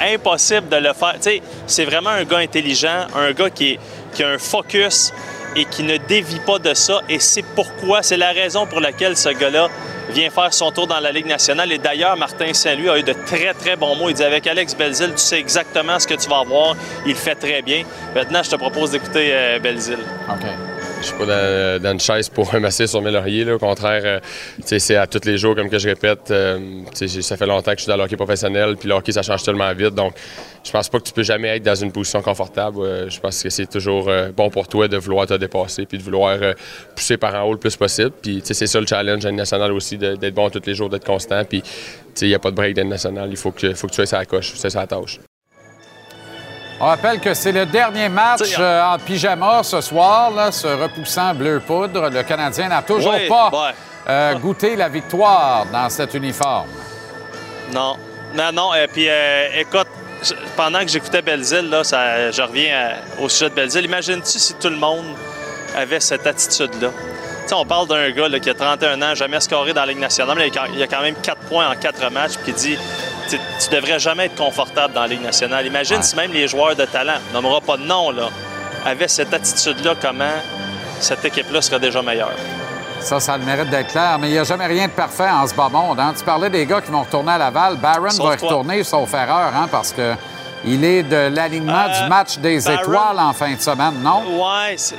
[0.00, 1.14] impossible de le faire.
[1.14, 3.78] Tu sais, c'est vraiment un gars intelligent, un gars qui,
[4.20, 5.12] a un focus
[5.56, 7.00] et qui ne dévie pas de ça.
[7.08, 9.68] Et c'est pourquoi, c'est la raison pour laquelle ce gars-là
[10.10, 11.72] vient faire son tour dans la Ligue nationale.
[11.72, 14.10] Et d'ailleurs, Martin Saint-Louis a eu de très, très bons mots.
[14.10, 16.76] Il dit avec Alex Belzile, tu sais exactement ce que tu vas avoir.
[17.06, 17.84] Il fait très bien.
[18.14, 20.04] Maintenant, je te propose d'écouter euh, Belzile.
[20.28, 20.73] OK.
[21.04, 23.52] Je suis pas dans, une chaise pour masser sur mes lauriers.
[23.52, 24.20] Au contraire, euh,
[24.64, 26.30] c'est à tous les jours, comme que je répète.
[26.30, 26.58] euh,
[26.94, 29.70] ça fait longtemps que je suis dans le professionnel, puis le hockey, ça change tellement
[29.74, 29.94] vite.
[29.94, 30.14] Donc,
[30.64, 32.78] je pense pas que tu peux jamais être dans une position confortable.
[32.80, 36.02] Euh, je pense que c'est toujours bon pour toi de vouloir te dépasser, puis de
[36.02, 36.38] vouloir
[36.96, 38.12] pousser par en haut le plus possible.
[38.22, 41.04] Puis, c'est ça le challenge à une nationale aussi, d'être bon tous les jours, d'être
[41.04, 41.44] constant.
[41.44, 41.62] Puis,
[42.22, 43.28] il n'y a pas de break d'une nationale.
[43.30, 44.54] Il faut que, faut que tu aies ça à la coche.
[44.56, 45.20] C'est ça la tâche.
[46.80, 51.32] On rappelle que c'est le dernier match euh, en pyjama ce soir, là, se repoussant
[51.34, 52.10] bleu poudre.
[52.10, 53.74] Le Canadien n'a toujours pas ouais.
[54.08, 56.68] euh, goûté la victoire dans cet uniforme.
[57.72, 57.96] Non.
[58.34, 58.74] Non, non.
[58.74, 59.86] Et puis, euh, écoute,
[60.56, 63.84] pendant que j'écoutais Belzile, là, ça, je reviens à- au sujet de Belzile.
[63.84, 65.06] Imagines-tu si tout le monde
[65.76, 66.88] avait cette attitude-là?
[67.46, 69.98] Sais, on parle d'un gars là, qui a 31 ans, jamais scoré dans la Ligue
[70.00, 72.78] nationale, mais il a- quand même 4 points en 4 matchs, puis qui dit
[73.28, 75.66] tu devrais jamais être confortable dans la Ligue nationale.
[75.66, 76.02] Imagine Ouais.
[76.02, 78.28] si même les joueurs de talent, on n'aura pas de nom, là,
[78.86, 80.24] avaient cette attitude-là, comment
[81.00, 82.30] cette équipe-là serait déjà meilleure.
[83.00, 85.28] Ça, ça a le mérite d'être clair, mais il n'y a jamais rien de parfait
[85.28, 86.00] en ce bas monde.
[86.00, 86.14] hein.
[86.16, 87.76] Tu parlais des gars qui vont retourner à Laval.
[87.76, 88.48] Barron Sauf va toi.
[88.48, 90.14] retourner, sauf erreur, hein, parce que
[90.64, 94.22] il est de l'alignement Euh, du match des Barron- étoiles en fin de semaine, non?
[94.42, 94.96] Ouais, c'est.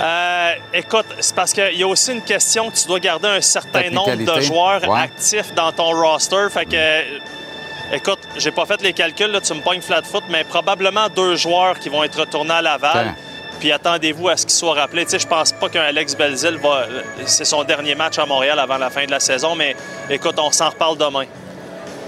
[0.00, 3.40] Euh, écoute, c'est parce qu'il y a aussi une question que tu dois garder un
[3.40, 5.00] certain nombre de joueurs Ouais.
[5.00, 6.48] actifs dans ton roster.
[6.50, 10.44] Fait que, écoute, j'ai pas fait les calculs, là, tu me pognes flat foot, mais
[10.44, 13.14] probablement deux joueurs qui vont être retournés à Laval.
[13.58, 15.04] Puis attendez-vous à ce qu'ils soient rappelés.
[15.06, 16.84] Tu sais, je pense pas qu'un Alex Belzil va.
[17.24, 19.74] C'est son dernier match à Montréal avant la fin de la saison, mais
[20.10, 21.24] écoute, on s'en reparle demain.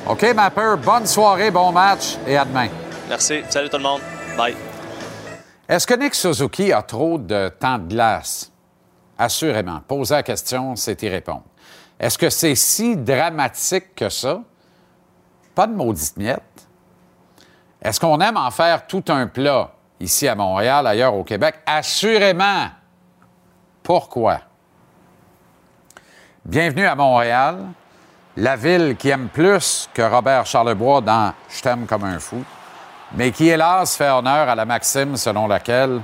[0.06, 2.68] OK, Mapper, bonne soirée, bon match et à demain.
[3.08, 3.40] Merci.
[3.48, 4.02] Salut tout le monde.
[4.36, 4.67] Bye.
[5.68, 8.50] Est-ce que Nick Suzuki a trop de temps de glace?
[9.18, 9.80] Assurément.
[9.86, 11.44] Poser la question, c'est y répondre.
[12.00, 14.40] Est-ce que c'est si dramatique que ça?
[15.54, 16.68] Pas de maudite miette.
[17.82, 21.56] Est-ce qu'on aime en faire tout un plat ici à Montréal, ailleurs au Québec?
[21.66, 22.68] Assurément.
[23.82, 24.40] Pourquoi?
[26.46, 27.58] Bienvenue à Montréal,
[28.36, 32.42] la ville qui aime plus que Robert Charlebois dans Je t'aime comme un fou
[33.14, 36.00] mais qui, hélas, fait honneur à la maxime selon laquelle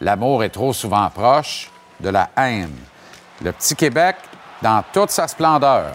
[0.00, 2.76] l'amour est trop souvent proche de la haine.
[3.42, 4.16] Le petit Québec,
[4.62, 5.94] dans toute sa splendeur.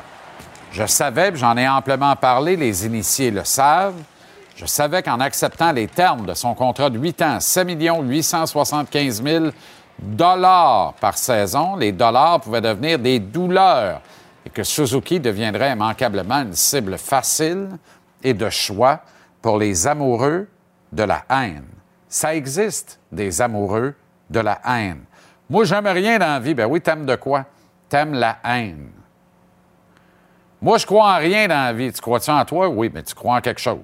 [0.71, 4.01] Je savais, j'en ai amplement parlé, les initiés le savent,
[4.55, 9.45] je savais qu'en acceptant les termes de son contrat de 8 ans, 7 875 000
[9.99, 14.01] dollars par saison, les dollars pouvaient devenir des douleurs
[14.45, 17.69] et que Suzuki deviendrait immanquablement une cible facile
[18.23, 19.01] et de choix
[19.41, 20.47] pour les amoureux
[20.93, 21.65] de la haine.
[22.07, 23.95] Ça existe, des amoureux
[24.29, 25.03] de la haine.
[25.49, 26.53] Moi, j'aime rien dans la vie.
[26.53, 27.45] Ben oui, t'aimes de quoi?
[27.89, 28.89] T'aimes la haine.
[30.61, 31.91] Moi, je crois en rien dans la vie.
[31.91, 32.69] Tu crois-tu en toi?
[32.69, 33.79] Oui, mais tu crois en quelque chose.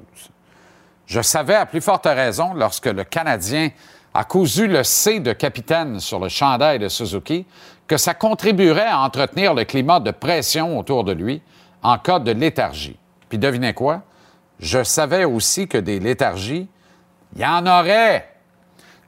[1.05, 3.69] Je savais à plus forte raison, lorsque le Canadien
[4.13, 7.45] a cousu le C de capitaine sur le chandail de Suzuki,
[7.87, 11.41] que ça contribuerait à entretenir le climat de pression autour de lui
[11.81, 12.97] en cas de léthargie.
[13.27, 14.03] Puis devinez quoi?
[14.59, 16.67] Je savais aussi que des léthargies,
[17.35, 18.27] il y en aurait.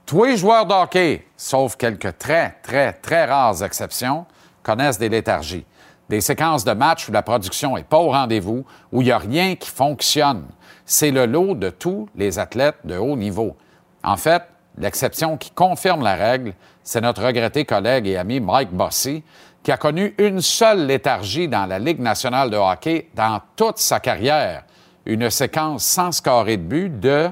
[0.06, 4.26] Tous les joueurs de hockey, sauf quelques très, très, très rares exceptions,
[4.64, 5.66] connaissent des léthargies.
[6.10, 9.18] Des séquences de matchs où la production n'est pas au rendez-vous, où il n'y a
[9.18, 10.46] rien qui fonctionne.
[10.86, 13.56] C'est le lot de tous les athlètes de haut niveau.
[14.04, 14.44] En fait,
[14.78, 16.54] l'exception qui confirme la règle,
[16.84, 19.24] c'est notre regretté collègue et ami Mike Bossy,
[19.64, 24.00] qui a connu une seule léthargie dans la Ligue nationale de hockey dans toute sa
[24.00, 24.64] carrière.
[25.06, 27.30] Une séquence sans scorer de but de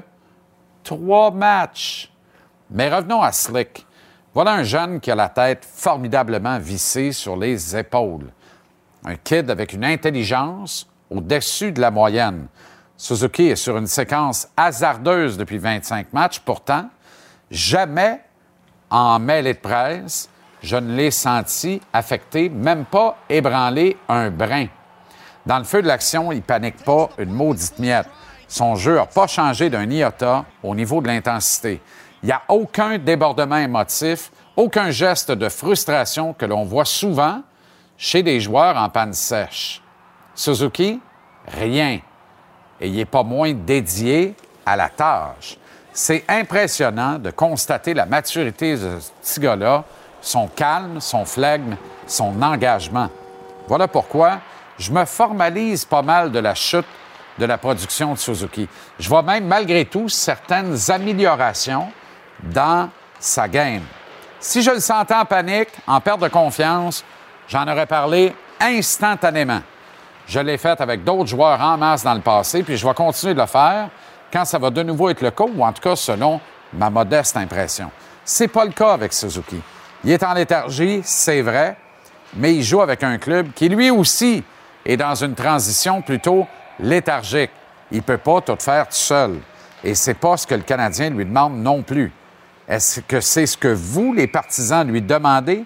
[0.90, 2.12] trois matchs.
[2.72, 3.86] Mais revenons à Slick.
[4.34, 8.32] Voilà un jeune qui a la tête formidablement vissée sur les épaules.
[9.06, 12.48] Un kid avec une intelligence au-dessus de la moyenne.
[12.98, 16.40] Suzuki est sur une séquence hasardeuse depuis 25 matchs.
[16.40, 16.90] Pourtant,
[17.52, 18.22] jamais
[18.90, 20.28] en mêlée de presse,
[20.64, 24.66] je ne l'ai senti affecté, même pas ébranlé un brin.
[25.46, 28.10] Dans le feu de l'action, il panique pas une maudite miette.
[28.50, 31.80] Son jeu n'a pas changé d'un iota au niveau de l'intensité.
[32.24, 37.44] Il n'y a aucun débordement émotif, aucun geste de frustration que l'on voit souvent
[37.96, 39.82] chez des joueurs en panne sèche.
[40.34, 41.00] Suzuki,
[41.48, 42.00] rien.
[42.82, 44.36] Et il n'est pas moins dédié
[44.66, 45.58] à la tâche.
[45.94, 49.82] C'est impressionnant de constater la maturité de ce
[50.22, 51.76] son calme, son flegme,
[52.08, 53.10] son engagement.
[53.68, 54.40] Voilà pourquoi
[54.80, 56.86] je me formalise pas mal de la chute
[57.40, 58.68] de la production de Suzuki.
[59.00, 61.88] Je vois même, malgré tout, certaines améliorations
[62.44, 63.82] dans sa game.
[64.40, 67.04] Si je le sentais en panique, en perte de confiance,
[67.48, 69.62] j'en aurais parlé instantanément.
[70.28, 73.34] Je l'ai fait avec d'autres joueurs en masse dans le passé, puis je vais continuer
[73.34, 73.90] de le faire
[74.32, 76.40] quand ça va de nouveau être le cas, ou en tout cas selon
[76.74, 77.90] ma modeste impression.
[78.24, 79.60] C'est pas le cas avec Suzuki.
[80.04, 81.78] Il est en léthargie, c'est vrai,
[82.36, 84.44] mais il joue avec un club qui lui aussi
[84.86, 86.48] est dans une transition plutôt
[86.80, 87.52] léthargique.
[87.92, 89.40] Il peut pas tout faire tout seul.
[89.84, 92.12] Et c'est pas ce que le Canadien lui demande non plus.
[92.68, 95.66] Est-ce que c'est ce que vous, les partisans, lui demandez?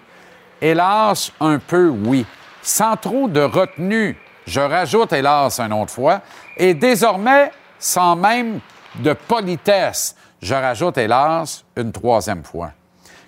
[0.60, 2.24] Hélas, un peu oui.
[2.62, 4.16] Sans trop de retenue.
[4.46, 6.22] Je rajoute hélas une autre fois.
[6.56, 8.60] Et désormais, sans même
[8.96, 10.16] de politesse.
[10.40, 12.70] je rajoute, hélas, une troisième fois.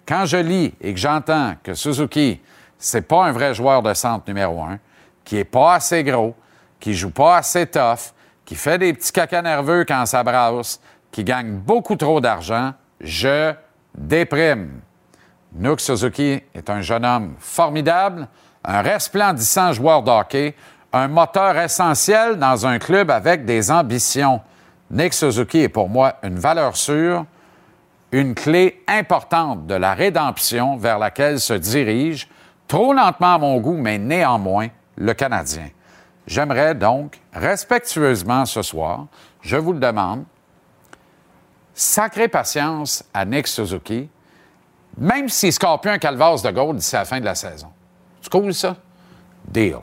[0.07, 2.41] Quand je lis et que j'entends que Suzuki,
[2.78, 4.78] c'est pas un vrai joueur de centre numéro un,
[5.24, 6.34] qui est pas assez gros,
[6.81, 8.12] qui joue pas assez tough,
[8.45, 13.53] qui fait des petits caca nerveux quand ça brasse, qui gagne beaucoup trop d'argent, je
[13.95, 14.81] déprime.
[15.53, 18.29] Nook Suzuki est un jeune homme formidable,
[18.64, 20.55] un resplendissant joueur de hockey,
[20.93, 24.41] un moteur essentiel dans un club avec des ambitions.
[24.91, 27.24] Nick Suzuki est pour moi une valeur sûre,
[28.12, 32.29] une clé importante de la rédemption vers laquelle se dirige,
[32.68, 35.68] trop lentement à mon goût, mais néanmoins, le Canadien.
[36.27, 39.07] J'aimerais donc, respectueusement ce soir,
[39.43, 40.24] je vous le demande,
[41.72, 44.09] sacrée patience à Nick Suzuki,
[44.99, 47.68] même s'il ne score plus un calvaire de gold d'ici la fin de la saison.
[48.20, 48.77] C'est cool, ça?
[49.47, 49.79] Deal.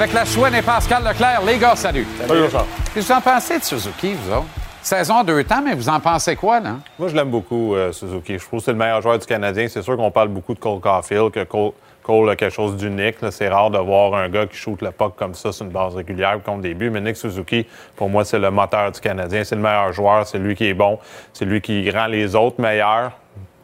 [0.00, 2.06] Avec la chouine et Pascal Leclerc, les gars, salut.
[2.26, 2.64] Salut, Richard.
[2.94, 4.46] Qu'est-ce que vous en pensez de Suzuki, vous autres?
[4.80, 6.76] Saison deux temps, mais vous en pensez quoi, là?
[6.98, 8.38] Moi, je l'aime beaucoup, euh, Suzuki.
[8.38, 9.68] Je trouve que c'est le meilleur joueur du Canadien.
[9.68, 11.72] C'est sûr qu'on parle beaucoup de Cole Caulfield, que Cole,
[12.02, 13.16] Cole a quelque chose d'unique.
[13.30, 15.94] C'est rare de voir un gars qui shoot le puck comme ça sur une base
[15.94, 16.88] régulière contre des buts.
[16.88, 19.44] Mais Nick Suzuki, pour moi, c'est le moteur du Canadien.
[19.44, 20.26] C'est le meilleur joueur.
[20.26, 20.98] C'est lui qui est bon.
[21.34, 23.12] C'est lui qui rend les autres meilleurs.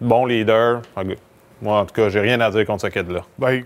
[0.03, 0.83] Bon leader.
[1.63, 3.23] Moi, en tout cas, j'ai rien à dire contre ce kid-là.
[3.39, 3.65] Ben,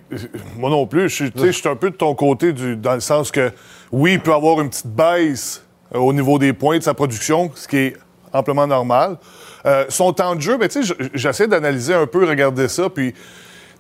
[0.57, 1.09] moi non plus.
[1.09, 3.51] Je suis un peu de ton côté du- dans le sens que,
[3.91, 5.65] oui, il peut avoir une petite baisse
[5.95, 7.97] euh, au niveau des points de sa production, ce qui est
[8.33, 9.17] amplement normal.
[9.67, 10.69] Euh, son temps de jeu, ben,
[11.15, 13.13] j'essaie d'analyser un peu, regarder ça, puis,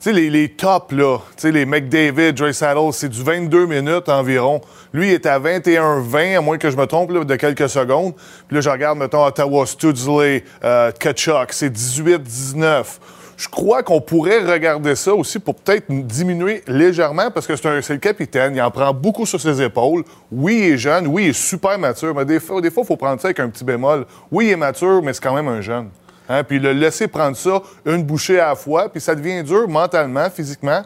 [0.06, 4.60] les, les tops, là, les McDavid, Dre Saddle, c'est du 22 minutes environ.
[4.92, 8.14] Lui, il est à 21-20, à moins que je me trompe, de quelques secondes.
[8.48, 12.98] Puis là, je regarde, mettons, Ottawa, Studsley, euh, Kachuk, c'est 18-19.
[13.40, 17.96] Je crois qu'on pourrait regarder ça aussi pour peut-être diminuer légèrement parce que c'est le
[17.96, 18.54] capitaine.
[18.54, 20.04] Il en prend beaucoup sur ses épaules.
[20.30, 21.06] Oui, il est jeune.
[21.06, 22.14] Oui, il est super mature.
[22.14, 24.04] Mais des fois, des fois, il faut prendre ça avec un petit bémol.
[24.30, 25.88] Oui, il est mature, mais c'est quand même un jeune.
[26.28, 26.44] Hein?
[26.44, 30.28] Puis le laisser prendre ça une bouchée à la fois, puis ça devient dur mentalement,
[30.28, 30.82] physiquement.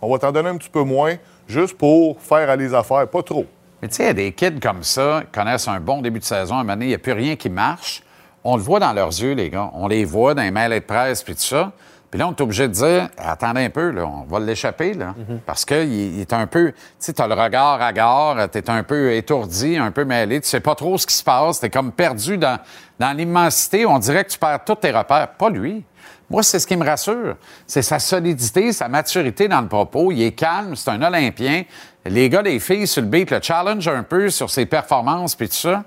[0.00, 1.16] On va t'en donner un petit peu moins
[1.48, 3.08] juste pour faire aller les affaires.
[3.08, 3.46] Pas trop.
[3.82, 6.54] Mais tu sais, des kids comme ça qui connaissent un bon début de saison.
[6.54, 8.04] À un moment donné, il n'y a plus rien qui marche.
[8.44, 9.72] On le voit dans leurs yeux, les gars.
[9.74, 11.72] On les voit dans les mails de presse puis tout ça.
[12.16, 15.14] Puis là, on est obligé de dire attendez un peu, là, on va l'échapper, là.
[15.44, 16.72] Parce qu'il il est un peu.
[16.72, 20.06] Tu sais, tu as le regard à gare, tu es un peu étourdi, un peu
[20.06, 20.40] mêlé.
[20.40, 21.60] Tu sais pas trop ce qui se passe.
[21.60, 22.58] Tu es comme perdu dans,
[22.98, 23.84] dans l'immensité.
[23.84, 25.28] On dirait que tu perds tous tes repères.
[25.28, 25.84] Pas lui.
[26.30, 27.36] Moi, c'est ce qui me rassure.
[27.66, 30.10] C'est sa solidité, sa maturité dans le propos.
[30.10, 31.64] Il est calme, c'est un Olympien.
[32.06, 35.50] Les gars, les filles sur le beat le challenge un peu sur ses performances puis
[35.50, 35.84] tout ça.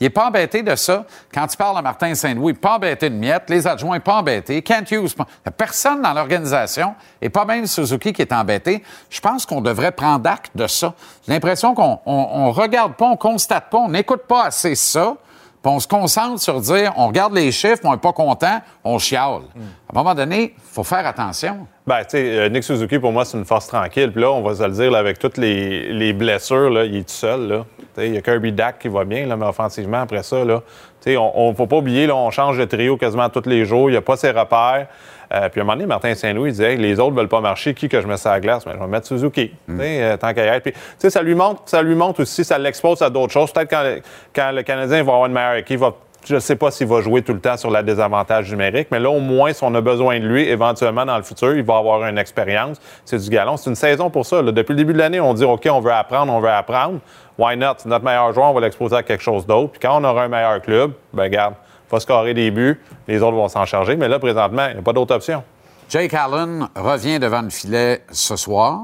[0.00, 1.04] Il n'est pas embêté de ça.
[1.32, 4.90] Quand tu parles à Martin Saint-Louis, pas embêté de Miette, les adjoints pas embêtés, Kent
[4.92, 5.26] Hughes, pas...
[5.50, 8.82] personne dans l'organisation, et pas même Suzuki qui est embêté.
[9.10, 10.94] Je pense qu'on devrait prendre acte de ça.
[11.26, 15.16] J'ai l'impression qu'on on, on regarde pas, on constate pas, on n'écoute pas assez ça,
[15.64, 19.42] on se concentre sur dire, on regarde les chiffres, on n'est pas content, on chiale.
[19.56, 21.66] À un moment donné, il faut faire attention.
[21.86, 24.12] Ben, tu sais, euh, Nick Suzuki, pour moi, c'est une force tranquille.
[24.12, 27.14] Puis là, on va se le dire, avec toutes les, les blessures, il est tout
[27.14, 27.64] seul.
[27.96, 30.62] Il y a Kirby Dak qui va bien, mais offensivement, après ça, là,
[31.06, 33.88] on ne faut pas oublier, on change de trio quasiment tous les jours.
[33.88, 34.88] Il n'y a pas ses repères.
[35.32, 37.74] Euh, puis à un moment donné, Martin Saint-Louis disait les autres ne veulent pas marcher,
[37.74, 38.64] qui que je mets ça à la glace?
[38.66, 39.52] Mais je vais mettre Suzuki.
[39.68, 40.62] Sais, euh, tant qu'à y être.
[40.62, 43.52] Puis, tu sais, ça lui montre, ça lui montre aussi, ça l'expose à d'autres choses.
[43.52, 44.00] Peut-être quand, le-
[44.34, 45.92] quand le Canadien va avoir une meilleure équipe, va
[46.26, 48.98] je ne sais pas s'il va jouer tout le temps sur la désavantage numérique, mais
[48.98, 51.76] là, au moins, si on a besoin de lui, éventuellement, dans le futur, il va
[51.78, 52.78] avoir une expérience.
[53.04, 53.56] C'est du galon.
[53.56, 54.42] C'est une saison pour ça.
[54.42, 54.50] là.
[54.50, 56.98] Depuis le début de l'année, on dit OK, on veut apprendre, on veut apprendre.
[57.38, 57.76] Why not?
[57.86, 59.70] Notre meilleur joueur, on va l'exposer à quelque chose d'autre.
[59.72, 63.22] Puis quand on aura un meilleur club, ben regarde, il va scorer des buts, les
[63.22, 63.96] autres vont s'en charger.
[63.96, 65.42] Mais là, présentement, il n'y a pas d'autre option.
[65.88, 68.80] Jake Allen revient devant le filet ce soir.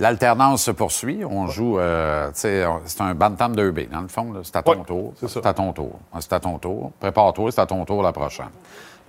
[0.00, 1.22] L'alternance se poursuit.
[1.28, 4.32] On joue, euh, tu sais, on- c'est un bantam 2B, dans le fond.
[4.42, 5.12] C'est à ton tour.
[5.26, 5.98] C'est à ton tour.
[6.18, 6.90] C'est à ton tour.
[6.98, 8.46] Prépare-toi, c'est à ton tour la prochaine.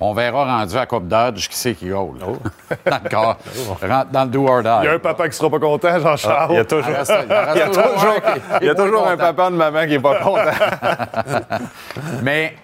[0.04, 2.16] On verra rendu à Coupe Dodge qui c'est qui goal.
[2.20, 3.38] dans le corps.
[3.82, 4.70] Rentre dans le do or die.
[4.82, 6.38] Il y a un papa qui sera pas content, Jean-Charles.
[6.40, 8.66] Ah, il y a toujours, Il y a toujours un qui- il y a qui
[8.68, 9.26] est toujours moins un content.
[9.34, 11.56] papa, une maman qui n'est pas content.
[12.24, 12.56] Mais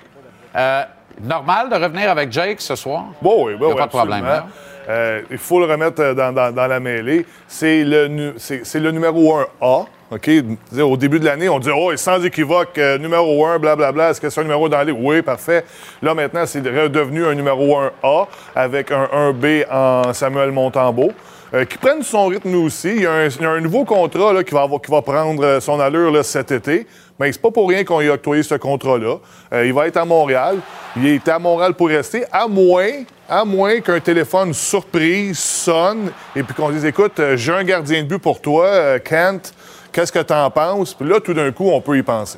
[0.55, 0.83] euh,
[1.23, 3.05] normal de revenir avec Jake ce soir?
[3.21, 4.25] Bon, oui, bon, Il y a oui, pas de problème.
[4.25, 4.45] là.
[4.89, 7.25] Euh, il faut le remettre euh, dans, dans- dans la mêlée.
[7.47, 9.85] C'est le, nu- c'est, c'est le numéro 1A.
[10.09, 10.21] OK?
[10.21, 14.11] Tu sais, Au début de l'année, on dit Oh, sans équivoque, euh, numéro 1, blablabla.
[14.11, 14.95] Est-ce que c'est un numéro dans ligue?
[14.97, 15.65] Oui, parfait.
[16.01, 21.11] Là, maintenant, c'est redevenu un numéro 1A avec un 1B en Samuel Montembeau.
[21.53, 22.89] Euh, qui prenne son rythme nous aussi.
[22.89, 24.91] Il y a un, il y a un nouveau contrat là, qui, va avoir- qui
[24.91, 26.85] va prendre son allure là, cet été.
[27.19, 29.17] Mais c'est pas pour rien qu'on lui a octroyé ce contrat-là.
[29.53, 30.59] Euh, il va être à Montréal.
[30.95, 36.43] Il est à Montréal pour rester, à moins, à moins qu'un téléphone surprise sonne et
[36.43, 39.53] puis qu'on dise écoute, euh, j'ai un gardien de but pour toi, euh, Kent.
[39.91, 40.93] Qu'est-ce que tu en penses?
[40.93, 42.37] Puis là, tout d'un coup, on peut y penser.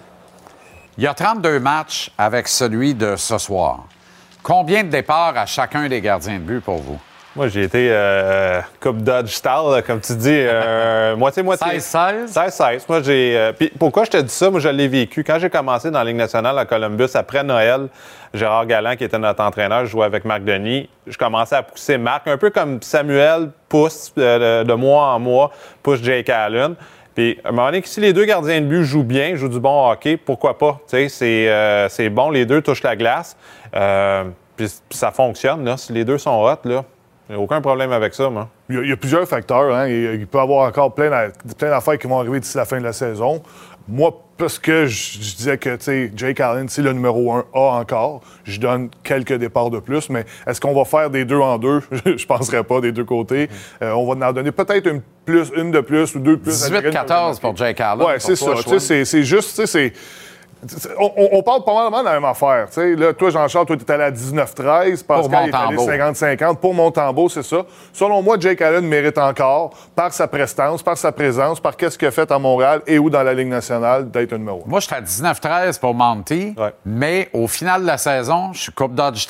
[0.97, 3.85] Il y a 32 matchs avec celui de ce soir.
[4.41, 6.99] Combien de départs à chacun des gardiens de but pour vous?
[7.39, 11.77] Moi, j'ai été euh, Coupe Dodge style, comme tu dis, euh, moitié-moitié.
[11.77, 12.33] 16-16?
[12.33, 12.83] 16-16.
[12.89, 13.37] Moi, j'ai.
[13.37, 14.49] euh, puis pourquoi je te dis ça?
[14.49, 15.23] Moi, je l'ai vécu.
[15.23, 17.87] Quand j'ai commencé dans la Ligue nationale à Columbus, après Noël,
[18.33, 20.89] Gérard Galland, qui était notre entraîneur, je jouais avec Marc Denis.
[21.07, 25.19] Je commençais à pousser Marc, un peu comme Samuel pousse euh, de, de mois en
[25.19, 26.75] mois, pousse Jake Allen.
[27.15, 29.61] Puis, à un moment donné, si les deux gardiens de but jouent bien, jouent du
[29.61, 30.73] bon hockey, pourquoi pas?
[30.89, 33.37] Tu sais, c'est euh, c'est bon, les deux touchent la glace.
[33.71, 35.77] Puis, puis ça fonctionne, là.
[35.77, 36.83] Si les deux sont hot, là,
[37.29, 38.49] il n'y a aucun problème avec ça, moi.
[38.69, 39.73] Il y a, il y a plusieurs facteurs.
[39.75, 39.87] Hein.
[39.87, 42.65] Il, il peut y avoir encore plein, d'a- plein d'affaires qui vont arriver d'ici la
[42.65, 43.41] fin de la saison.
[43.87, 47.45] Moi, parce que je, je disais que tu sais, Jake Allen, c'est le numéro un
[47.55, 51.39] A encore, je donne quelques départs de plus, mais est-ce qu'on va faire des deux
[51.39, 51.81] en deux?
[51.91, 53.49] je ne penserais pas des deux côtés.
[53.81, 56.69] Euh, on va en donner peut-être une, plus, une de plus ou deux de plus.
[56.71, 58.05] 18-14 pour Jake Allen.
[58.07, 58.53] Oui, c'est ça.
[58.57, 58.79] Tu Schwinn.
[58.79, 59.93] sais, C'est c'est juste, tu sais, c'est.
[60.99, 62.67] On, parle probablement de la même affaire.
[62.75, 65.05] Là, toi, Jean-Charles, toi, tu es allé à 19-13.
[65.05, 65.89] Pascal est allé Montembeau.
[65.89, 66.55] 50-50.
[66.57, 67.63] Pour Montembeau, c'est ça.
[67.93, 72.09] Selon moi, Jake Allen mérite encore, par sa prestance, par sa présence, par qu'est-ce qu'il
[72.09, 74.69] a fait à Montréal et ou dans la Ligue nationale, d'être un numéro un.
[74.69, 76.55] Moi, je suis à 19-13 pour Monty,
[76.85, 79.27] mais au final de la saison, je suis Coupe Dodge.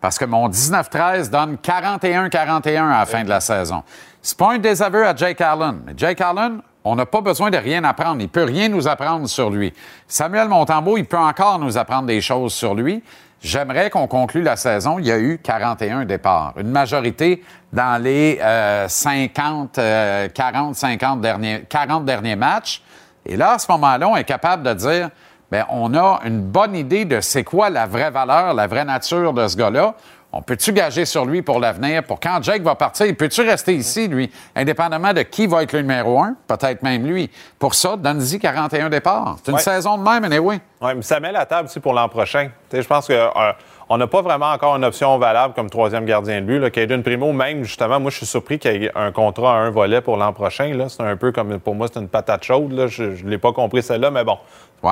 [0.00, 3.82] Parce que mon 19-13 donne 41-41 à la fin de la saison.
[4.20, 5.80] C'est pas un désaveu à Jake Allen.
[5.86, 8.20] Mais Jake Allen, on n'a pas besoin de rien apprendre.
[8.20, 9.72] Il peut rien nous apprendre sur lui.
[10.06, 13.02] Samuel Montembeau, il peut encore nous apprendre des choses sur lui.
[13.40, 14.98] J'aimerais qu'on conclue la saison.
[14.98, 16.54] Il y a eu 41 départs.
[16.56, 22.82] Une majorité dans les euh, 50, euh, 40, 50 derniers, 40 derniers matchs.
[23.26, 25.10] Et là, à ce moment-là, on est capable de dire,
[25.50, 29.32] bien, on a une bonne idée de c'est quoi la vraie valeur, la vraie nature
[29.32, 29.94] de ce gars-là.
[30.34, 32.02] On peut-tu gager sur lui pour l'avenir?
[32.04, 35.82] Pour quand Jake va partir, peut-tu rester ici, lui, indépendamment de qui va être le
[35.82, 36.34] numéro un?
[36.48, 37.30] Peut-être même lui.
[37.58, 39.36] Pour ça, donne-y 41 départs.
[39.44, 39.60] C'est une Ouais.
[39.62, 40.58] saison de même, anyway.
[40.80, 42.48] Oui, mais ça met la table aussi pour l'an prochain.
[42.72, 46.58] Je pense qu'on n'a pas vraiment encore une option valable comme troisième gardien de but.
[46.58, 46.70] Là.
[46.70, 49.70] Caden Primo, même justement, moi, je suis surpris qu'il y ait un contrat à un
[49.70, 50.72] volet pour l'an prochain.
[50.88, 52.72] C'est un peu comme, pour moi, c'est une patate chaude.
[52.72, 52.86] là.
[52.86, 54.38] Je ne l'ai pas compris celle-là, mais bon.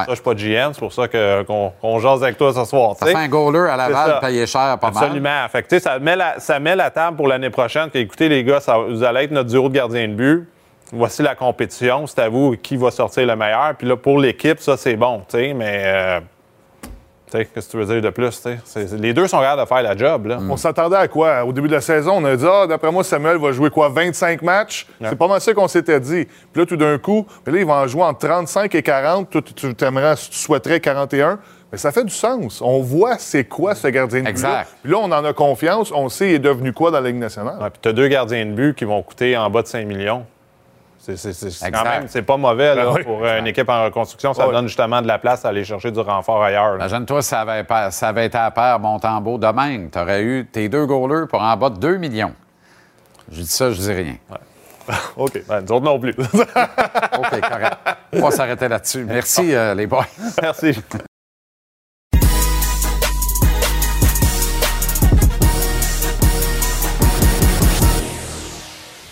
[0.05, 2.95] Ça, je suis pas GM, c'est pour ça que- qu'on jase avec toi ce soir.
[2.97, 5.03] Ça fait un goaler à Laval payé cher, pas mal.
[5.05, 5.49] Absolument.
[5.51, 7.91] Fait que, tu sais, ça, met la, ça met la table pour l'année prochaine.
[7.91, 10.49] Que, écoutez, les gars, ça- vous allez être notre duo de gardien de but.
[10.93, 12.07] Voici la compétition.
[12.07, 13.75] C'est à vous qui va sortir le meilleur.
[13.77, 15.23] Puis là, pour l'équipe, ça, c'est bon.
[15.29, 16.21] tu sais, Mais, euh,
[17.31, 18.43] qu'est-ce que tu veux dire de plus?
[18.99, 20.27] Les deux sont capables de faire la job.
[20.27, 20.39] Là.
[20.49, 21.45] On s'attendait à quoi?
[21.45, 23.89] Au début de la saison, on a dit, ah, d'après moi, Samuel va jouer quoi?
[23.89, 24.87] 25 matchs?
[25.03, 26.27] C'est pas mal ça qu'on s'était dit.
[26.53, 29.31] Puis là, tout d'un coup, là, il va en jouer entre 35 et 40.
[29.31, 31.39] Toi, tu, tu t'aimerais, tu souhaiterais 41.
[31.73, 32.61] Mais ça fait du sens.
[32.61, 34.69] On voit c'est quoi ce gardien de but Exact.
[34.83, 35.93] Puis là, on en a confiance.
[35.95, 37.59] On sait il est devenu quoi dans la Ligue nationale.
[37.61, 39.87] Ouais, puis tu as deux gardiens de but qui vont coûter en bas de 5
[39.87, 40.27] millions.
[41.03, 43.03] C'est, quand même c'est pas mauvais là, Ben oui.
[43.05, 44.35] pour euh, une équipe en reconstruction.
[44.35, 46.75] Ça donne justement de la place à aller chercher du renfort ailleurs.
[46.77, 49.91] Imagine-toi ça avait, ça avait été à paire Montembeau de même.
[49.91, 52.35] Tu aurais eu tes deux goalers pour en bas de 2 millions.
[53.33, 54.17] Je dis ça, je dis rien.
[55.17, 55.43] OK.
[55.49, 56.15] Ben, nous autres non plus.
[56.19, 57.77] OK, correct.
[58.13, 59.05] On va s'arrêter là-dessus.
[59.05, 60.07] Merci, euh, les boys.
[60.43, 60.77] Merci.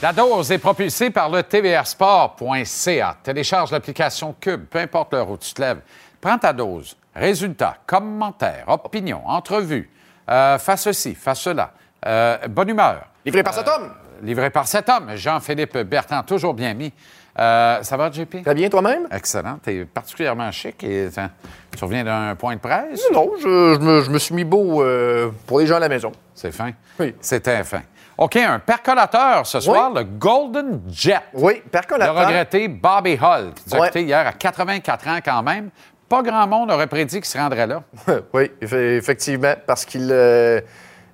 [0.00, 3.16] La dose est propulsée par le tvrsport.ca.
[3.22, 5.80] Télécharge l'application Cube, peu importe l'heure où tu te lèves.
[6.20, 6.96] Prends ta dose.
[7.14, 9.90] Résultats, commentaires, opinions, entrevues.
[10.30, 11.72] Euh, fais ceci, fais cela.
[12.06, 13.06] Euh, bonne humeur.
[13.24, 13.90] Livré par cet Euh, homme.
[14.22, 15.16] Livré par cet homme.
[15.16, 16.92] Jean-Philippe Bertrand, toujours bien mis.
[17.38, 18.42] Euh, ça va, JP?
[18.44, 19.08] Très bien, toi-même?
[19.10, 19.58] Excellent.
[19.64, 20.82] Tu es particulièrement chic.
[20.84, 21.30] Et, tiens,
[21.76, 23.02] tu reviens d'un point de presse?
[23.12, 25.88] Non, je, je me, je me suis mis beau euh, pour les gens à la
[25.88, 26.12] maison.
[26.34, 26.70] C'est fin?
[27.00, 27.14] Oui.
[27.20, 27.82] C'était fin.
[28.18, 31.20] OK, un percolateur ce soir, le Golden Jet.
[31.34, 32.14] Oui, percolateur.
[32.14, 35.70] Le regretté Bobby Hull, qui nous a quitté hier à 84 ans quand même.
[36.08, 37.82] Pas grand monde aurait prédit qu'il se rendrait là.
[38.32, 40.08] oui, eff- effectivement, parce qu'il...
[40.10, 40.60] euh,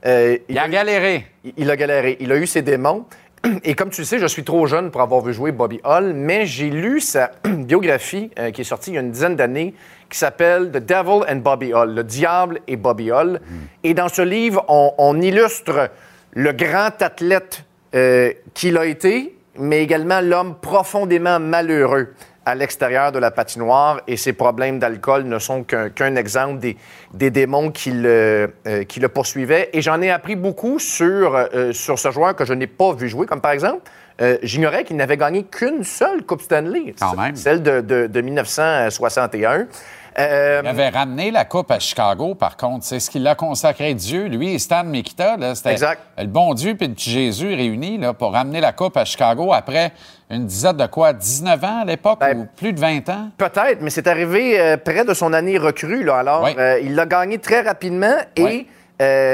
[0.06, 1.26] euh, Il a galéré.
[1.44, 2.16] Il, il a galéré.
[2.20, 3.04] Il a eu ses démons.
[3.64, 6.14] Et comme tu le sais, je suis trop jeune pour avoir vu jouer Bobby Hall,
[6.14, 9.74] mais j'ai lu sa biographie euh, qui est sortie il y a une dizaine d'années
[10.08, 13.40] qui s'appelle The Devil and Bobby Hall, Le Diable et Bobby Hall.
[13.82, 15.90] Et dans ce livre, on, on illustre
[16.34, 17.62] le grand athlète
[17.94, 22.12] euh, qu'il a été, mais également l'homme profondément malheureux
[22.46, 26.76] à l'extérieur de la patinoire et ses problèmes d'alcool ne sont qu'un exemple des,
[27.14, 29.70] des démons qui le, euh, qui le poursuivaient.
[29.72, 33.08] Et j'en ai appris beaucoup sur, euh, sur ce joueur que je n'ai pas vu
[33.08, 33.88] jouer, comme par exemple,
[34.20, 37.34] euh, j'ignorais qu'il n'avait gagné qu'une seule Coupe Stanley, Quand même.
[37.34, 39.66] celle de, de- de 1961.
[40.18, 42.84] Euh, Il avait ramené la Coupe à Chicago, par contre.
[42.84, 44.26] C'est ce qui l'a consacré Dieu.
[44.26, 45.76] Lui et Stan Mikita, c'était
[46.18, 49.52] le bon Dieu puis le petit Jésus réunis là, pour ramener la Coupe à Chicago
[49.52, 49.92] après
[50.30, 53.28] une dizaine de quoi, 19 ans à l'époque Ben, ou plus de 20 ans?
[53.36, 56.04] Peut-être, mais c'est arrivé euh, près de son année recrue.
[56.04, 56.16] Là.
[56.18, 56.54] Alors, Oui.
[56.58, 58.66] euh, il l'a gagné très rapidement et, Oui.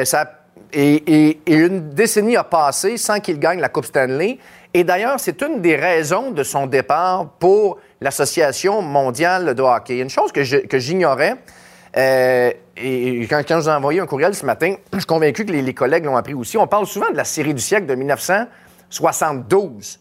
[0.05, 0.31] ça,
[0.73, 0.95] et,
[1.29, 4.39] et- et une décennie a passé sans qu'il gagne la Coupe Stanley.
[4.73, 9.99] Et d'ailleurs, c'est une des raisons de son départ pour l'Association mondiale de hockey.
[9.99, 11.37] Une chose que j'ignorais,
[11.97, 15.53] euh, et quand, je vous ai envoyé un courriel ce matin, je suis convaincu que
[15.53, 16.57] les collègues l'ont appris aussi.
[16.57, 20.00] On parle souvent de la série du siècle de 1972.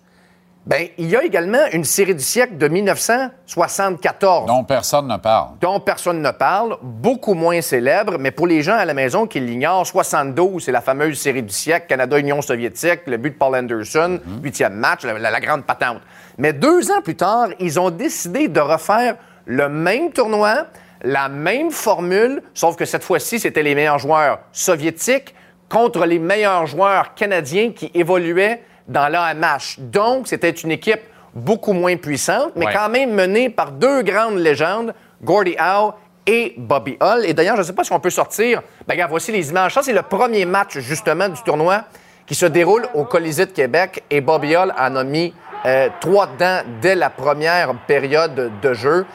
[0.69, 5.47] Bien, il y a également une série du siècle de 1974 Dont personne ne parle.
[5.59, 9.39] dont personne ne parle, beaucoup moins célèbre, mais pour les gens à la maison qui
[9.39, 14.19] l'ignorent, 72, c'est la fameuse série du siècle, Canada-Union soviétique, le but de Paul Anderson,
[14.43, 16.01] huitième match, la, la- la grande patente.
[16.37, 19.15] Mais deux ans plus tard, ils ont décidé de refaire
[19.45, 20.67] le même tournoi,
[21.01, 25.33] la même formule, sauf que cette fois-ci, c'était les meilleurs joueurs soviétiques
[25.67, 29.77] contre les meilleurs joueurs canadiens qui évoluaient dans l'AMH.
[29.79, 30.99] Donc, c'était une équipe
[31.33, 32.73] beaucoup moins puissante, mais Ouais.
[32.73, 35.93] quand même menée par deux grandes légendes, Gordie Howe
[36.25, 37.23] et Bobby Hull.
[37.25, 38.61] Et d'ailleurs, je ne sais pas si on peut sortir.
[38.87, 39.73] Ben, regarde, voici les images.
[39.73, 41.83] Ça, c'est le premier match, justement, du tournoi
[42.25, 44.03] qui se déroule au Colisée de Québec.
[44.09, 45.33] Et Bobby Hull en a mis
[45.65, 49.05] euh, trois dedans dès la première période de jeu.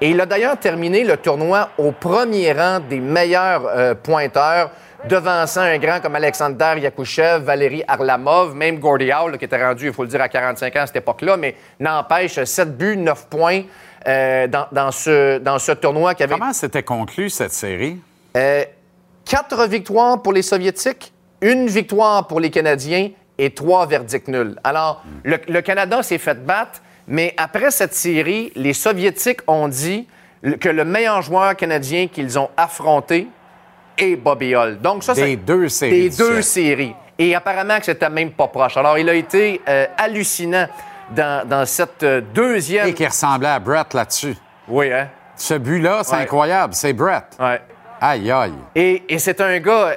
[0.00, 4.70] Et il a d'ailleurs terminé le tournoi au premier rang des meilleurs euh, pointeurs,
[5.08, 9.92] devançant un grand comme Alexander Yakushev, Valérie Arlamov, même Gordie Howe, qui était rendu, il
[9.92, 13.62] faut le dire, à 45 ans à cette époque-là, mais n'empêche, 7 buts, 9 points
[14.06, 17.98] euh, dans, dans ce, dans ce tournoi qui avait Comment s'était conclue cette série?
[18.36, 18.64] euh,
[19.24, 24.56] quatre victoires pour les Soviétiques, une victoire pour les Canadiens et trois verdicts nuls.
[24.64, 30.06] Alors, le, le Canada s'est fait battre, mais après cette série, les Soviétiques ont dit
[30.60, 33.28] que le meilleur joueur canadien qu'ils ont affronté
[33.98, 34.78] est Bobby Hull.
[34.80, 36.94] Donc, ça, Des c'est- deux séries Des deux séries.
[37.18, 38.76] Et apparemment que c'était même pas proche.
[38.76, 40.66] Alors, il a été euh, hallucinant
[41.10, 42.88] dans, dans cette euh, deuxième...
[42.88, 44.34] Et qui ressemblait à Brett là-dessus.
[44.66, 45.08] Oui, hein?
[45.36, 46.22] Ce but-là, c'est Ouais.
[46.22, 46.74] incroyable.
[46.74, 47.24] C'est Brett.
[47.38, 47.60] Ouais.
[48.06, 48.52] Aïe, aïe.
[48.74, 49.96] Et, et c'est un gars,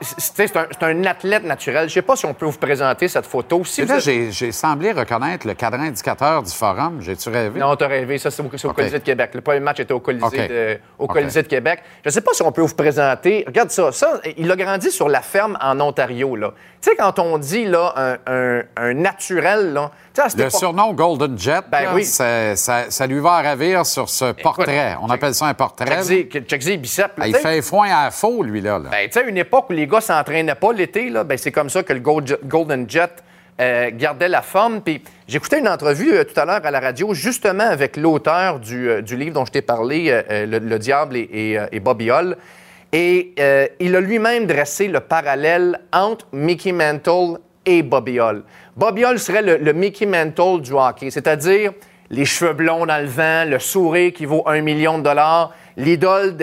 [0.00, 1.88] c'est un, athlète naturel.
[1.88, 3.64] Je sais pas si on peut vous présenter cette photo.
[3.64, 7.00] Si là, êtes- j'ai semblé reconnaître le cadran indicateur du forum.
[7.00, 7.58] J'ai-tu rêvé?
[7.58, 8.18] Non, t'as rêvé.
[8.18, 8.72] Ça, c'est au.
[8.72, 9.32] Colisée de Québec.
[9.34, 11.82] Le premier match était au Colisée, de, au de Québec.
[12.04, 13.42] Je ne sais pas si on peut vous présenter.
[13.44, 13.90] Regarde ça.
[13.90, 16.36] Ça, il a grandi sur la ferme en Ontario.
[16.36, 16.54] là.
[16.84, 19.90] Tu sais, quand on dit là, un, un- un naturel, là,
[20.36, 22.04] Le surnom Golden Jet, Ben là, oui.
[22.04, 24.94] ça, lui va ravir sur ce portrait.
[25.00, 25.86] On appelle ça un portrait.
[26.06, 27.08] les biceps.
[27.16, 28.78] là, Ah, il fait foin à faux, lui, là.
[28.78, 28.90] là.
[28.90, 31.70] Ben, tu sais, une époque où les gars s'entraînaient pas l'été, là, ben, c'est comme
[31.70, 33.12] ça que le Gold Golden Jet
[33.62, 34.82] euh, gardait la forme.
[34.82, 38.90] Puis j'écoutais une entrevue euh, tout à l'heure à la radio, justement avec l'auteur du,
[38.90, 42.36] euh, du livre dont je t'ai parlé, le, Le Diable et, et, et Bobby Hull.
[42.96, 48.44] Et euh, il a lui-même dressé le parallèle entre Mickey Mantle et Bobby Hull.
[48.76, 51.72] Bobby Hull serait le, le Mickey Mantle du hockey, c'est-à-dire
[52.10, 56.36] les cheveux blonds dans le vent, le sourire qui vaut un million de dollars, l'idole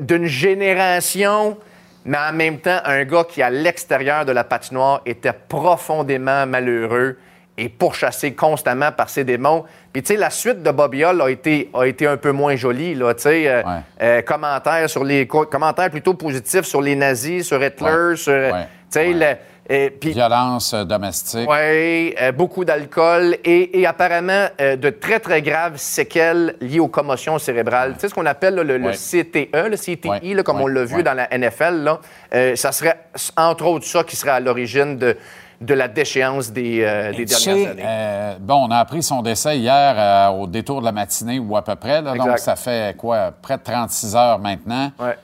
[0.00, 1.56] d'une génération,
[2.04, 7.18] mais en même temps, un gars qui, à l'extérieur de la patinoire, était profondément malheureux
[7.56, 9.64] et pourchassé constamment par ses démons.
[9.92, 12.56] Puis, tu sais, la suite de Bobby Hull a été, a été un peu moins
[12.56, 13.48] jolie, là, tu sais.
[13.48, 13.62] euh,
[14.02, 18.16] euh, commentaires, sur les, co- commentaires plutôt positifs sur les nazis, sur Hitler, Ouais.
[18.16, 18.32] sur...
[18.32, 18.66] euh, Ouais.
[18.92, 21.48] Tu sais, le- puis- Violence domestique.
[21.48, 26.88] oui, euh, beaucoup d'alcool et, et apparemment euh, de très, très graves séquelles liées aux
[26.88, 27.94] commotions cérébrales.
[27.94, 28.92] Tu sais ce qu'on appelle là, le, le Ouais.
[28.92, 30.34] CTE, le CTI, Ouais.
[30.34, 31.82] là, comme on l'a vu dans la NFL.
[31.84, 32.00] Là,
[32.34, 32.98] Euh, ça serait
[33.36, 35.16] entre autres ça qui serait à l'origine de,
[35.60, 37.82] de la déchéance des, euh, des dernières sais, années.
[37.84, 41.56] euh, bon, on a appris son décès hier euh, au détour de la matinée ou
[41.56, 42.02] à peu près.
[42.02, 42.14] là.
[42.14, 43.32] donc, ça fait quoi?
[43.40, 44.90] Près de 36 heures maintenant.
[44.98, 45.16] Ouais.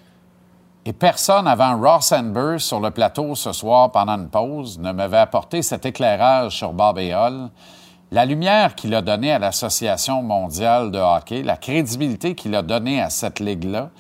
[0.87, 5.19] Et personne avant Ross Amber sur le plateau ce soir pendant une pause ne m'avait
[5.19, 7.51] apporté cet éclairage sur Bob et Hull.
[8.13, 13.01] La lumière qu'il a donnée à l'Association mondiale de hockey, la crédibilité qu'il a donnée
[13.01, 13.91] à cette ligue-là,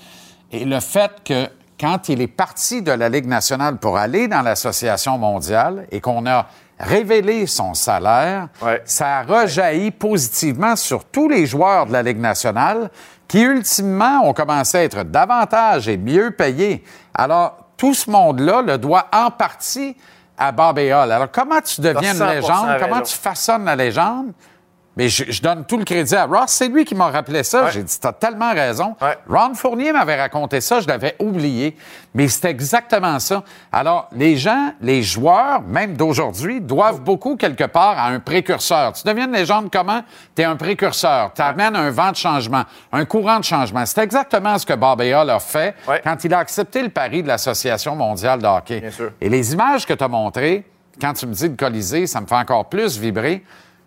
[0.50, 1.48] et le fait que
[1.80, 6.26] quand il est parti de la Ligue nationale pour aller dans l'Association mondiale et qu'on
[6.26, 6.46] a
[6.78, 8.82] révélé son salaire, Ouais.
[8.84, 12.90] ça a rejailli positivement sur tous les joueurs de la Ligue nationale
[13.28, 16.84] qui, ultimement, ont commencé à être davantage et mieux payés.
[17.14, 19.96] Alors, tout ce monde-là le doit en partie
[20.36, 21.12] à Bob et Hull.
[21.12, 22.68] Alors, comment tu deviens une 100% légende?
[22.80, 24.32] Comment tu façonnes la légende?
[25.00, 26.50] Mais je, je donne tout le crédit à Ross.
[26.50, 27.64] C'est lui qui m'a rappelé ça.
[27.64, 27.70] Ouais.
[27.72, 28.94] J'ai dit, t'as tellement raison.
[29.26, 31.74] Ron Fournier m'avait raconté ça, je l'avais oublié.
[32.12, 33.42] Mais c'est exactement ça.
[33.72, 38.92] Alors, les gens, les joueurs, même d'aujourd'hui, doivent beaucoup, quelque part, à un précurseur.
[38.92, 40.02] Tu deviens une légende comment?
[40.36, 41.32] Tu es un précurseur.
[41.32, 43.86] Tu amènes un vent de changement, un courant de changement.
[43.86, 47.28] C'est exactement ce que Bob Ayala a fait quand il a accepté le pari de
[47.28, 48.82] l'Association mondiale de hockey.
[49.18, 50.66] Et les images que tu as montrées,
[51.00, 53.42] quand tu me dis le Colisée, ça me fait encore plus vibrer.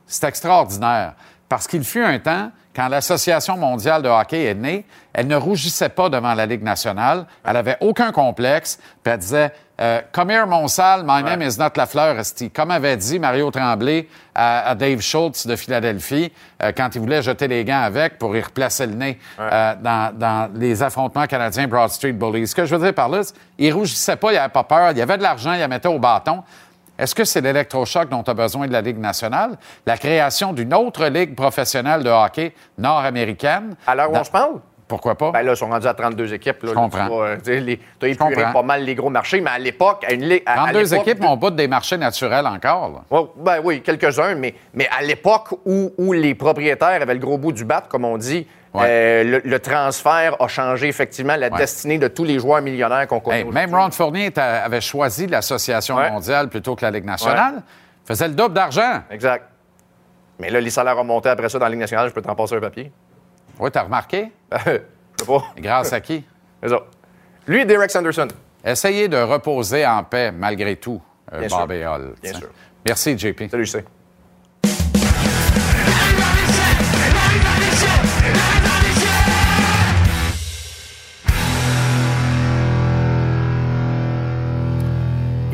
[0.07, 1.13] C'est extraordinaire.
[1.49, 5.89] Parce qu'il fut un temps, quand l'Association mondiale de hockey est née, elle ne rougissait
[5.89, 7.25] pas devant la Ligue nationale.
[7.45, 8.79] Elle avait aucun complexe.
[9.03, 12.49] Puis elle disait euh, Come here, mon sale, my name is not Lafleur, esti.
[12.49, 16.31] Comme avait dit Mario Tremblay à, à Dave Schultz de Philadelphie
[16.61, 20.17] euh, quand il voulait jeter les gants avec pour y replacer le nez euh, dans,
[20.17, 22.47] dans les affrontements canadiens Broad Street Bullies.
[22.47, 24.91] Ce que je veux dire par là, c'est il rougissait pas, il avait pas peur,
[24.91, 26.43] il y avait de l'argent, il la mettait au bâton.
[26.97, 29.57] Est-ce que c'est l'électrochoc dont a besoin de la Ligue nationale?
[29.85, 33.75] La création d'une autre ligue professionnelle de hockey nord-américaine?
[33.87, 34.59] À l'heure où on se parle?
[34.87, 35.31] Pourquoi pas?
[35.31, 36.61] Ben là, ils sont rendus à 32 équipes.
[36.63, 37.07] Là, Je comprends.
[37.43, 38.51] Tu as épuré comprends.
[38.51, 40.43] pas mal les gros marchés, mais à l'époque, à une ligue.
[40.45, 43.03] à- à 32 l'époque- équipes, on bout des marchés naturels encore.
[43.37, 47.53] ben oui, quelques-uns, mais, mais à l'époque où, où les propriétaires avaient le gros bout
[47.53, 51.57] du bat, comme on dit, euh, le, le transfert a changé effectivement la Ouais.
[51.57, 53.41] destinée de tous les joueurs millionnaires qu'on connaît.
[53.41, 57.61] Hey, même Ron Fournier avait choisi l'Association mondiale plutôt que la Ligue nationale.
[58.05, 59.01] Faisait le double d'argent.
[59.11, 59.45] Exact.
[60.39, 62.35] Mais là, les salaires ont monté après ça dans la Ligue nationale, je peux t'en
[62.35, 62.91] passer un papier.
[63.59, 64.31] Oui, t'as remarqué?
[64.51, 65.43] je sais pas.
[65.57, 66.23] Grâce à qui?
[66.61, 66.79] C'est ça.
[67.47, 68.27] Lui, Derek Sanderson.
[68.65, 71.01] Essayez de reposer en paix malgré tout,
[71.33, 71.67] euh, Bien sûr.
[71.67, 72.49] Bien sûr.
[72.85, 73.43] Merci, JP.
[73.51, 73.85] Salut, c'est.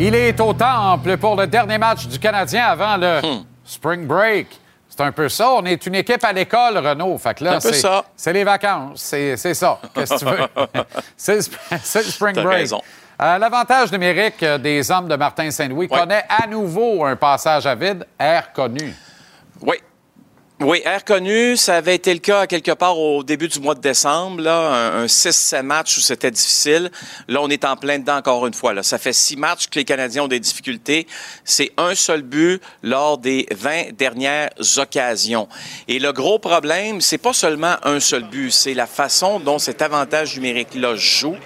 [0.01, 3.43] Il est au temple pour le dernier match du Canadien avant le Hmm.
[3.65, 4.47] Spring Break.
[4.87, 5.51] C'est un peu ça.
[5.51, 7.17] On est une équipe à l'école, Renaud.
[7.17, 7.59] Fait que là,
[8.15, 9.01] C'est les vacances.
[9.01, 9.77] C'est, ça.
[9.93, 10.47] Qu'est-ce que tu veux?
[11.17, 12.47] c'est, le Spring Break.
[12.47, 12.81] raison.
[13.21, 17.75] Euh, l'avantage numérique euh, des hommes de Martin Saint-Louis connaît à nouveau un passage à
[17.75, 18.95] vide, air connu.
[19.61, 19.75] Oui.
[20.61, 23.79] Oui, air connu, ça avait été le cas quelque part au début du mois de
[23.79, 26.91] décembre, là, un, un 6-7 matchs où c'était difficile.
[27.29, 28.73] Là, on est en plein dedans encore une fois.
[28.73, 28.83] Là.
[28.83, 31.07] Ça fait six matchs que les Canadiens ont des difficultés.
[31.45, 35.47] C'est un seul but lors des 20 dernières occasions.
[35.87, 39.81] Et le gros problème, c'est pas seulement un seul but, c'est la façon dont cet
[39.81, 41.37] avantage numérique-là joue.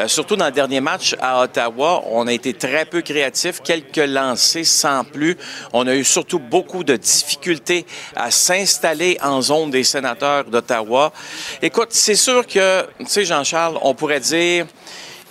[0.00, 3.96] Euh, surtout dans le dernier match à Ottawa, on a été très peu créatifs, quelques
[3.96, 5.36] lancers sans plus.
[5.72, 7.86] On a eu surtout beaucoup de difficultés
[8.16, 11.12] à s'installer en zone des sénateurs d'Ottawa.
[11.60, 14.66] Écoute, c'est sûr que, tu sais, Jean-Charles, on pourrait dire,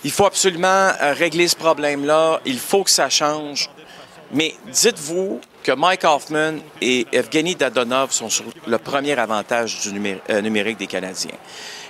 [0.04, 3.68] il faut absolument euh, régler ce problème-là, il faut que ça change.
[4.32, 10.40] Mais dites-vous que Mike Hoffman et Evgeny Dadonov sont sur le premier avantage du euh,
[10.40, 11.38] numérique des Canadiens.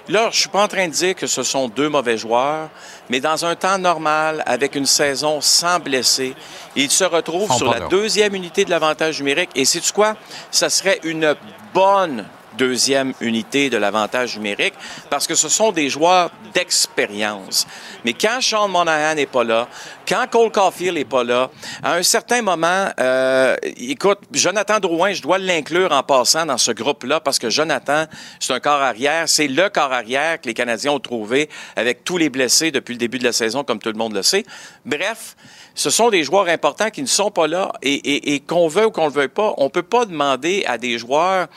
[0.09, 2.69] Là, je suis pas en train de dire que ce sont deux mauvais joueurs,
[3.11, 6.35] mais dans un temps normal, avec une saison sans blessés,
[6.77, 9.51] ils se retrouvent sur la deuxième unité de l'avantage numérique.
[9.57, 10.17] Et sais-tu quoi?
[10.51, 11.35] Ça serait une
[11.75, 12.25] bonne
[12.57, 14.75] deuxième unité de l'avantage numérique
[15.11, 17.67] parce que ce sont des joueurs d'expérience.
[18.05, 19.69] Mais quand Sean Monahan n'est pas là,
[20.09, 21.51] quand Cole Caulfield n'est pas là,
[21.83, 26.71] à un certain moment, euh, écoute, Jonathan Drouin, je dois l'inclure en passant dans ce
[26.73, 28.05] groupe-là parce que Jonathan,
[28.39, 29.29] c'est un corps arrière.
[29.29, 32.99] C'est le corps arrière que les Canadiens ont trouvé avec tous les blessés depuis le
[32.99, 34.45] début de la saison, comme tout le monde le sait.
[34.85, 35.37] Bref,
[35.75, 38.87] ce sont des joueurs importants qui ne sont pas là et, et- et qu'on veut
[38.87, 41.49] ou qu'on ne le veuille pas, on ne peut pas demander à des joueurs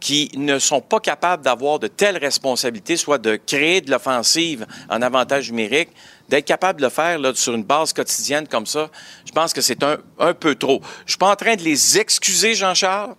[0.00, 5.02] qui ne sont pas capables d'avoir de telles responsabilités, soit de créer de l'offensive en
[5.02, 5.90] avantage numérique,
[6.28, 8.90] d'être capable de le faire là, sur une base quotidienne comme ça,
[9.26, 10.80] je pense que c'est un, un peu trop.
[11.04, 13.14] Je suis pas en train de les excuser, Jean-Charles,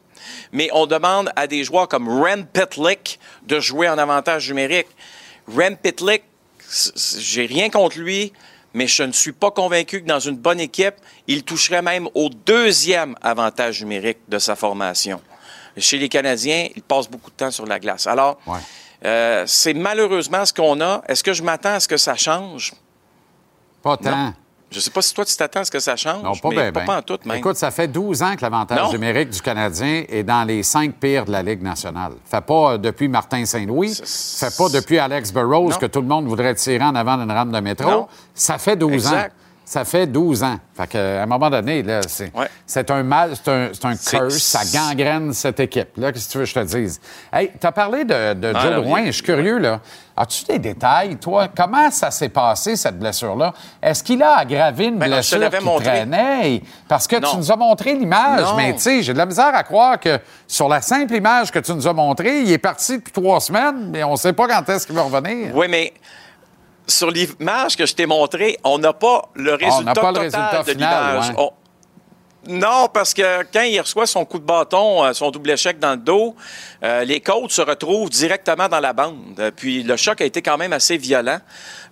[0.52, 4.88] mais on demande à des joueurs comme Rem Pitlick de jouer en avantage numérique.
[5.48, 6.24] Rem Pitlick,
[7.18, 8.34] j'ai rien contre lui,
[8.74, 10.96] mais je ne suis pas convaincu que dans une bonne équipe,
[11.28, 15.22] il toucherait même au deuxième avantage numérique de sa formation.
[15.78, 18.08] Chez les Canadiens, il passe beaucoup de temps sur la glace.
[18.08, 18.38] Alors,
[19.06, 21.02] euh, c'est malheureusement ce qu'on a.
[21.08, 22.74] Est-ce que je m'attends à ce que ça change?
[23.82, 24.34] Pas tant.
[24.70, 26.48] Je ne sais pas si toi, tu t'attends à ce que ça change, Non, pas
[26.50, 27.38] mais pas, pas en tout, même.
[27.38, 31.26] Écoute, ça fait 12 ans que l'avantage numérique du Canadien est dans les cinq pires
[31.26, 32.14] de la Ligue nationale.
[32.24, 35.78] Fait pas euh, depuis Martin Saint-Louis, fait pas depuis Alex Burrows Non.
[35.78, 37.90] que tout le monde voudrait tirer en avant d'une rame de métro.
[37.90, 38.08] Non.
[38.34, 39.26] Ça fait 12 ans.
[39.72, 40.58] Ça fait 12 ans.
[40.76, 42.30] Fait qu'à un moment donné, là, c'est
[42.66, 45.96] c'est un mal, c'est un, c'est un curse, ça gangrène cette équipe.
[45.96, 47.00] Là, qu'est-ce que tu veux que je te dise?
[47.32, 49.80] Hey, t'as parlé de, de Ah, Joe Drouin, je suis curieux, là.
[50.18, 51.48] As-tu des détails, toi?
[51.56, 53.54] Comment ça s'est passé, cette blessure-là?
[53.82, 55.86] Est-ce qu'il a aggravé une Ben non, blessure l'avais qui montré.
[55.86, 56.62] traînait?
[56.90, 57.38] Parce que tu Non.
[57.38, 58.58] nous as montré l'image, Non.
[58.58, 61.60] mais tu sais, j'ai de la misère à croire que sur la simple image que
[61.60, 64.50] tu nous as montrée, il est parti depuis trois semaines, mais on ne sait pas
[64.50, 65.56] quand est-ce qu'il va revenir.
[65.56, 65.94] Oui, mais
[66.92, 70.20] sur l'image que je t'ai montrée, on n'a pas le résultat Ah, n'a pas le
[70.20, 71.30] résultat de l'image.
[71.30, 71.36] ouais.
[71.38, 71.52] On-
[72.48, 75.92] Non, parce que quand il reçoit son coup de bâton, euh, son double échec dans
[75.92, 76.36] le dos,
[76.84, 79.16] euh, les côtes se retrouvent directement dans la bande.
[79.40, 81.38] Euh, Puis le choc a été quand même assez violent.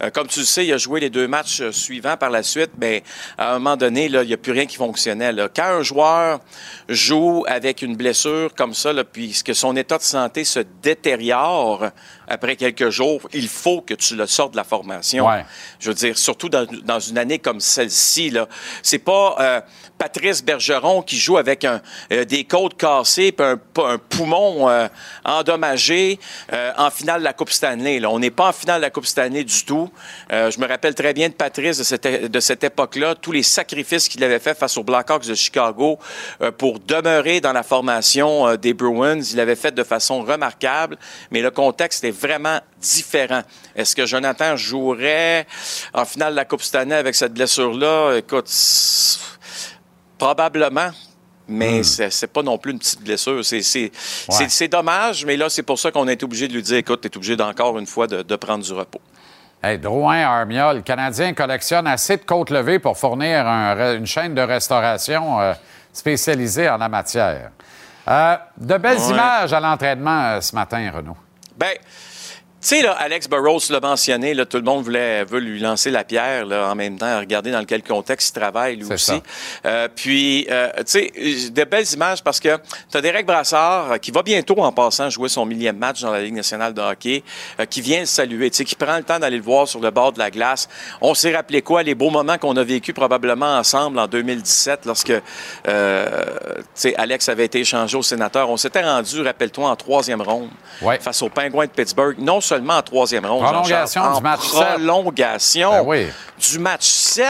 [0.02, 2.44] Euh, comme tu le sais, il a joué les deux matchs euh, suivants par la
[2.44, 3.04] suite, mais
[3.38, 5.32] à un moment donné, là, il n'y a plus rien qui fonctionnait.
[5.32, 5.50] là.
[5.54, 6.40] Quand un joueur
[6.88, 11.90] joue avec une blessure comme ça, là, puis que son état de santé se détériore
[12.28, 15.28] après quelques jours, il faut que tu le sortes de la formation.
[15.28, 15.46] Ouais.
[15.80, 18.48] Je veux dire, surtout dans, dans une année comme celle-ci, là,
[18.84, 19.62] c'est pas euh,
[19.98, 21.82] Patrice Bergeron qui joue avec un,
[22.12, 24.88] euh, des côtes cassées puis un, un poumon euh,
[25.26, 26.20] endommagé
[26.54, 28.00] euh, en finale de la Coupe Stanley.
[28.00, 28.10] Là.
[28.10, 29.89] On n'est pas en finale de la Coupe Stanley du tout.
[30.32, 33.44] Euh, je me rappelle très bien de Patrice de cette, de cette époque-là, tous les
[33.44, 36.00] sacrifices qu'il avait fait face aux Blackhawks de Chicago
[36.42, 39.22] euh, pour demeurer dans la formation euh, des Bruins.
[39.22, 40.98] Il l'avait fait de façon remarquable,
[41.32, 43.44] mais le contexte est vraiment différent.
[43.76, 45.48] Est-ce que Jonathan jouerait
[45.94, 48.18] en finale de la Coupe Stanley avec cette blessure-là?
[48.18, 48.50] Écoute,
[50.18, 50.92] probablement.
[51.52, 53.44] Mais c'est c'est pas non plus une petite blessure.
[53.44, 57.02] C'est dommage, mais là, c'est pour ça qu'on a été obligé de lui dire écoute,
[57.02, 59.02] tu es obligé d'encore une fois de, de prendre du repos.
[59.62, 64.34] Hey, Drouin, Armia, le Canadien collectionne assez de côtes levées pour fournir un une chaîne
[64.34, 65.54] de restauration euh,
[65.92, 67.52] spécialisée en la matière.
[68.08, 69.10] Euh, de belles Ouais.
[69.10, 71.18] images à l'entraînement euh, ce matin, Renaud.
[71.60, 71.66] Tu
[72.62, 76.04] sais, là, Alex Burrows l'a mentionné, là, tout le monde voulait, veut lui lancer la
[76.04, 79.22] pierre là, en même temps, regarder dans quel contexte il travaille, lui aussi.
[79.66, 82.58] Euh, puis, euh, tu sais, de belles images parce que
[82.92, 86.12] tu as Derek Brassard euh, qui va bientôt, en passant, jouer son millième match dans
[86.12, 87.24] la Ligue nationale de hockey,
[87.60, 89.80] euh, qui vient le saluer, tu sais, qui prend le temps d'aller le voir sur
[89.80, 90.68] le bord de la glace.
[91.02, 91.84] On s'est rappelé quoi?
[91.84, 95.14] Les beaux moments qu'on a vécu probablement ensemble en 2017 lorsque,
[95.68, 96.06] euh,
[96.58, 98.50] tu sais, Alex avait été échangé au sénateur.
[98.50, 100.50] On s'était rendu, rappelle-toi, en troisième ronde
[100.82, 101.00] Ouais.
[101.00, 102.16] face aux Pingouins de Pittsburgh.
[102.20, 106.08] Non seulement en troisième ronde, Prolongation du match prolongation Ben oui.
[106.52, 107.26] du match 7.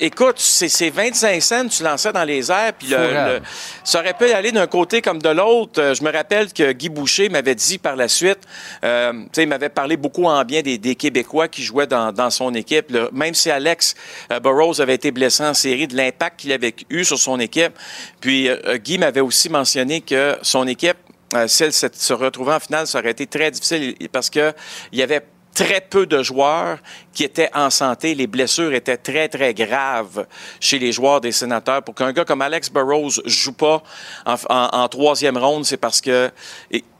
[0.00, 3.40] Écoute, c'est c'est 25 cents, tu lançais dans les airs, puis le- le-
[3.84, 5.80] ça aurait pu aller d'un côté comme de l'autre.
[5.80, 8.40] Euh, Je me rappelle que Guy Boucher m'avait dit par la suite,
[8.84, 12.12] euh, tu sais, il m'avait parlé beaucoup en bien des, des Québécois qui jouaient dans,
[12.12, 12.90] dans son équipe.
[12.90, 13.08] là.
[13.12, 13.94] Même si Alex
[14.30, 17.72] euh, Burrows avait été blessé en série, de l'impact qu'il avait eu sur son équipe.
[18.20, 20.98] Puis euh, Guy m'avait aussi mentionné que son équipe,
[21.46, 24.52] si elle se retrouvait en finale, ça aurait été très difficile parce que
[24.92, 25.22] il y avait
[25.54, 26.78] très peu de joueurs
[27.12, 28.14] qui étaient en santé.
[28.14, 30.26] Les blessures étaient très, très graves
[30.60, 31.82] chez les joueurs des sénateurs.
[31.82, 33.82] Pour qu'un gars comme Alex Burrows joue pas
[34.26, 36.30] en, troisième ronde, c'est parce que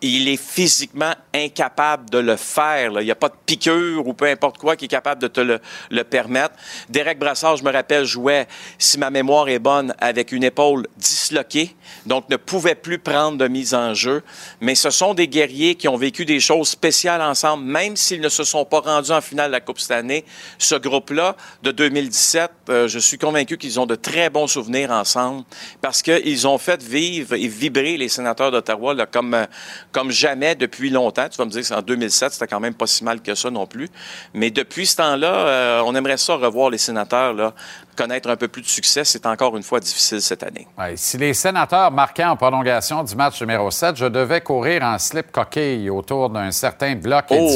[0.04, 3.00] il est physiquement incapable de le faire.
[3.00, 5.40] Il n'y a pas de piqûre ou peu importe quoi qui est capable de te
[5.40, 5.60] le,
[5.90, 6.54] le permettre.
[6.88, 8.48] Derek Brassard, je me rappelle, jouait,
[8.78, 11.76] si ma mémoire est bonne, avec une épaule disloquée,
[12.06, 14.22] donc ne pouvait plus prendre de mise en jeu.
[14.60, 18.28] Mais ce sont des guerriers qui ont vécu des choses spéciales ensemble, même s'ils ne
[18.28, 20.24] se sont pas rendus en finale de la Coupe cette année.
[20.58, 25.44] Ce groupe-là, de 2017, euh, je suis convaincu qu'ils ont de très bons souvenirs ensemble
[25.80, 29.46] parce qu'ils ont fait vivre et vibrer les sénateurs d'Ottawa là, comme, euh,
[29.92, 31.28] comme jamais depuis longtemps.
[31.30, 33.34] Tu vas me dire que c'est en 2007, c'était quand même pas si mal que
[33.34, 33.88] ça non plus.
[34.34, 37.54] Mais depuis ce temps-là, euh, on aimerait ça revoir les sénateurs, là,
[37.96, 39.04] connaître un peu plus de succès.
[39.04, 40.66] C'est encore une fois difficile cette année.
[40.78, 44.98] Ouais, si les sénateurs marquaient en prolongation du match numéro 7, je devais courir en
[44.98, 47.48] slip coquille autour d'un certain bloc Oh!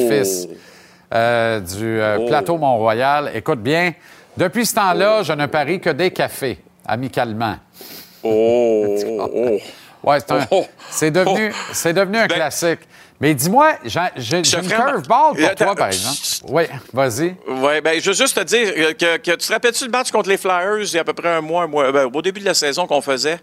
[1.16, 2.26] Euh, du euh, Oh!
[2.26, 3.30] plateau Mont-Royal.
[3.34, 3.92] Écoute bien,
[4.36, 7.56] depuis ce temps-là, je ne parie que des cafés, amicalement.
[8.22, 8.96] Oh!
[9.18, 9.58] oh.
[10.02, 10.64] Ouais, c'est un- Oh!
[11.10, 12.78] devenu, c'est devenu un Ben- classique.
[13.18, 15.02] Mais dis-moi, j'ai une curveball
[15.34, 16.18] pour Euh, toi, par exemple.
[16.48, 17.34] Oui, vas-y.
[17.48, 20.28] Oui, ben, je veux juste te dire que, que tu te rappelles-tu le match contre
[20.28, 22.40] les Flyers il y a à peu près un mois, un mois ben, au début
[22.40, 23.38] de la saison qu'on faisait?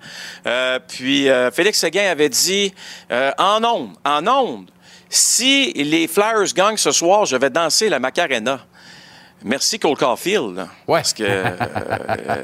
[0.45, 2.71] Euh, puis euh, Félix Séguin avait dit
[3.11, 4.69] euh, en ondes, en ondes,
[5.15, 8.60] si les Flyers gagnent ce soir, je vais danser la Macarena.
[9.45, 10.56] Merci Cole Caulfield.
[10.56, 10.68] là.
[10.88, 12.35] Parce que euh, euh,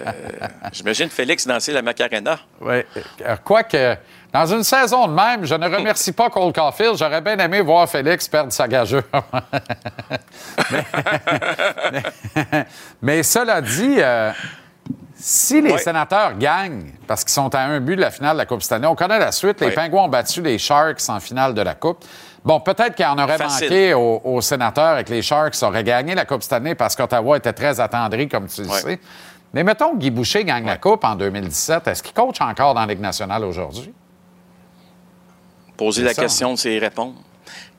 [0.74, 2.38] j'imagine Félix danser la Macarena.
[2.60, 2.82] Oui.
[3.26, 3.96] Euh, Quoique,
[4.34, 6.98] dans une saison de même, je ne remercie pas Cole Caulfield.
[6.98, 9.04] J'aurais bien aimé voir Félix perdre sa gageure.
[10.72, 10.86] mais,
[11.94, 12.66] mais-
[13.02, 14.32] mais cela dit, euh,
[15.16, 15.78] si les Ouais.
[15.78, 18.74] sénateurs gagnent, parce qu'ils sont à un but de la finale de la Coupe cette
[18.74, 19.62] année, on connaît la suite.
[19.62, 19.74] Les Ouais.
[19.74, 22.04] Pingouins ont battu les Sharks en finale de la Coupe.
[22.46, 23.68] Bon, peut-être qu'il en aurait Facile.
[23.70, 26.96] manqué aux, aux sénateurs et que les Sharks auraient gagné la Coupe cette année parce
[26.96, 28.80] qu'Ottawa était très attendri, comme tu le Ouais.
[28.82, 29.00] sais.
[29.54, 31.88] Mais mettons que Guy Boucher gagne la Coupe en 2017.
[31.88, 33.92] Est-ce qu'il coach encore dans la Ligue nationale aujourd'hui?
[35.78, 37.16] Poser la ça, question, c'est y répondre.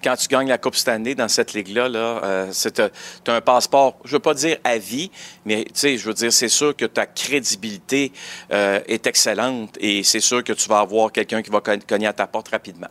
[0.02, 2.80] Quand tu gagnes la Coupe cette année dans cette ligue-là, là, euh, c'est
[3.28, 5.10] un, passeport, je veux pas dire à vie,
[5.44, 8.10] mais tu sais, je veux dire, c'est sûr que ta crédibilité
[8.52, 12.06] euh, est excellente et c'est sûr que tu vas avoir quelqu'un qui va cogn- cogner
[12.06, 12.88] à ta porte rapidement.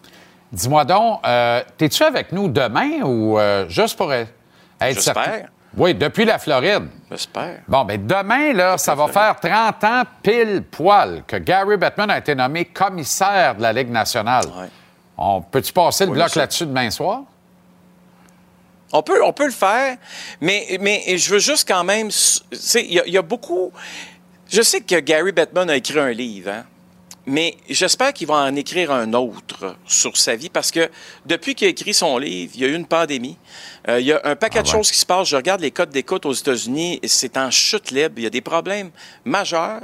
[0.51, 4.29] Dis-moi donc, euh, t'es-tu avec nous demain ou euh, juste pour être
[4.81, 5.03] J'espère.
[5.23, 5.45] certain?
[5.77, 6.87] Oui, depuis la Floride.
[7.11, 7.59] J'espère.
[7.67, 12.17] Bon, bien, demain, là, ça va faire 30 ans pile poil que Gary Bettman a
[12.17, 14.45] été nommé commissaire de la Ligue nationale.
[15.15, 17.21] On peut-tu passer le Oui, bloc là-dessus demain soir?
[18.91, 19.97] On peut, on peut le faire,
[20.41, 22.07] mais, mais je veux juste quand même.
[22.07, 22.15] Tu
[22.53, 23.71] sais, il y, y a beaucoup.
[24.49, 26.63] Je sais que Gary Bettman a écrit un livre, hein,
[27.29, 30.89] mais j'espère qu'il va en écrire un autre sur sa vie parce que
[31.27, 33.37] depuis qu'il a écrit son livre, il y a eu une pandémie.
[33.87, 35.29] Euh, il y a un paquet de choses qui se passent.
[35.29, 38.15] Je regarde les codes d'écoute aux États-Unis, c'est en chute libre.
[38.17, 38.89] Il y a des problèmes
[39.25, 39.81] majeurs.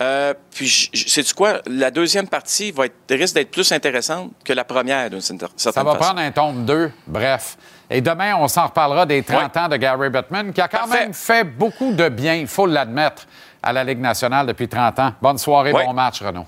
[0.00, 1.60] Euh, puis, sais-tu quoi?
[1.66, 5.72] La deuxième partie va être, risque d'être plus intéressante que la première, d'une certaine Ça
[5.72, 5.86] façon.
[5.86, 7.56] va prendre un tome 2, bref.
[7.88, 11.00] Et demain, on s'en reparlera des 30 ans de Gary Bettman, qui a quand Parfait.
[11.04, 13.26] même fait beaucoup de bien, il faut l'admettre,
[13.62, 15.12] à la Ligue nationale depuis 30 ans.
[15.22, 15.86] Bonne soirée, Ouais.
[15.86, 16.46] bon match, Renaud.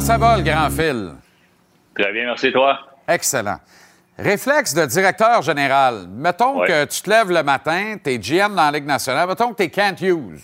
[0.00, 1.10] Comment ça va, le grand fil?
[1.94, 2.78] Très bien, merci toi.
[3.06, 3.58] Excellent.
[4.18, 6.06] Réflexe de directeur général.
[6.08, 9.28] Mettons que tu te lèves le matin, tu es GM dans la Ligue nationale.
[9.28, 10.40] Mettons que tu es Kent Hughes,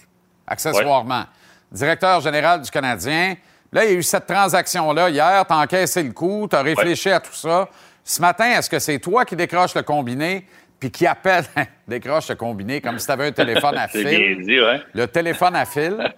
[0.47, 1.25] accessoirement.
[1.73, 3.37] Directeur général du Canadien.
[3.73, 5.47] Là, il y a eu cette transaction-là hier.
[5.47, 7.67] Tu as encaissé le coup, tu as réfléchi à tout ça.
[8.05, 10.47] Ce matin, est-ce que c'est toi qui décroches le combiné
[10.79, 11.47] puis qui appelle,
[11.89, 14.05] décroche le combiné comme si tu avais un téléphone à fil?
[14.05, 14.83] bien dit, ouais.
[14.93, 15.97] Le téléphone à fil.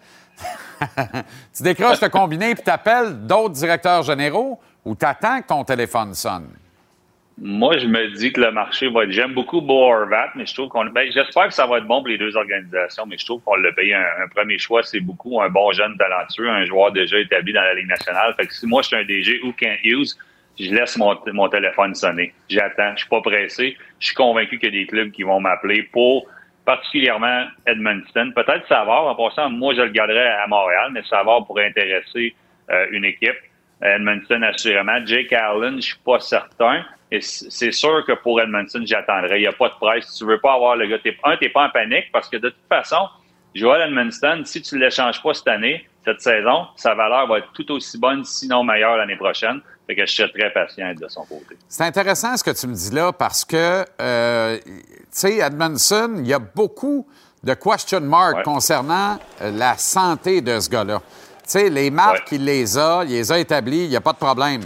[1.57, 5.65] tu décroches le combiné puis tu appelles d'autres directeurs généraux ou tu attends que ton
[5.65, 6.49] téléphone sonne?
[7.41, 9.13] Moi, je me dis que le marché va être.
[9.13, 10.87] J'aime beaucoup Bo Horvat, mais je trouve qu'on.
[10.87, 13.55] Ben, j'espère que ça va être bon pour les deux organisations, mais je trouve qu'on
[13.55, 17.19] l'a payé un, un premier choix, c'est beaucoup un bon jeune talentueux, un joueur déjà
[17.19, 18.35] établi dans la Ligue nationale.
[18.35, 20.17] Fait que si moi je suis un DG ou Kent Hughes,
[20.59, 22.35] je laisse mon, mon téléphone sonner.
[22.49, 22.93] J'attends.
[22.95, 23.77] Je suis pas pressé.
[24.01, 26.27] Je suis convaincu qu'il y a des clubs qui vont m'appeler pour
[26.69, 28.35] particulièrement Edmonton.
[28.35, 29.07] Peut-être Savard.
[29.07, 32.37] En passant, moi, je le garderais à Montréal, mais Savard pourrait intéresser
[32.71, 33.39] euh, une équipe.
[33.81, 34.99] Edmonton, assurément.
[35.07, 36.85] Jake Allen, je suis pas certain.
[37.11, 39.39] Et c'est sûr que pour Edmonton, j'attendrai.
[39.39, 40.09] Il n'y a pas de presse.
[40.09, 42.37] Si tu veux pas avoir le gars, t'es, un, t'es pas en panique parce que
[42.37, 43.09] de toute façon,
[43.55, 47.51] Joel Edmonton, si tu ne l'échanges pas cette année, cette saison, sa valeur va être
[47.55, 49.63] tout aussi bonne, sinon meilleure l'année prochaine.
[49.89, 51.57] Fait que je serais très patient de son côté.
[51.67, 56.27] C'est intéressant ce que tu me dis là parce que, euh, tu sais, Edmondson, il
[56.27, 57.07] y a beaucoup
[57.43, 61.01] de question marks concernant euh, la santé de ce gars-là.
[61.43, 64.13] Tu sais, les marques, il les a, il les a établies, il n'y a pas
[64.13, 64.61] de problème.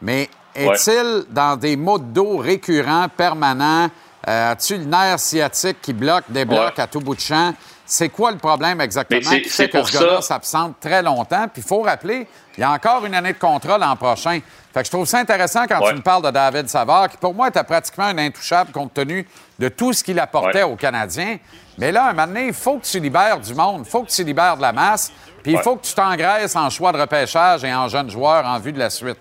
[0.00, 3.90] Mais est-il dans des maux de dos récurrents, permanents?
[4.28, 7.52] Euh, As-tu le nerf sciatique qui bloque, débloque à tout bout de champ?
[7.90, 9.18] C'est quoi le problème exactement?
[9.20, 11.48] Qui fait que ce gars-là ça- s'absente très longtemps?
[11.48, 14.40] Puis il faut rappeler, il y a encore une année de contrat l'an prochain.
[14.74, 15.88] Fait que je trouve ça intéressant quand Ouais.
[15.92, 19.26] tu me parles de David Savard, qui pour moi était pratiquement un intouchable compte tenu
[19.58, 21.38] de tout ce qu'il apportait aux Canadiens.
[21.78, 24.10] Mais là, un moment donné, il faut que tu libères du monde, il faut que
[24.10, 25.10] tu libères de la masse,
[25.42, 25.62] puis il Ouais.
[25.62, 28.78] faut que tu t'engraisses en choix de repêchage et en jeunes joueurs en vue de
[28.80, 29.18] la suite.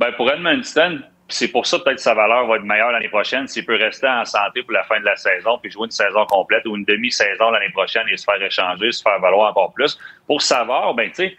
[0.00, 3.64] Ben, pour Edmonton, c'est pour ça peut-être sa valeur va être meilleure l'année prochaine s'il
[3.66, 6.66] peut rester en santé pour la fin de la saison puis jouer une saison complète
[6.66, 9.98] ou une demi-saison l'année prochaine et se faire échanger, se faire valoir encore plus.
[10.26, 11.36] Pour Savard, ben, tu sais,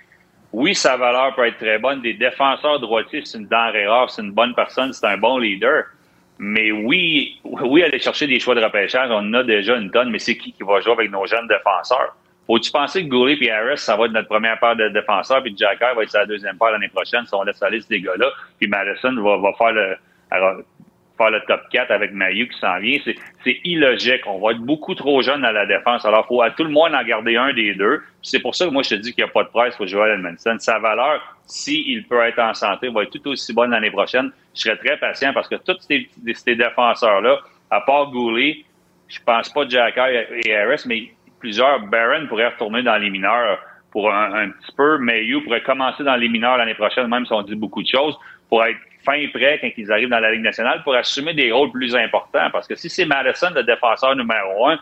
[0.51, 2.01] oui, sa valeur peut être très bonne.
[2.01, 5.85] Des défenseurs droitiers, c'est une denrée rare, c'est une bonne personne, c'est un bon leader.
[6.39, 10.09] Mais oui, oui, aller chercher des choix de repêchage, on en a déjà une tonne,
[10.09, 12.15] mais c'est qui qui va jouer avec nos jeunes défenseurs?
[12.49, 15.53] Faut-tu penser que Goulet et Harris, ça va être notre première paire de défenseurs, puis
[15.55, 18.25] Jacker va être sa deuxième paire l'année prochaine si on laisse aller ces gars-là,
[18.57, 19.95] puis Madison va, va faire le
[21.19, 22.97] faire le top 4 avec Mayu qui s'en vient.
[23.43, 24.21] C'est, illogique.
[24.25, 26.05] On va être beaucoup trop jeune à la défense.
[26.05, 28.01] Alors, faut à tout le monde en garder un des deux.
[28.21, 29.85] C'est pour ça que moi, je te dis qu'il n'y a pas de presse pour
[29.85, 30.55] Joel Edmondson.
[30.59, 34.31] Sa valeur, s'il peut être en santé, va être tout aussi bonne l'année prochaine.
[34.55, 37.39] Je serais très patient parce que tous ces, ces défenseurs-là,
[37.69, 38.63] à part Goulet,
[39.09, 41.09] je pense pas Jacker et Harris, mais
[41.39, 43.59] plusieurs, Barron pourrait retourner dans les mineurs
[43.91, 44.97] pour un, petit peu.
[44.97, 48.17] Mayu pourrait commencer dans les mineurs l'année prochaine, même si on dit beaucoup de choses,
[48.49, 51.71] pour être fin prêt quand ils arrivent dans la Ligue nationale, pour assumer des rôles
[51.71, 52.49] plus importants.
[52.51, 54.77] Parce que si c'est Madison, le défenseur numéro un,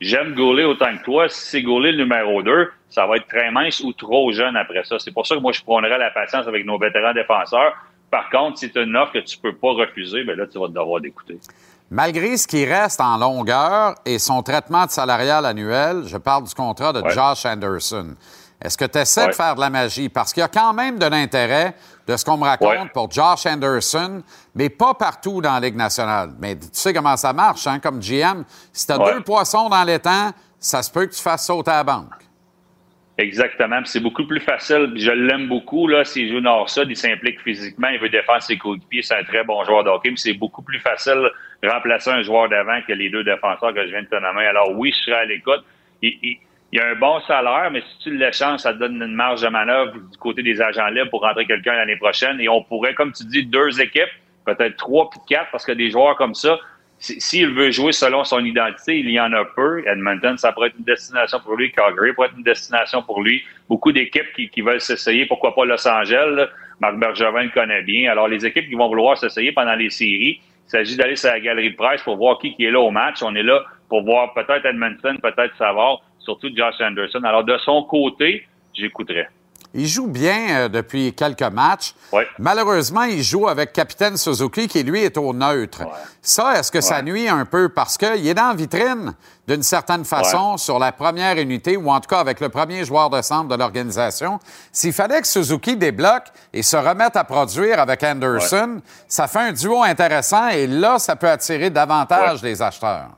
[0.00, 1.28] J'aime Goulet autant que toi.
[1.28, 4.84] Si c'est Goulet le numéro 2, ça va être très mince ou trop jeune après
[4.84, 4.98] ça.
[4.98, 7.74] C'est pour ça que moi, je prendrais la patience avec nos vétérans défenseurs.
[8.10, 10.68] Par contre, si as une offre que tu peux pas refuser, ben là, tu vas
[10.68, 11.38] devoir d'écouter.
[11.94, 16.52] Malgré ce qui reste en longueur et son traitement de salarial annuel, je parle du
[16.52, 17.10] contrat de Ouais.
[17.14, 18.16] Josh Anderson.
[18.60, 20.08] Est-ce que tu essaies de faire de la magie?
[20.08, 22.90] Parce qu'il y a quand même de l'intérêt de ce qu'on me raconte Ouais.
[22.92, 24.22] pour Josh Anderson,
[24.56, 26.32] mais pas partout dans la Ligue nationale.
[26.40, 28.42] Mais tu sais comment ça marche, hein, comme GM.
[28.72, 31.76] Si tu as deux poissons dans l'étang, ça se peut que tu fasses sauter à
[31.76, 32.23] la banque.
[33.16, 33.80] Exactement.
[33.84, 34.92] C'est beaucoup plus facile.
[34.96, 35.86] Je l'aime beaucoup.
[35.86, 39.02] Là, s'il joue nord sud, il s'implique physiquement, il veut défendre ses coéquipiers.
[39.02, 40.08] C'est un très bon joueur de hockey.
[40.10, 41.30] Puis c'est beaucoup plus facile
[41.62, 44.46] de remplacer un joueur d'avant que les deux défenseurs que je viens de te nommer.
[44.46, 45.64] Alors oui, je serai à l'écoute.
[46.02, 46.38] Il, il-
[46.72, 49.46] il a un bon salaire, mais si tu l'échanges, ça te donne une marge de
[49.48, 52.40] manœuvre du côté des agents libres pour rentrer quelqu'un l'année prochaine.
[52.40, 54.10] Et on pourrait, comme tu dis, deux équipes,
[54.44, 56.60] peut-être trois puis quatre, parce que des joueurs comme ça, si-
[57.04, 59.86] s'il veut jouer selon son identité, il y en a peu.
[59.86, 61.70] Edmonton, ça pourrait être une destination pour lui.
[61.70, 63.42] Calgary pourrait être une destination pour lui.
[63.68, 65.26] Beaucoup d'équipes qui, veulent s'essayer.
[65.26, 66.48] Pourquoi pas Los Angeles?
[66.80, 68.10] Marc Bergevin le connaît bien.
[68.10, 71.40] Alors, les équipes qui vont vouloir s'essayer pendant les séries, il s'agit d'aller sur la
[71.40, 73.22] galerie de presse pour voir qui, qui est là au match.
[73.22, 77.22] On est là pour voir peut-être Edmonton, peut-être Savard, surtout Josh Anderson.
[77.22, 79.26] Alors, de son côté, j'écouterai.
[79.74, 81.94] Il joue bien euh, depuis quelques matchs.
[82.38, 85.82] Malheureusement, il joue avec Capitaine Suzuki qui, lui, est au neutre.
[86.22, 87.68] Ça, est-ce que ça nuit un peu?
[87.68, 89.14] Parce qu'il est dans la vitrine,
[89.48, 93.10] d'une certaine façon, sur la première unité, ou en tout cas avec le premier joueur
[93.10, 94.38] de centre de l'organisation.
[94.72, 99.52] S'il fallait que Suzuki débloque et se remette à produire avec Anderson, ça fait un
[99.52, 103.10] duo intéressant et là, ça peut attirer davantage les acheteurs.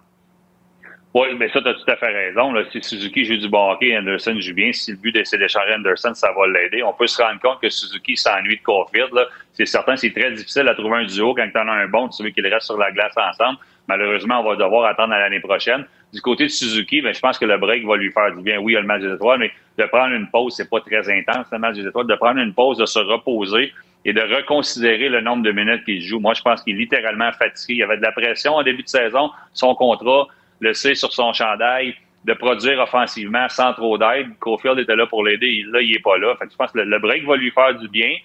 [1.19, 2.53] Oui, mais ça, tu as tout à fait raison.
[2.53, 2.63] Là.
[2.71, 4.71] Si Suzuki joue du bon hockey, Anderson joue bien.
[4.71, 6.83] Si le but c'est d'échanger Anderson, ça va l'aider.
[6.83, 9.15] On peut se rendre compte que Suzuki s'ennuie de Caulfield.
[9.55, 12.11] C'est certain, c'est très difficile à trouver un duo quand tu en as un bon,
[12.11, 13.59] tu veux qu'ils restent sur la glace ensemble.
[13.89, 15.87] Malheureusement, on va devoir attendre à l'année prochaine.
[16.13, 18.59] Du côté de Suzuki, ben, je pense que le break va lui faire du bien.
[18.59, 20.81] Oui, il y a le match des étoiles, mais de prendre une pause, c'est pas
[20.81, 22.09] très intense, le match des étoiles.
[22.09, 23.73] De prendre une pause, de se reposer
[24.05, 26.21] et de reconsidérer le nombre de minutes qu'il joue.
[26.21, 27.73] Moi, je pense qu'il est littéralement fatigué.
[27.73, 29.31] Il y avait de la pression en début de saison.
[29.55, 30.29] Son contrat,
[30.61, 34.37] le sait sur son chandail, de produire offensivement sans trop d'aide.
[34.41, 35.63] Caulfield était là pour l'aider.
[35.71, 36.35] Là, il est pas là.
[36.37, 38.17] Fait que je pense que le break va lui faire du bien.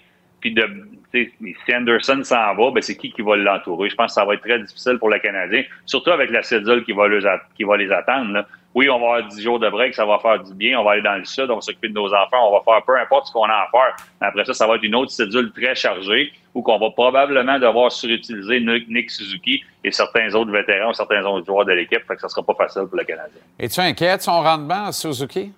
[0.42, 0.68] Puis de,
[1.12, 3.88] si Anderson s'en va, ben c'est qui qui va l'entourer?
[3.88, 6.84] Je pense que ça va être très difficile pour le Canadien, surtout avec la cédule
[6.84, 8.32] qui va, les attendre.
[8.32, 8.46] là.
[8.74, 10.80] Oui, on va avoir 10 jours de break, ça va faire du bien.
[10.80, 12.82] On va aller dans le sud, on va s'occuper de nos enfants, on va faire
[12.84, 13.96] peu importe ce qu'on a à faire.
[14.20, 17.58] Mais après ça, ça va être une autre cédule très chargée où qu'on va probablement
[17.58, 22.00] devoir surutiliser Nick Suzuki et certains autres vétérans ou certains autres joueurs de l'équipe.
[22.08, 23.40] Fait que ça sera pas facile pour le Canadien.
[23.58, 25.52] Es-tu inquiet de son rendement, Suzuki?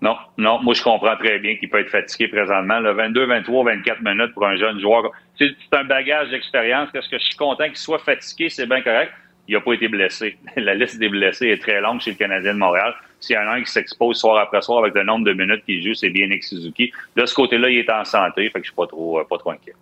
[0.00, 2.78] Non, non, moi je comprends très bien qu'il peut être fatigué présentement.
[2.78, 5.10] Le 22, 23, 24 minutes pour un jeune joueur.
[5.36, 6.88] C'est un bagage d'expérience.
[6.94, 8.48] Est-ce que je suis content qu'il soit fatigué?
[8.48, 9.12] C'est bien correct.
[9.48, 10.36] Il n'a pas été blessé.
[10.56, 12.94] La liste des blessés est très longue chez le Canadien de Montréal.
[13.18, 15.64] S'il y en a un qui s'expose soir après soir avec le nombre de minutes
[15.64, 16.92] qu'il joue, c'est bien Nick Suzuki.
[17.16, 19.50] De ce côté-là, il est en santé, fait que je suis pas trop, pas trop
[19.50, 19.74] inquiet.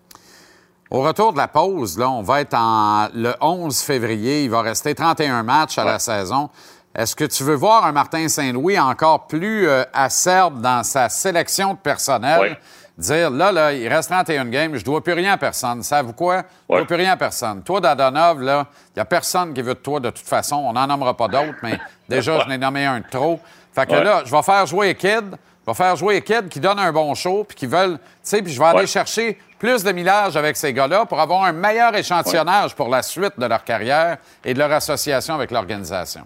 [0.88, 4.44] Au retour de la pause, là, on va être en le 11 février.
[4.44, 6.48] Il va rester 31 matchs à la saison.
[6.96, 11.74] Est-ce que tu veux voir un Martin Saint-Louis encore plus euh, acerbe dans sa sélection
[11.74, 12.56] de personnel?
[12.96, 15.82] Dire, là, là, il reste 31 games, je dois plus rien à personne.
[15.82, 16.44] Savez-vous quoi?
[16.70, 17.62] Je dois plus rien à personne.
[17.62, 20.56] Toi, Dadonov, là, il n'y a personne qui veut de toi de toute façon.
[20.56, 21.78] On n'en nommera pas d'autres, mais
[22.08, 23.40] déjà, je n'ai nommé un de trop.
[23.74, 25.36] Fait que là, je vais faire jouer les kids.
[25.66, 28.04] Je vais faire jouer les kids qui donnent un bon show, puis qui veulent, tu
[28.22, 31.52] sais, puis je vais aller chercher plus de millage avec ces gars-là pour avoir un
[31.52, 36.22] meilleur échantillonnage pour la suite de leur carrière et de leur association avec l'organisation.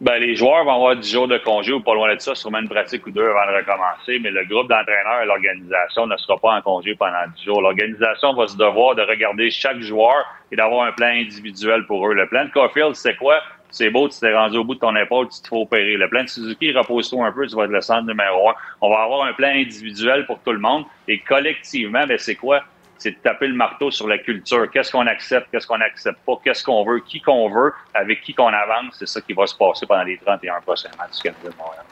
[0.00, 2.58] Ben, les joueurs vont avoir 10 jours de congé ou pas loin de ça, sûrement
[2.58, 6.36] une pratique ou deux avant de recommencer, mais le groupe d'entraîneurs et l'organisation ne sera
[6.36, 7.62] pas en congé pendant 10 jours.
[7.62, 12.14] L'organisation va se devoir de regarder chaque joueur et d'avoir un plan individuel pour eux.
[12.14, 13.40] Le plan de Caulfield, c'est quoi?
[13.70, 15.96] C'est beau, tu t'es rendu au bout de ton épaule, tu te fais opérer.
[15.96, 18.54] Le plan de Suzuki, repose-toi un peu, tu vas être le centre numéro un.
[18.80, 22.62] On va avoir un plan individuel pour tout le monde et collectivement, ben, c'est quoi?
[22.98, 24.70] C'est de taper le marteau sur la culture.
[24.70, 28.34] Qu'est-ce qu'on accepte, qu'est-ce qu'on n'accepte pas, qu'est-ce qu'on veut, qui qu'on veut, avec qui
[28.34, 28.96] qu'on avance.
[28.98, 31.84] C'est ça qui va se passer pendant les 31 prochains matchs du Canadien de Montréal.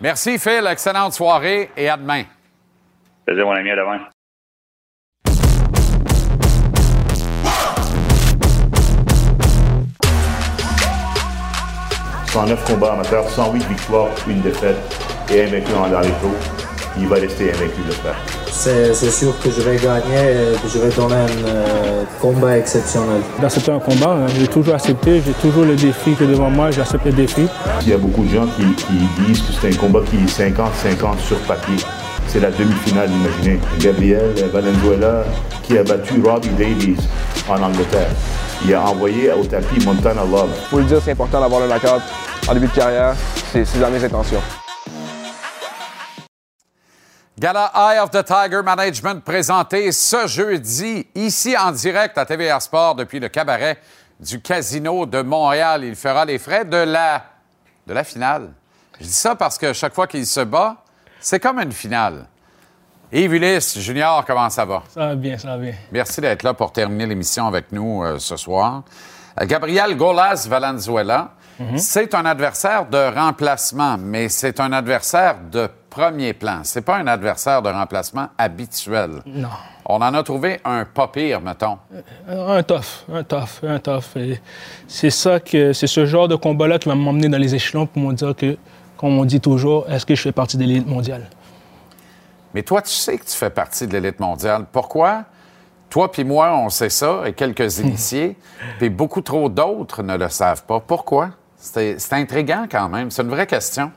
[0.00, 0.66] Merci, Phil.
[0.66, 2.24] Excellente soirée et à demain.
[3.24, 4.08] Plaisir, mon ami, à demain.
[12.36, 14.76] 109 combats amateurs, 108 victoires, une défaite
[15.30, 16.36] et invaincu en dans les taux.
[16.98, 18.16] Il va rester invaincu, j'espère.
[18.28, 22.58] C'est c'est sûr que je vais gagner et que je vais donner un euh, combat
[22.58, 23.20] exceptionnel.
[23.40, 27.04] D'accepter un combat, hein, j'ai toujours accepté, j'ai toujours le défi que devant moi, j'accepte
[27.04, 27.46] le défi.
[27.82, 30.50] Il y a beaucoup de gens qui, qui disent que c'est un combat qui est
[30.50, 31.76] 50-50 sur papier.
[32.28, 33.60] C'est la demi-finale, imaginez.
[33.78, 35.24] Gabriel Valenzuela
[35.62, 36.96] qui a battu Robbie Davies
[37.48, 38.10] en Angleterre.
[38.64, 40.50] il a envoyé au tapis Montana Love.
[40.70, 42.02] Faut le dire, c'est important d'avoir le knockout
[42.48, 43.14] en début de carrière.
[43.52, 44.40] C'est c'est dans mes intentions.
[47.38, 52.94] Gala Eye of the Tiger Management présenté ce jeudi, ici en direct à TVR Sport
[52.94, 53.76] depuis le cabaret
[54.18, 55.84] du Casino de Montréal.
[55.84, 57.22] Il fera les frais de la,
[57.86, 58.52] de la finale.
[58.98, 60.76] Je dis ça parce que chaque fois qu'il se bat,
[61.20, 62.26] c'est comme une finale.
[63.12, 64.82] Yves Ulysse, Junior, comment ça va?
[64.88, 65.74] Ça va bien, ça va bien.
[65.92, 68.82] Merci d'être là pour terminer l'émission avec nous euh, ce soir.
[69.38, 71.32] Euh, Gabriel Golas Valenzuela,
[71.76, 76.60] c'est un adversaire de remplacement, mais c'est un adversaire de premier plan.
[76.62, 79.22] C'est pas un adversaire de remplacement habituel.
[79.24, 79.48] Non.
[79.86, 81.78] On en a trouvé un pas pire, mettons.
[82.28, 84.04] Un tough, un tough, un tough.
[84.86, 88.02] C'est ça que c'est ce genre de combat-là qui va m'emmener dans les échelons pour
[88.02, 88.58] me dire que,
[88.98, 91.30] comme on dit toujours, est-ce que je fais partie de l'élite mondiale?
[92.52, 94.66] Mais toi, tu sais que tu fais partie de l'élite mondiale.
[94.70, 95.24] Pourquoi?
[95.88, 98.36] Toi puis moi, on sait ça, et quelques initiés,
[98.78, 100.80] puis beaucoup trop d'autres ne le savent pas.
[100.80, 101.30] Pourquoi?
[101.66, 103.10] C'est intriguant quand même.
[103.10, 103.90] C'est une vraie question.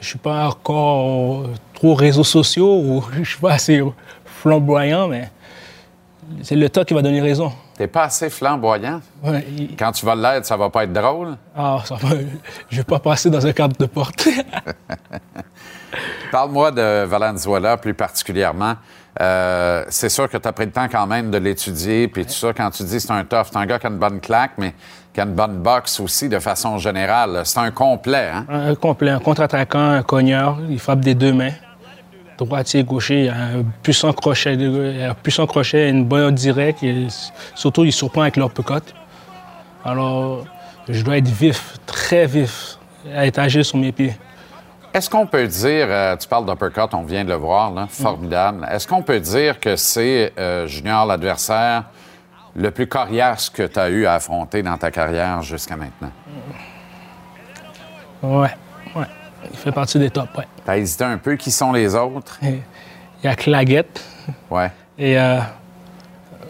[0.00, 3.82] Je suis pas encore trop réseaux sociaux ou je suis pas assez
[4.24, 5.30] flamboyant, mais
[6.42, 7.52] c'est le temps qui va donner raison.
[7.76, 9.00] T'es pas assez flamboyant?
[9.22, 9.46] Ouais,
[9.78, 11.36] Quand tu vas l'être, ça va pas être drôle?
[11.56, 12.08] Ah, ça va,
[12.68, 14.26] je vais pas passer dans un cadre de porte.
[16.32, 18.74] Parle-moi de Valenzuela plus particulièrement.
[19.20, 22.32] Euh, c'est sûr que tu as pris le temps quand même de l'étudier, puis tout
[22.32, 22.52] ça.
[22.52, 24.74] Quand tu dis c'est un tough, c'est un gars qui a une bonne claque, mais
[25.16, 27.42] bonne boxe aussi de façon générale.
[27.44, 28.46] C'est un complet, hein?
[28.48, 31.52] un complet, un contre-attaquant, un cogneur, il frappe des deux mains.
[32.38, 36.82] Droitier, gaucher, il a un puissant crochet, il a un puissant crochet, une bonne directe,
[36.82, 37.06] et
[37.54, 38.94] surtout il surprend avec l'uppercut.
[39.84, 40.44] Alors,
[40.88, 42.78] je dois être vif, très vif,
[43.14, 44.16] à être agile sur mes pieds.
[44.92, 48.66] Est-ce qu'on peut dire, euh, tu parles d'uppercut, on vient de le voir, là, formidable.
[48.72, 51.84] Est-ce qu'on peut dire que c'est, euh, Junior, l'adversaire
[52.56, 56.10] le plus coriace que tu as eu à affronter dans ta carrière jusqu'à maintenant?
[58.22, 58.50] Ouais,
[58.96, 59.06] ouais.
[59.50, 60.44] Il fait partie des tops, ouais.
[60.64, 61.36] Tu as hésité un peu.
[61.36, 62.38] Qui sont les autres?
[62.42, 62.60] Il
[63.24, 64.04] y a Claguette
[64.50, 64.70] Ouais.
[64.98, 65.38] et euh,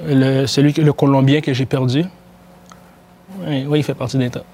[0.06, 2.04] le, celui, le Colombien que j'ai perdu.
[3.38, 4.44] Oui, oui, il fait partie des tops.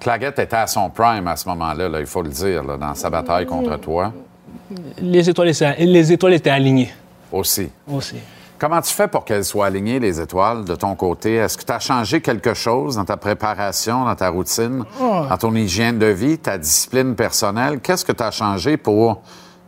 [0.00, 2.94] Claggett était à son prime à ce moment-là, là, il faut le dire, là, dans
[2.96, 4.12] sa bataille contre toi
[5.00, 6.92] Les étoiles, les étoiles étaient alignées
[7.30, 7.70] aussi.
[7.88, 8.16] aussi.
[8.62, 11.34] Comment tu fais pour qu'elles soient alignées, les étoiles, de ton côté?
[11.34, 15.24] Est-ce que tu as changé quelque chose dans ta préparation, dans ta routine, Oh.
[15.28, 17.80] dans ton hygiène de vie, ta discipline personnelle?
[17.80, 19.20] Qu'est-ce que tu as changé pour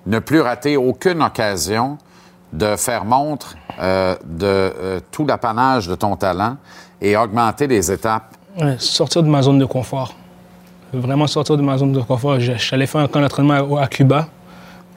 [0.06, 1.98] ne plus rater aucune occasion
[2.52, 6.56] de faire montre euh, de euh, tout l'apanage de ton talent
[7.00, 8.36] et augmenter les étapes?
[8.60, 10.14] Ouais, sortir de ma zone de confort.
[10.92, 12.38] Vraiment sortir de ma zone de confort.
[12.38, 14.28] Je, je suis allé faire un camp d'entraînement à, Cuba,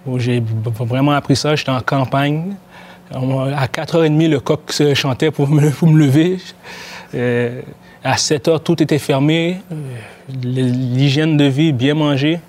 [0.06, 0.44] où j'ai
[0.82, 1.56] vraiment appris ça.
[1.56, 2.54] J'étais en campagne.
[3.12, 6.38] À 4h30, le coq se chantait pour me, pour me lever.
[7.16, 7.62] Euh,
[8.04, 9.62] à 7h, tout était fermé.
[9.72, 9.76] Euh,
[10.44, 12.40] L'hygiène de vie, bien manger.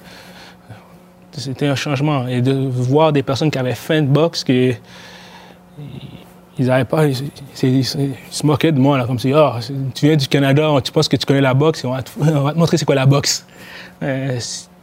[1.33, 2.27] C'était un changement.
[2.27, 4.73] Et de voir des personnes qui avaient faim de boxe, qui,
[6.59, 7.07] ils n'avaient pas.
[7.07, 7.15] Ils,
[7.55, 7.85] se- ils
[8.31, 11.17] se moquaient de moi, là, comme si, c'est- tu viens du Canada, tu penses que
[11.17, 13.47] tu connais la boxe, on va te, on va te montrer c'est quoi la boxe.
[14.03, 14.39] Euh,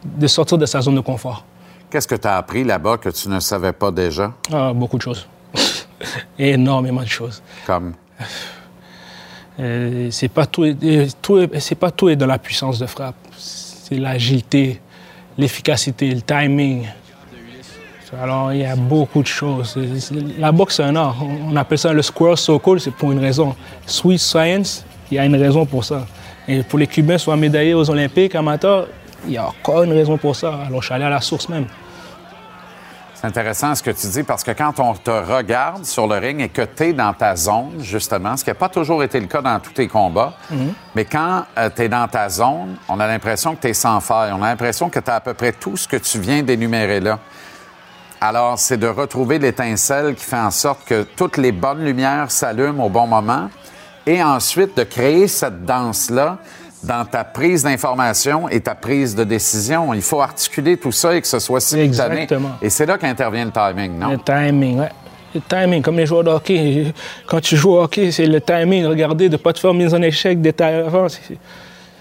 [0.06, 1.44] de sortir de sa zone de confort.
[1.90, 4.32] Qu'est-ce que tu as appris là-bas que tu ne savais pas déjà?
[4.54, 5.28] Ah, beaucoup de choses.
[6.38, 7.42] Énormément de choses.
[7.66, 7.94] Comme?
[9.60, 12.86] Euh, c'est pas tout, euh, tout est- c'est pas tout est dans la puissance de
[12.86, 13.16] frappe.
[13.38, 14.82] C'est l'agilité,
[15.38, 16.88] l'efficacité, le timing.
[18.22, 19.78] Alors, il y a beaucoup de choses.
[20.38, 21.18] La boxe, c'est un art.
[21.22, 23.56] On appelle ça le square circle, c'est pour une raison.
[23.86, 26.06] Sweet science, il y a une raison pour ça.
[26.48, 28.88] Et pour les Cubains, soit médaillés aux Olympiques amateurs,
[29.26, 30.54] il y a encore une raison pour ça.
[30.68, 31.66] Alors, je suis allé à la source même.
[33.26, 36.42] C'est intéressant ce que tu dis parce que quand on te regarde sur le ring
[36.42, 39.26] et que tu es dans ta zone, justement, ce qui n'a pas toujours été le
[39.26, 40.36] cas dans tous tes combats,
[40.94, 41.44] mais quand
[41.76, 44.32] tu es dans ta zone, on a l'impression que tu es sans faille.
[44.32, 47.00] On a l'impression que tu as à peu près tout ce que tu viens d'énumérer
[47.00, 47.18] là.
[48.22, 52.86] Alors, c'est de retrouver l'étincelle qui fait en sorte que toutes les bonnes lumières s'allument
[52.86, 53.50] au bon moment
[54.06, 56.38] et ensuite de créer cette danse-là
[56.86, 59.94] dans ta prise d'information et ta prise de décision.
[59.94, 62.22] Il faut articuler tout ça et que ce soit simultané.
[62.22, 62.52] Exactement.
[62.62, 64.12] Et c'est là qu'intervient le timing, non?
[64.12, 64.92] Le timing, ouais.
[65.34, 66.94] Le timing, comme les joueurs de hockey.
[67.28, 68.86] Quand tu joues au hockey, c'est le timing.
[68.86, 71.08] Regardez, de ne pas te faire mise en échec des avant.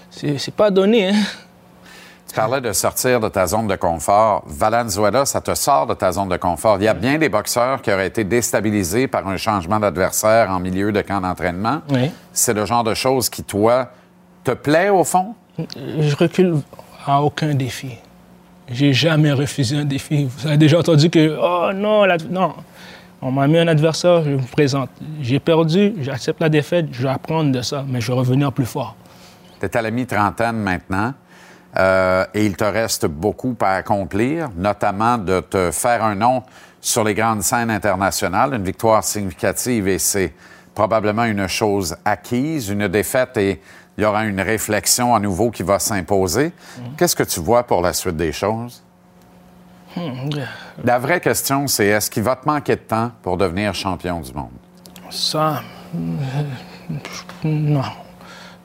[0.09, 1.15] c'est pas donné, hein?
[2.27, 4.43] Tu parlais de sortir de ta zone de confort.
[4.47, 6.77] Valenzuela, ça te sort de ta zone de confort.
[6.79, 10.59] Il y a bien des boxeurs qui auraient été déstabilisés par un changement d'adversaire en
[10.59, 11.81] milieu de camp d'entraînement.
[11.91, 12.11] Oui.
[12.33, 13.89] C'est le genre de choses qui, toi,
[14.45, 15.35] te plaît au fond?
[15.57, 16.55] Je recule
[17.05, 17.97] à aucun défi.
[18.69, 20.25] J'ai jamais refusé un défi.
[20.25, 22.53] Vous avez déjà entendu que, oh non, la- non.
[23.21, 24.89] On m'a mis un adversaire, je me présente.
[25.21, 28.65] J'ai perdu, j'accepte la défaite, je vais apprendre de ça, mais je vais revenir plus
[28.65, 28.95] fort.
[29.59, 31.13] Tu es à la mi-trentaine maintenant
[31.77, 36.43] euh, et il te reste beaucoup à accomplir, notamment de te faire un nom
[36.81, 40.33] sur les grandes scènes internationales, une victoire significative et c'est
[40.75, 43.61] probablement une chose acquise, une défaite et
[43.97, 46.51] il y aura une réflexion à nouveau qui va s'imposer.
[46.97, 48.81] Qu'est-ce que tu vois pour la suite des choses?
[50.83, 54.33] La vraie question, c'est est-ce qu'il va te manquer de temps pour devenir champion du
[54.33, 54.49] monde?
[55.09, 55.61] Ça,
[57.43, 57.81] non.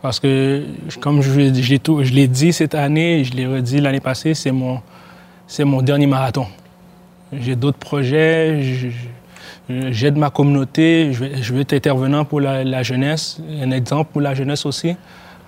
[0.02, 0.64] Parce que,
[1.00, 4.80] comme je, l'ai- dit cette année, je l'ai redit l'année passée, c'est mon,
[5.46, 6.46] c'est mon dernier marathon.
[7.32, 12.82] J'ai d'autres projets, je- je- j'aide ma communauté, je je veux être intervenant pour la
[12.82, 14.96] jeunesse, un exemple pour la jeunesse aussi.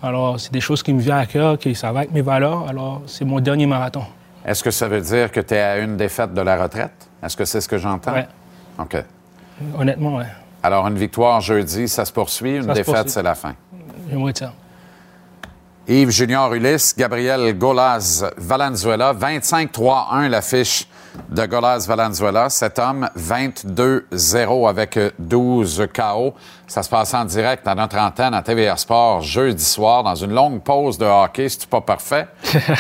[0.03, 2.69] Alors, c'est des choses qui me viennent à cœur, qui ça va avec mes valeurs.
[2.69, 4.03] Alors, c'est mon dernier marathon.
[4.45, 7.09] Est-ce que ça veut dire que tu es à une défaite de la retraite?
[7.23, 8.13] Est-ce que c'est ce que j'entends?
[8.13, 8.27] Ouais.
[8.79, 8.97] OK.
[9.79, 10.27] Honnêtement, ouais.
[10.65, 12.57] Alors, une victoire jeudi, ça se poursuit.
[12.57, 13.55] Une Ça défaite, c'est la fin.
[14.11, 14.53] J'aimerais ça.
[15.89, 20.87] Yves Junior Ulysse, Gabriel Golaz Valenzuela, 25-3-1 l'affiche
[21.29, 22.49] de Golaz Valenzuela.
[22.51, 26.35] Cet homme, 22-0 avec euh, 12 KO.
[26.69, 30.33] Ça se passe en direct à notre antenne à TVA Sport jeudi soir dans une
[30.33, 31.49] longue pause de hockey.
[31.49, 32.29] C'est pas parfait?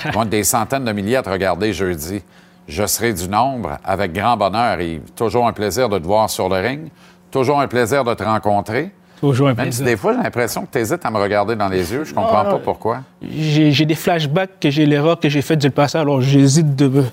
[0.05, 2.23] Ils vont être des centaines de milliers à te regarder jeudi.
[2.69, 5.11] Je serai du nombre avec grand bonheur, Yves.
[5.17, 6.89] Toujours un plaisir de te voir sur le ring.
[7.33, 8.93] Toujours un plaisir de te rencontrer.
[9.23, 11.69] Toujours un Même si des fois, j'ai l'impression que tu hésites à me regarder dans
[11.69, 12.03] les yeux.
[12.05, 13.03] Je comprends Ah, pas pourquoi.
[13.23, 16.89] J'ai j'ai des flashbacks que j'ai l'erreur que j'ai faite du passé, alors j'hésite de,
[16.89, 17.07] me-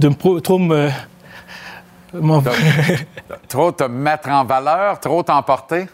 [0.00, 0.90] de trop me.
[3.48, 5.86] Trop te mettre en valeur, trop t'emporter?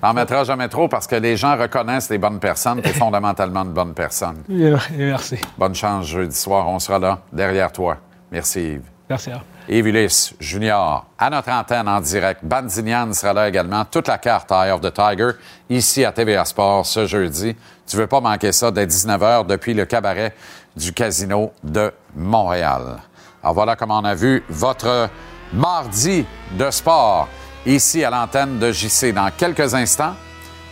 [0.00, 2.82] T'en mettras jamais trop parce que les gens reconnaissent les bonnes personnes.
[2.82, 4.42] Tu es fondamentalement une bonne personne.
[4.48, 5.38] Merci.
[5.56, 6.68] Bonne chance jeudi soir.
[6.68, 7.96] On sera là, derrière toi.
[8.32, 8.82] Merci Yves.
[9.08, 9.30] Merci.
[9.30, 9.40] hein.
[9.68, 12.44] Yves Ulysse Junior, à notre antenne en direct.
[12.44, 13.84] Bandignan sera là également.
[13.84, 15.30] Toute la carte Eye of the Tiger,
[15.70, 17.56] ici à TVA Sport ce jeudi.
[17.86, 20.34] Tu veux pas manquer ça dès 19h depuis le cabaret
[20.76, 22.98] du Casino de Montréal.
[23.42, 25.08] Alors voilà comment on a vu votre
[25.52, 27.28] mardi de sport
[27.66, 29.12] ici à l'antenne de JC.
[29.12, 30.14] Dans quelques instants,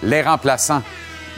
[0.02, 0.82] les remplaçants.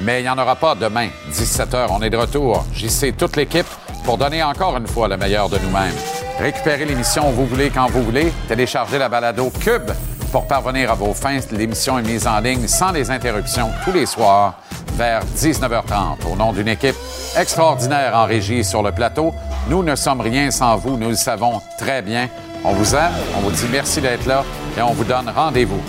[0.00, 1.86] Mais il n'y en aura pas demain, 17h.
[1.90, 2.64] On est de retour.
[2.72, 3.66] JC, toute l'équipe,
[4.04, 5.94] pour donner encore une fois le meilleur de nous-mêmes.
[6.38, 8.32] Récupérez l'émission où vous voulez, quand vous voulez.
[8.48, 9.90] Téléchargez la balado Cube
[10.32, 11.38] pour parvenir à vos fins.
[11.52, 14.54] L'émission est mise en ligne sans les interruptions tous les soirs
[14.94, 16.26] vers 19h30.
[16.32, 16.96] Au nom d'une équipe
[17.38, 19.32] extraordinaire en régie sur le plateau,
[19.68, 20.96] nous ne sommes rien sans vous.
[20.96, 22.28] Nous le savons très bien.
[22.64, 24.42] On vous aime, on vous dit merci d'être là
[24.76, 25.80] et on vous donne rendez-vous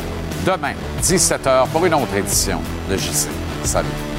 [0.45, 2.59] demain, 17h, pour une autre édition
[2.89, 3.44] de JC.
[3.67, 4.14] される